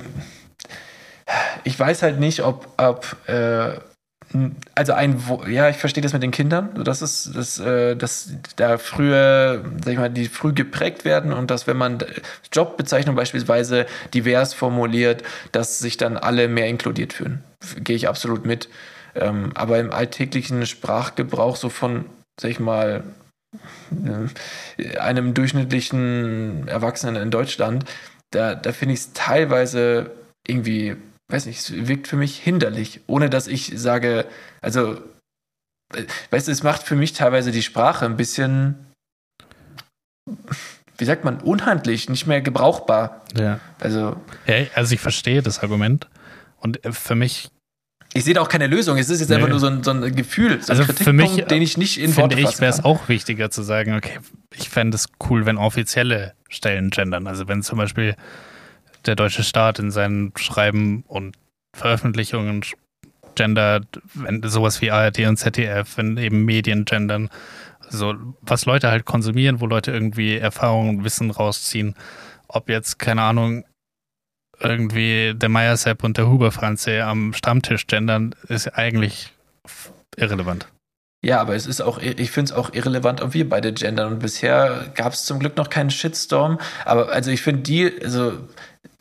[1.65, 3.79] ich weiß halt nicht, ob, ob äh,
[4.75, 8.79] also ein, ja, ich verstehe das mit den Kindern, das ist, das, äh, dass da
[8.79, 11.99] früher, sag ich mal, die früh geprägt werden und dass wenn man
[12.53, 17.45] Jobbezeichnung beispielsweise divers formuliert, dass sich dann alle mehr inkludiert fühlen.
[17.79, 18.69] Gehe ich absolut mit.
[19.15, 22.07] Ähm, aber im alltäglichen Sprachgebrauch so von,
[22.41, 23.05] sag ich mal,
[24.77, 27.85] äh, einem durchschnittlichen Erwachsenen in Deutschland,
[28.33, 30.11] da, da finde ich es teilweise
[30.47, 30.97] irgendwie,
[31.29, 34.27] weiß nicht, es wirkt für mich hinderlich, ohne dass ich sage,
[34.61, 34.95] also,
[35.95, 38.77] äh, weißt du, es macht für mich teilweise die Sprache ein bisschen,
[40.99, 43.23] wie sagt man, unhandlich, nicht mehr gebrauchbar.
[43.37, 43.61] Ja.
[43.81, 44.67] Also, ja.
[44.75, 46.09] Also ich verstehe das Argument.
[46.59, 47.51] Und äh, für mich,
[48.17, 48.97] ich sehe da auch keine Lösung.
[48.97, 49.37] Es ist jetzt Nee.
[49.37, 51.99] einfach nur so ein, so ein Gefühl, so ein Also für mich, den ich nicht
[51.99, 54.21] in finde ich, wäre es auch wichtiger zu sagen, okay,
[54.55, 57.27] ich fände es cool, wenn offizielle Stellen gendern.
[57.27, 58.15] Also wenn zum Beispiel
[59.07, 61.37] der deutsche Staat in seinen Schreiben und
[61.77, 62.65] Veröffentlichungen
[63.35, 67.31] gendert, wenn sowas wie ARD und ZDF, wenn eben Medien gendern,
[67.89, 71.95] so was Leute halt konsumieren, wo Leute irgendwie Erfahrung und Wissen rausziehen.
[72.49, 73.65] Ob jetzt, keine Ahnung,
[74.61, 79.33] irgendwie der Meier Sepp und der Huber Franze am Stammtisch gendern, ist eigentlich
[80.17, 80.69] irrelevant.
[81.25, 84.13] Ja, aber es ist auch, ich finde es auch irrelevant, ob wir beide gendern.
[84.13, 86.61] Und bisher gab es zum Glück noch keinen Shitstorm.
[86.85, 88.35] Aber also ich finde die, also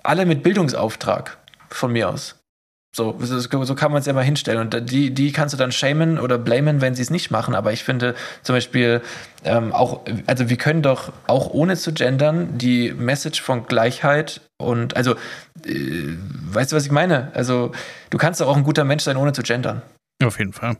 [0.03, 1.37] alle mit Bildungsauftrag
[1.69, 2.35] von mir aus.
[2.95, 4.59] So, so kann man es ja mal hinstellen.
[4.61, 7.55] Und die, die kannst du dann shamen oder blamen, wenn sie es nicht machen.
[7.55, 8.13] Aber ich finde
[8.43, 9.01] zum Beispiel
[9.43, 14.95] ähm, auch, also wir können doch auch ohne zu gendern die Message von Gleichheit und,
[14.95, 15.15] also,
[15.65, 16.13] äh,
[16.51, 17.31] weißt du, was ich meine?
[17.33, 17.71] Also,
[18.11, 19.81] du kannst doch auch ein guter Mensch sein, ohne zu gendern.
[20.23, 20.77] Auf jeden Fall.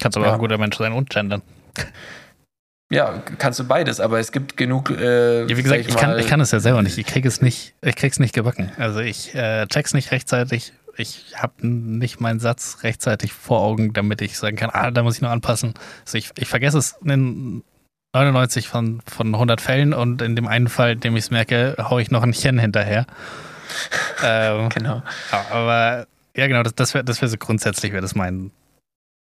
[0.00, 0.32] Kannst aber Ja.
[0.32, 1.42] auch ein guter Mensch sein und gendern.
[2.92, 4.90] Ja, kannst du beides, aber es gibt genug.
[4.90, 6.98] Äh, Ja, wie gesagt, sag ich kann, ich kann es ja selber nicht.
[6.98, 8.72] Ich krieg es nicht, ich krieg's nicht gebacken.
[8.78, 10.72] Also ich äh, check's nicht rechtzeitig.
[10.96, 15.14] Ich habe nicht meinen Satz rechtzeitig vor Augen, damit ich sagen kann, ah, da muss
[15.14, 15.74] ich noch anpassen.
[16.04, 17.62] Also ich, ich vergesse es in
[18.12, 21.76] 99 von, von 100 Fällen und in dem einen Fall, in dem ich es merke,
[21.78, 23.06] hau ich noch ein Chen hinterher.
[24.24, 25.02] ähm, Genau.
[25.52, 26.06] Aber
[26.36, 28.50] ja, genau, das, das wäre das wär so grundsätzlich, wäre das mein,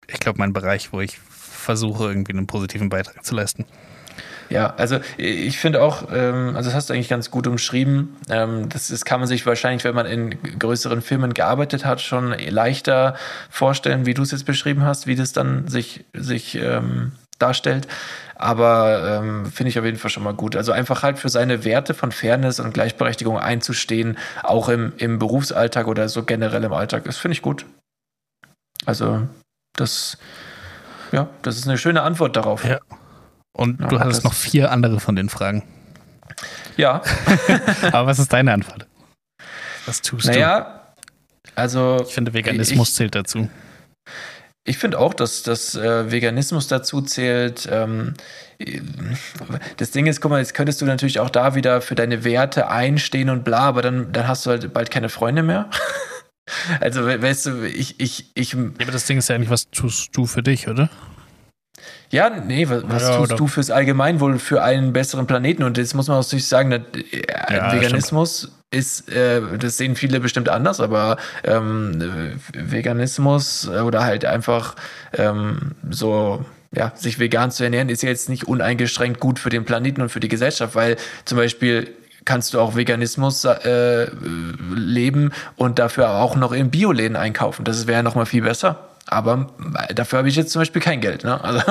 [0.07, 1.19] ich glaube, mein Bereich, wo ich
[1.67, 3.65] versuche, irgendwie einen positiven Beitrag zu leisten.
[4.49, 8.15] Ja, also ich finde auch, ähm, also das hast du eigentlich ganz gut umschrieben.
[8.29, 12.31] Ähm, das, das kann man sich wahrscheinlich, wenn man in größeren Filmen gearbeitet hat, schon
[12.31, 13.15] leichter
[13.49, 17.87] vorstellen, wie du es jetzt beschrieben hast, wie das dann sich, sich ähm, darstellt.
[18.35, 20.55] Aber ähm, finde ich auf jeden Fall schon mal gut.
[20.55, 25.87] Also einfach halt für seine Werte von Fairness und Gleichberechtigung einzustehen, auch im, im Berufsalltag
[25.87, 27.65] oder so generell im Alltag, das finde ich gut.
[28.85, 29.27] Also
[29.75, 30.17] das,
[31.11, 32.63] ja, das ist eine schöne Antwort darauf.
[32.63, 32.79] Ja.
[33.53, 35.63] Und Ja, du hattest noch vier andere von den Fragen.
[36.75, 37.01] ja.
[37.91, 38.85] Aber was ist deine Antwort?
[39.85, 40.31] Was tust du?
[40.31, 40.81] Naja,
[41.55, 43.49] also Ich finde, Veganismus ich- zählt dazu.
[44.65, 47.67] ich finde auch, dass das äh, Veganismus dazu zählt.
[47.71, 48.13] Ähm,
[49.77, 52.67] das Ding ist, guck mal, jetzt könntest du natürlich auch da wieder für deine Werte
[52.69, 55.69] einstehen und bla, aber dann, dann hast du halt bald keine Freunde mehr.
[56.79, 59.69] Also, we- weißt du, ich, ich, ich, Ja, aber das Ding ist ja eigentlich, was
[59.69, 60.89] tust du für dich, oder?
[62.09, 65.63] ja, nee, was, was Ja, tust oder- du fürs Allgemeinwohl, für einen besseren Planeten?
[65.63, 67.21] Und jetzt muss man auch natürlich sagen, dass, äh,
[67.53, 74.75] Ja, Veganismus ist, äh, das sehen viele bestimmt anders, aber ähm, Veganismus oder halt einfach
[75.13, 76.45] ähm, so,
[76.75, 80.09] ja, sich vegan zu ernähren, ist ja jetzt nicht uneingeschränkt gut für den Planeten und
[80.09, 81.93] für die Gesellschaft, weil zum Beispiel
[82.27, 84.07] kannst du auch Veganismus äh,
[84.75, 87.63] leben und dafür auch noch in Bioläden einkaufen.
[87.63, 88.77] Das wäre ja noch mal viel besser.
[89.09, 89.47] Aber
[89.95, 91.23] dafür habe ich jetzt zum Beispiel kein Geld.
[91.23, 91.41] Ne?
[91.41, 91.61] Also,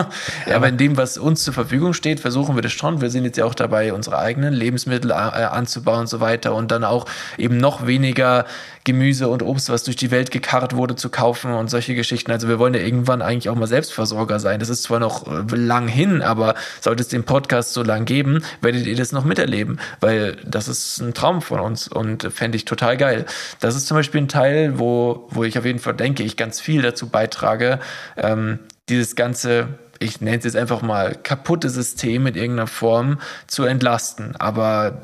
[0.46, 3.02] ja, aber in dem, was uns zur Verfügung steht, versuchen wir das schon.
[3.02, 6.70] Wir sind jetzt ja auch dabei, unsere eigenen Lebensmittel äh, anzubauen und so weiter und
[6.70, 7.04] dann auch
[7.36, 8.46] eben noch weniger
[8.86, 12.30] Gemüse und Obst, was durch die Welt gekarrt wurde, zu kaufen und solche Geschichten.
[12.30, 14.60] Also wir wollen ja irgendwann eigentlich auch mal Selbstversorger sein.
[14.60, 18.42] Das ist zwar noch äh, lang hin, aber sollte es den Podcast so lang geben,
[18.60, 22.64] werdet ihr das noch miterleben, weil das ist ein Traum von uns und fände ich
[22.64, 23.26] total geil.
[23.58, 26.60] Das ist zum Beispiel ein Teil, wo, wo ich auf jeden Fall denke, ich ganz
[26.60, 27.80] viel dazu beitrage,
[28.16, 29.68] ähm, dieses ganze
[29.98, 34.36] ich nenne es jetzt einfach mal kaputte System in irgendeiner Form zu entlasten.
[34.36, 35.00] Aber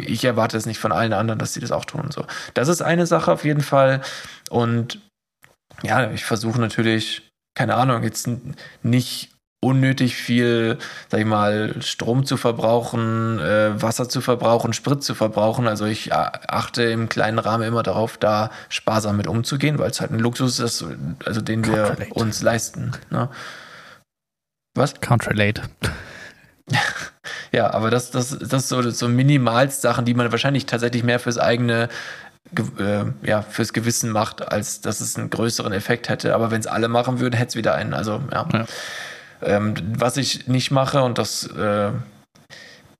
[0.00, 2.10] ich erwarte es nicht von allen anderen, dass sie das auch tun.
[2.10, 2.24] So,
[2.54, 4.00] das ist eine Sache auf jeden Fall.
[4.50, 5.00] Und
[5.82, 8.28] ja, ich versuche natürlich, keine Ahnung, jetzt
[8.82, 10.78] nicht unnötig viel,
[11.08, 15.66] sag ich mal, Strom zu verbrauchen, äh, Wasser zu verbrauchen, Sprit zu verbrauchen.
[15.66, 20.12] Also ich achte im kleinen Rahmen immer darauf, da sparsam mit umzugehen, weil es halt
[20.12, 20.84] ein Luxus ist,
[21.24, 22.92] also den wir uns leisten.
[23.10, 23.28] Ne?
[24.74, 24.94] Was?
[24.96, 25.62] Can't relate.
[27.52, 31.88] ja, aber das, das, das so, so Minimalsachen, die man wahrscheinlich tatsächlich mehr fürs eigene
[32.78, 36.34] äh, ja, fürs Gewissen macht, als dass es einen größeren Effekt hätte.
[36.34, 37.92] Aber wenn es alle machen würden, hätte es wieder einen.
[37.92, 38.48] Also, ja.
[38.52, 38.66] ja.
[39.42, 41.90] Ähm, was ich nicht mache, und das äh,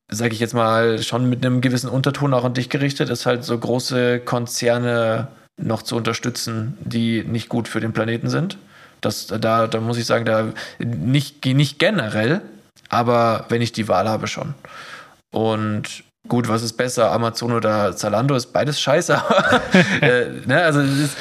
[0.08, 3.44] sage ich jetzt mal schon mit einem gewissen Unterton auch an dich gerichtet, ist halt
[3.44, 8.58] so große Konzerne noch zu unterstützen, die nicht gut für den Planeten sind.
[9.00, 10.48] Das, da, da muss ich sagen, da
[10.78, 12.42] nicht, nicht generell,
[12.88, 14.54] aber wenn ich die Wahl habe schon.
[15.32, 19.22] Und gut, was ist besser, Amazon oder Zalando ist beides scheiße.
[20.00, 21.16] äh, ne, also, ist,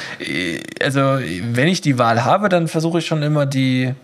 [0.82, 3.94] also wenn ich die Wahl habe, dann versuche ich schon immer die,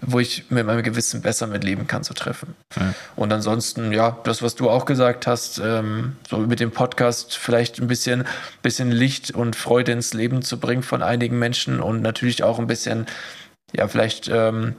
[0.00, 2.54] wo ich mit meinem Gewissen besser mitleben kann, zu treffen.
[2.76, 2.94] Ja.
[3.16, 7.80] Und ansonsten, ja, das, was du auch gesagt hast, ähm, so mit dem Podcast vielleicht
[7.80, 8.24] ein bisschen,
[8.62, 12.66] bisschen Licht und Freude ins Leben zu bringen von einigen Menschen und natürlich auch ein
[12.66, 13.06] bisschen,
[13.72, 14.74] ja, vielleicht ähm,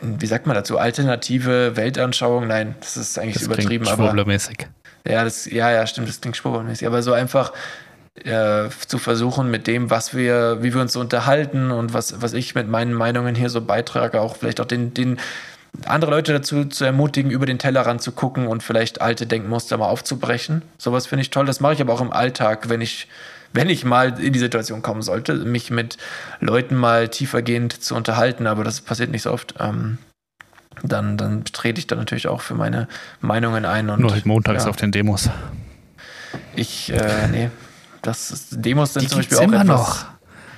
[0.00, 2.46] wie sagt man dazu, alternative Weltanschauung?
[2.46, 3.84] Nein, das ist eigentlich das übertrieben.
[3.84, 4.10] Klingt aber
[5.06, 6.86] ja, das, ja, ja, stimmt, das klingt schwurbelmäßig.
[6.86, 7.52] Aber so einfach
[8.24, 12.32] äh, zu versuchen, mit dem, was wir, wie wir uns so unterhalten und was, was
[12.32, 15.18] ich mit meinen Meinungen hier so beitrage, auch vielleicht auch den, den
[15.86, 19.88] andere Leute dazu zu ermutigen, über den Tellerrand zu gucken und vielleicht alte Denkmuster mal
[19.88, 20.62] aufzubrechen.
[20.78, 21.46] Sowas finde ich toll.
[21.46, 23.08] Das mache ich aber auch im Alltag, wenn ich
[23.54, 25.96] wenn ich mal in die Situation kommen sollte, mich mit
[26.40, 29.98] Leuten mal tiefergehend zu unterhalten, aber das passiert nicht so oft, ähm,
[30.82, 32.88] dann, dann trete ich da natürlich auch für meine
[33.20, 33.88] Meinungen ein.
[33.90, 34.70] Und, Nur halt montags ja.
[34.70, 35.30] auf den Demos.
[36.56, 37.50] Ich, äh, nee,
[38.02, 40.06] das ist, Demos sind Die zum Beispiel auch immer etwas, noch.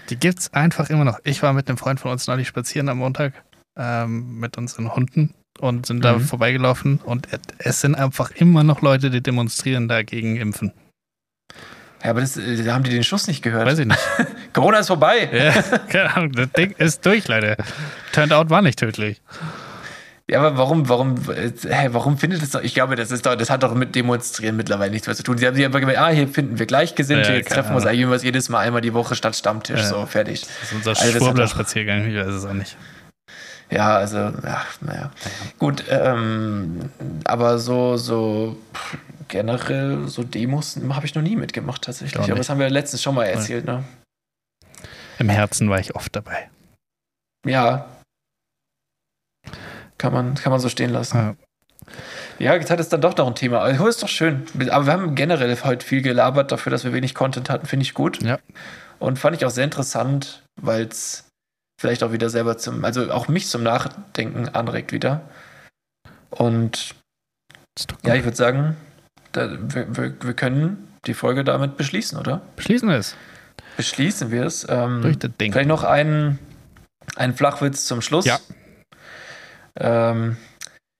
[0.09, 1.21] Die gibt's einfach immer noch.
[1.23, 3.35] Ich war mit einem Freund von uns neulich spazieren am Montag
[3.77, 6.21] ähm, mit unseren Hunden und sind da mhm.
[6.23, 7.29] vorbeigelaufen und
[7.59, 10.73] es sind einfach immer noch Leute, die demonstrieren dagegen Impfen.
[12.05, 13.67] Ja, aber das, äh, haben die den Schuss nicht gehört?
[13.67, 13.99] Weiß ich nicht.
[14.53, 15.29] Corona ist vorbei.
[15.33, 17.57] Ja, keine Ahnung, das Ding ist durch, leider.
[18.13, 19.21] Turned out war nicht tödlich.
[20.29, 21.53] Ja, aber warum, warum, äh,
[21.93, 24.91] warum findet es doch, ich glaube, das ist doch, das hat doch mit Demonstrieren mittlerweile
[24.91, 25.39] nichts mehr zu tun.
[25.39, 27.87] Sie haben sich einfach gemerkt, ah, hier finden wir Gleichgesinnte, ja, jetzt treffen wir uns
[27.87, 29.87] eigentlich jedes Mal einmal die Woche statt Stammtisch, ja.
[29.87, 30.41] so, fertig.
[30.41, 32.77] Das ist unser also, Schwurbler-Spaziergang, ich weiß es auch nicht.
[33.71, 35.11] Ja, also, ja, naja.
[35.59, 36.91] Gut, ähm,
[37.25, 38.57] aber so, so,
[39.29, 42.23] generell so Demos habe ich noch nie mitgemacht tatsächlich.
[42.23, 43.85] Aber das haben wir letztens schon mal erzählt, ne?
[45.19, 46.51] Im Herzen war ich oft dabei.
[47.47, 47.87] Ja.
[49.99, 51.17] Kann man, kann man so stehen lassen.
[51.17, 51.37] Ja.
[52.39, 53.61] Ja, jetzt hat es dann doch noch ein Thema.
[53.61, 54.47] Also, ist doch schön.
[54.71, 57.67] Aber wir haben generell heute viel gelabert dafür, dass wir wenig Content hatten.
[57.67, 58.23] Finde ich gut.
[58.23, 58.39] Ja.
[58.99, 61.29] Und fand ich auch sehr interessant, weil es
[61.81, 65.23] vielleicht auch wieder selber zum, also auch mich zum Nachdenken anregt wieder.
[66.31, 66.95] Und
[68.05, 68.77] ja, ich würde sagen,
[69.37, 72.43] da, wir, wir, wir, können die Folge damit beschließen, oder?
[72.57, 73.17] Beschließen wir es.
[73.77, 74.67] Beschließen wir es.
[74.69, 75.53] Ähm, Durch das Ding.
[75.53, 76.39] Vielleicht noch einen,
[77.17, 78.25] einen Flachwitz zum Schluss.
[78.25, 78.39] Ja.
[79.79, 80.37] Ähm,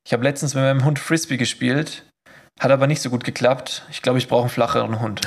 [0.07, 2.05] ich habe letztens mit meinem Hund Frisbee gespielt,
[2.61, 3.85] hat aber nicht so gut geklappt.
[3.91, 5.23] Ich glaube, ich brauche einen flacheren Hund.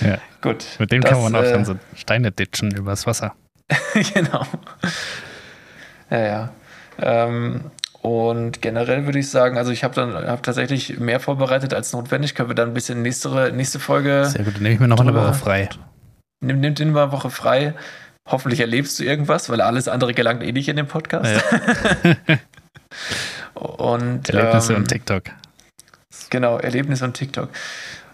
[0.00, 0.18] ja.
[0.40, 0.64] Gut.
[0.78, 3.36] Mit dem das, kann man auch äh, dann so Steine ditchen übers Wasser.
[4.14, 4.44] genau.
[6.10, 6.52] Ja, ja.
[6.98, 7.70] Ähm,
[8.02, 12.34] und generell würde ich sagen, also ich habe dann hab tatsächlich mehr vorbereitet als notwendig.
[12.34, 14.26] Können wir dann ein bisschen nächste, nächste Folge.
[14.26, 15.68] Sehr gut, dann nehme ich mir noch eine Woche frei.
[16.40, 17.74] Nimm, nimm dir eine Woche frei.
[18.28, 21.42] Hoffentlich erlebst du irgendwas, weil alles andere gelangt eh nicht in den Podcast.
[22.04, 22.16] Ja.
[23.54, 25.22] und, Erlebnisse ähm, und TikTok.
[26.30, 27.50] Genau, Erlebnisse und TikTok.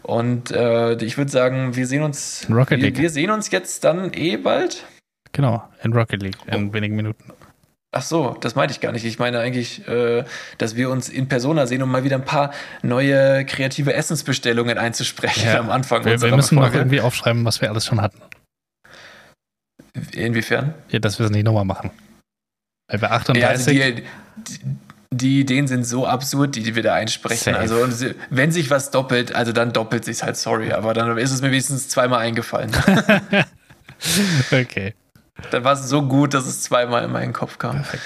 [0.03, 2.47] Und äh, ich würde sagen, wir sehen uns.
[2.51, 2.97] Rocket League.
[2.97, 4.85] Wir, wir, sehen uns jetzt dann eh bald.
[5.33, 6.73] Genau, in Rocket League in oh.
[6.75, 7.33] wenigen Minuten.
[7.91, 9.05] Ach so, das meinte ich gar nicht.
[9.05, 10.25] Ich meine eigentlich, äh,
[10.59, 12.53] dass wir uns in Persona sehen, um mal wieder ein paar
[12.83, 15.59] neue kreative Essensbestellungen einzusprechen ja.
[15.59, 16.05] am Anfang.
[16.05, 16.73] Wir, wir müssen Folge.
[16.73, 18.21] noch irgendwie aufschreiben, was wir alles schon hatten.
[20.13, 20.75] Inwiefern?
[20.91, 21.91] Ja, dass wir es nicht nochmal machen.
[22.89, 23.49] Weil bei Ja, 38.
[23.49, 24.05] also die,
[24.37, 24.61] die,
[25.11, 27.55] die Ideen sind so absurd, die, die wir da einsprechen.
[27.55, 27.59] Safe.
[27.59, 27.89] Also
[28.29, 31.51] wenn sich was doppelt, also dann doppelt sich halt, sorry, aber dann ist es mir
[31.51, 32.71] wenigstens zweimal eingefallen.
[34.53, 34.95] okay.
[35.51, 37.77] Dann war es so gut, dass es zweimal in meinen Kopf kam.
[37.77, 38.03] Perfekt.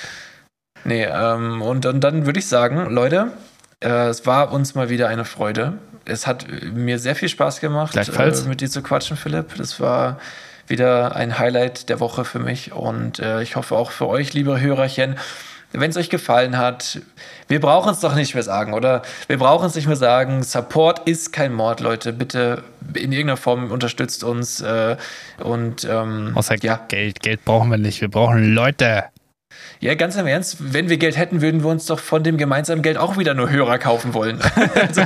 [0.84, 3.32] Nee, ähm, und, und dann würde ich sagen, Leute,
[3.80, 5.74] äh, es war uns mal wieder eine Freude.
[6.04, 9.54] Es hat äh, mir sehr viel Spaß gemacht, äh, mit dir zu quatschen, Philipp.
[9.56, 10.18] Das war
[10.66, 14.60] wieder ein Highlight der Woche für mich und äh, ich hoffe auch für euch, liebe
[14.60, 15.16] Hörerchen.
[15.72, 17.00] Wenn es euch gefallen hat,
[17.48, 19.02] wir brauchen es doch nicht mehr sagen, oder?
[19.26, 20.42] Wir brauchen es nicht mehr sagen.
[20.42, 22.12] Support ist kein Mord, Leute.
[22.12, 22.62] Bitte
[22.96, 24.96] in irgendeiner Form unterstützt uns äh,
[25.42, 27.20] und ähm, Außer ja, Geld.
[27.20, 28.00] Geld brauchen wir nicht.
[28.00, 29.04] Wir brauchen Leute.
[29.80, 32.82] ja, ganz im Ernst, wenn wir Geld hätten, würden wir uns doch von dem gemeinsamen
[32.82, 34.40] Geld auch wieder nur Hörer kaufen wollen.
[34.74, 35.04] also,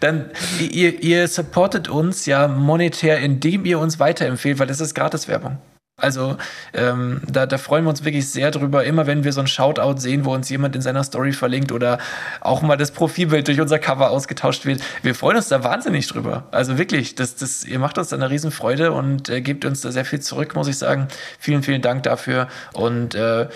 [0.00, 0.30] dann,
[0.60, 5.58] ihr, ihr supportet uns ja monetär, indem ihr uns weiterempfehlt, weil das ist Gratiswerbung.
[6.00, 6.36] Also
[6.72, 9.98] ähm, da, da freuen wir uns wirklich sehr drüber, immer wenn wir so ein Shoutout
[9.98, 11.98] sehen, wo uns jemand in seiner Story verlinkt oder
[12.40, 14.82] auch mal das Profilbild durch unser Cover ausgetauscht wird.
[15.02, 16.44] Wir freuen uns da wahnsinnig drüber.
[16.50, 19.92] Also wirklich, das, das, ihr macht uns da eine Riesenfreude und äh, gebt uns da
[19.92, 21.08] sehr viel zurück, muss ich sagen.
[21.38, 22.48] Vielen, vielen Dank dafür.
[22.72, 23.48] Und äh,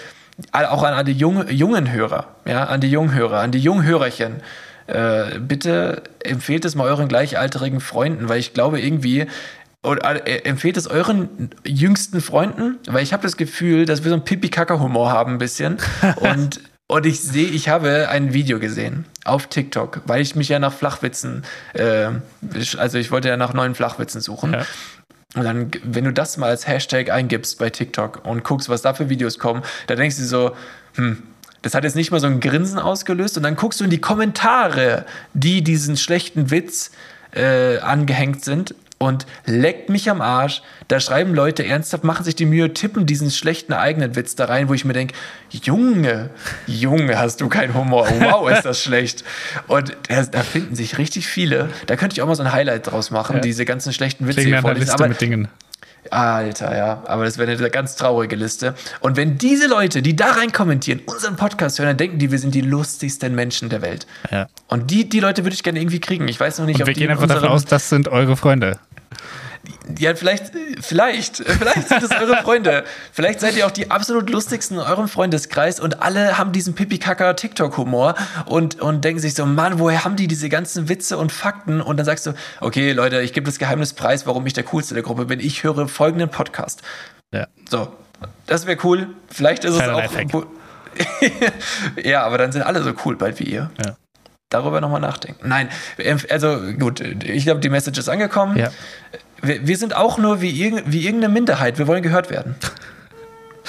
[0.52, 4.42] auch an alle jungen, jungen Hörer, ja, an die Junghörer, an die Junghörerchen.
[4.86, 9.26] Äh, bitte empfehlt es mal euren gleichaltrigen Freunden, weil ich glaube irgendwie,
[9.84, 14.14] oder äh, empfehlt es euren jüngsten Freunden, weil ich habe das Gefühl, dass wir so
[14.14, 15.78] einen Pipi-Kaka-Humor haben ein bisschen.
[16.16, 20.58] und, und ich sehe, ich habe ein Video gesehen auf TikTok, weil ich mich ja
[20.58, 21.44] nach Flachwitzen,
[21.74, 22.08] äh,
[22.76, 24.54] also ich wollte ja nach neuen Flachwitzen suchen.
[24.54, 24.66] Ja.
[25.36, 28.94] Und dann, wenn du das mal als Hashtag eingibst bei TikTok und guckst, was da
[28.94, 30.56] für Videos kommen, da denkst du so,
[30.94, 31.22] hm,
[31.62, 33.36] das hat jetzt nicht mal so ein Grinsen ausgelöst.
[33.36, 36.92] Und dann guckst du in die Kommentare, die diesen schlechten Witz
[37.32, 38.74] äh, angehängt sind.
[38.98, 40.62] Und leckt mich am Arsch.
[40.88, 44.68] Da schreiben Leute ernsthaft, machen sich die Mühe, tippen diesen schlechten eigenen Witz da rein,
[44.68, 45.14] wo ich mir denke,
[45.50, 46.30] Junge,
[46.66, 48.08] Junge, hast du keinen Humor.
[48.20, 49.24] Wow, ist das schlecht.
[49.66, 51.68] Und da, finden sich richtig viele.
[51.86, 53.42] Da könnte ich auch mal so ein Highlight draus machen, Ja.
[53.42, 54.90] diese ganzen schlechten Witze hier vorlesen.
[54.90, 55.48] Aber mit Dingen.
[56.10, 57.02] Alter, ja.
[57.06, 58.74] Aber das wäre eine ganz traurige Liste.
[59.00, 62.38] Und wenn diese Leute, die da rein kommentieren, unseren Podcast hören, dann denken die, wir
[62.38, 64.06] sind die lustigsten Menschen der Welt.
[64.30, 64.48] Ja.
[64.68, 66.28] Und die, die Leute würde ich gerne irgendwie kriegen.
[66.28, 68.36] Ich weiß noch nicht, Und ob wir gehen in einfach davon aus, das sind eure
[68.36, 68.78] Freunde.
[69.98, 72.84] Ja, vielleicht, vielleicht, vielleicht sind es eure Freunde.
[73.12, 78.14] Vielleicht seid ihr auch die absolut lustigsten in eurem Freundeskreis und alle haben diesen Pipi-Kaka-TikTok-Humor
[78.46, 81.82] und, und denken sich so, Mann, woher haben die diese ganzen Witze und Fakten?
[81.82, 84.94] Und dann sagst du, okay, Leute, ich gebe das Geheimnis preis, warum ich der Coolste
[84.94, 85.38] der Gruppe bin.
[85.40, 86.80] Ich höre folgenden Podcast.
[87.32, 87.46] Ja.
[87.68, 87.92] So,
[88.46, 89.08] das wäre cool.
[89.28, 90.46] Vielleicht ist Kleiner es auch.
[92.02, 93.70] Ja, aber dann sind alle so cool bald wie ihr.
[93.84, 93.96] Ja.
[94.48, 95.48] Darüber nochmal nachdenken.
[95.48, 98.56] Nein, empf- also gut, ich glaube, die Message ist angekommen.
[98.56, 98.70] Ja.
[99.44, 101.78] Wir, wir sind auch nur wie, irg wie irgendeine Minderheit.
[101.78, 102.56] Wir wollen gehört werden.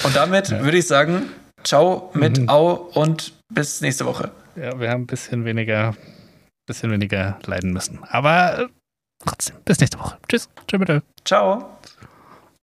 [0.04, 1.30] Und damit würde ich sagen,
[1.64, 2.48] ciao mit Mhm.
[2.48, 4.30] Au und bis nächste Woche.
[4.56, 5.94] Ja, wir haben ein bisschen weniger,
[6.66, 8.00] bisschen weniger leiden müssen.
[8.08, 8.66] Aber äh,
[9.24, 10.18] trotzdem, bis nächste Woche.
[10.28, 10.48] Tschüss.
[10.66, 11.02] Tschüss bitte.
[11.24, 11.78] Ciao.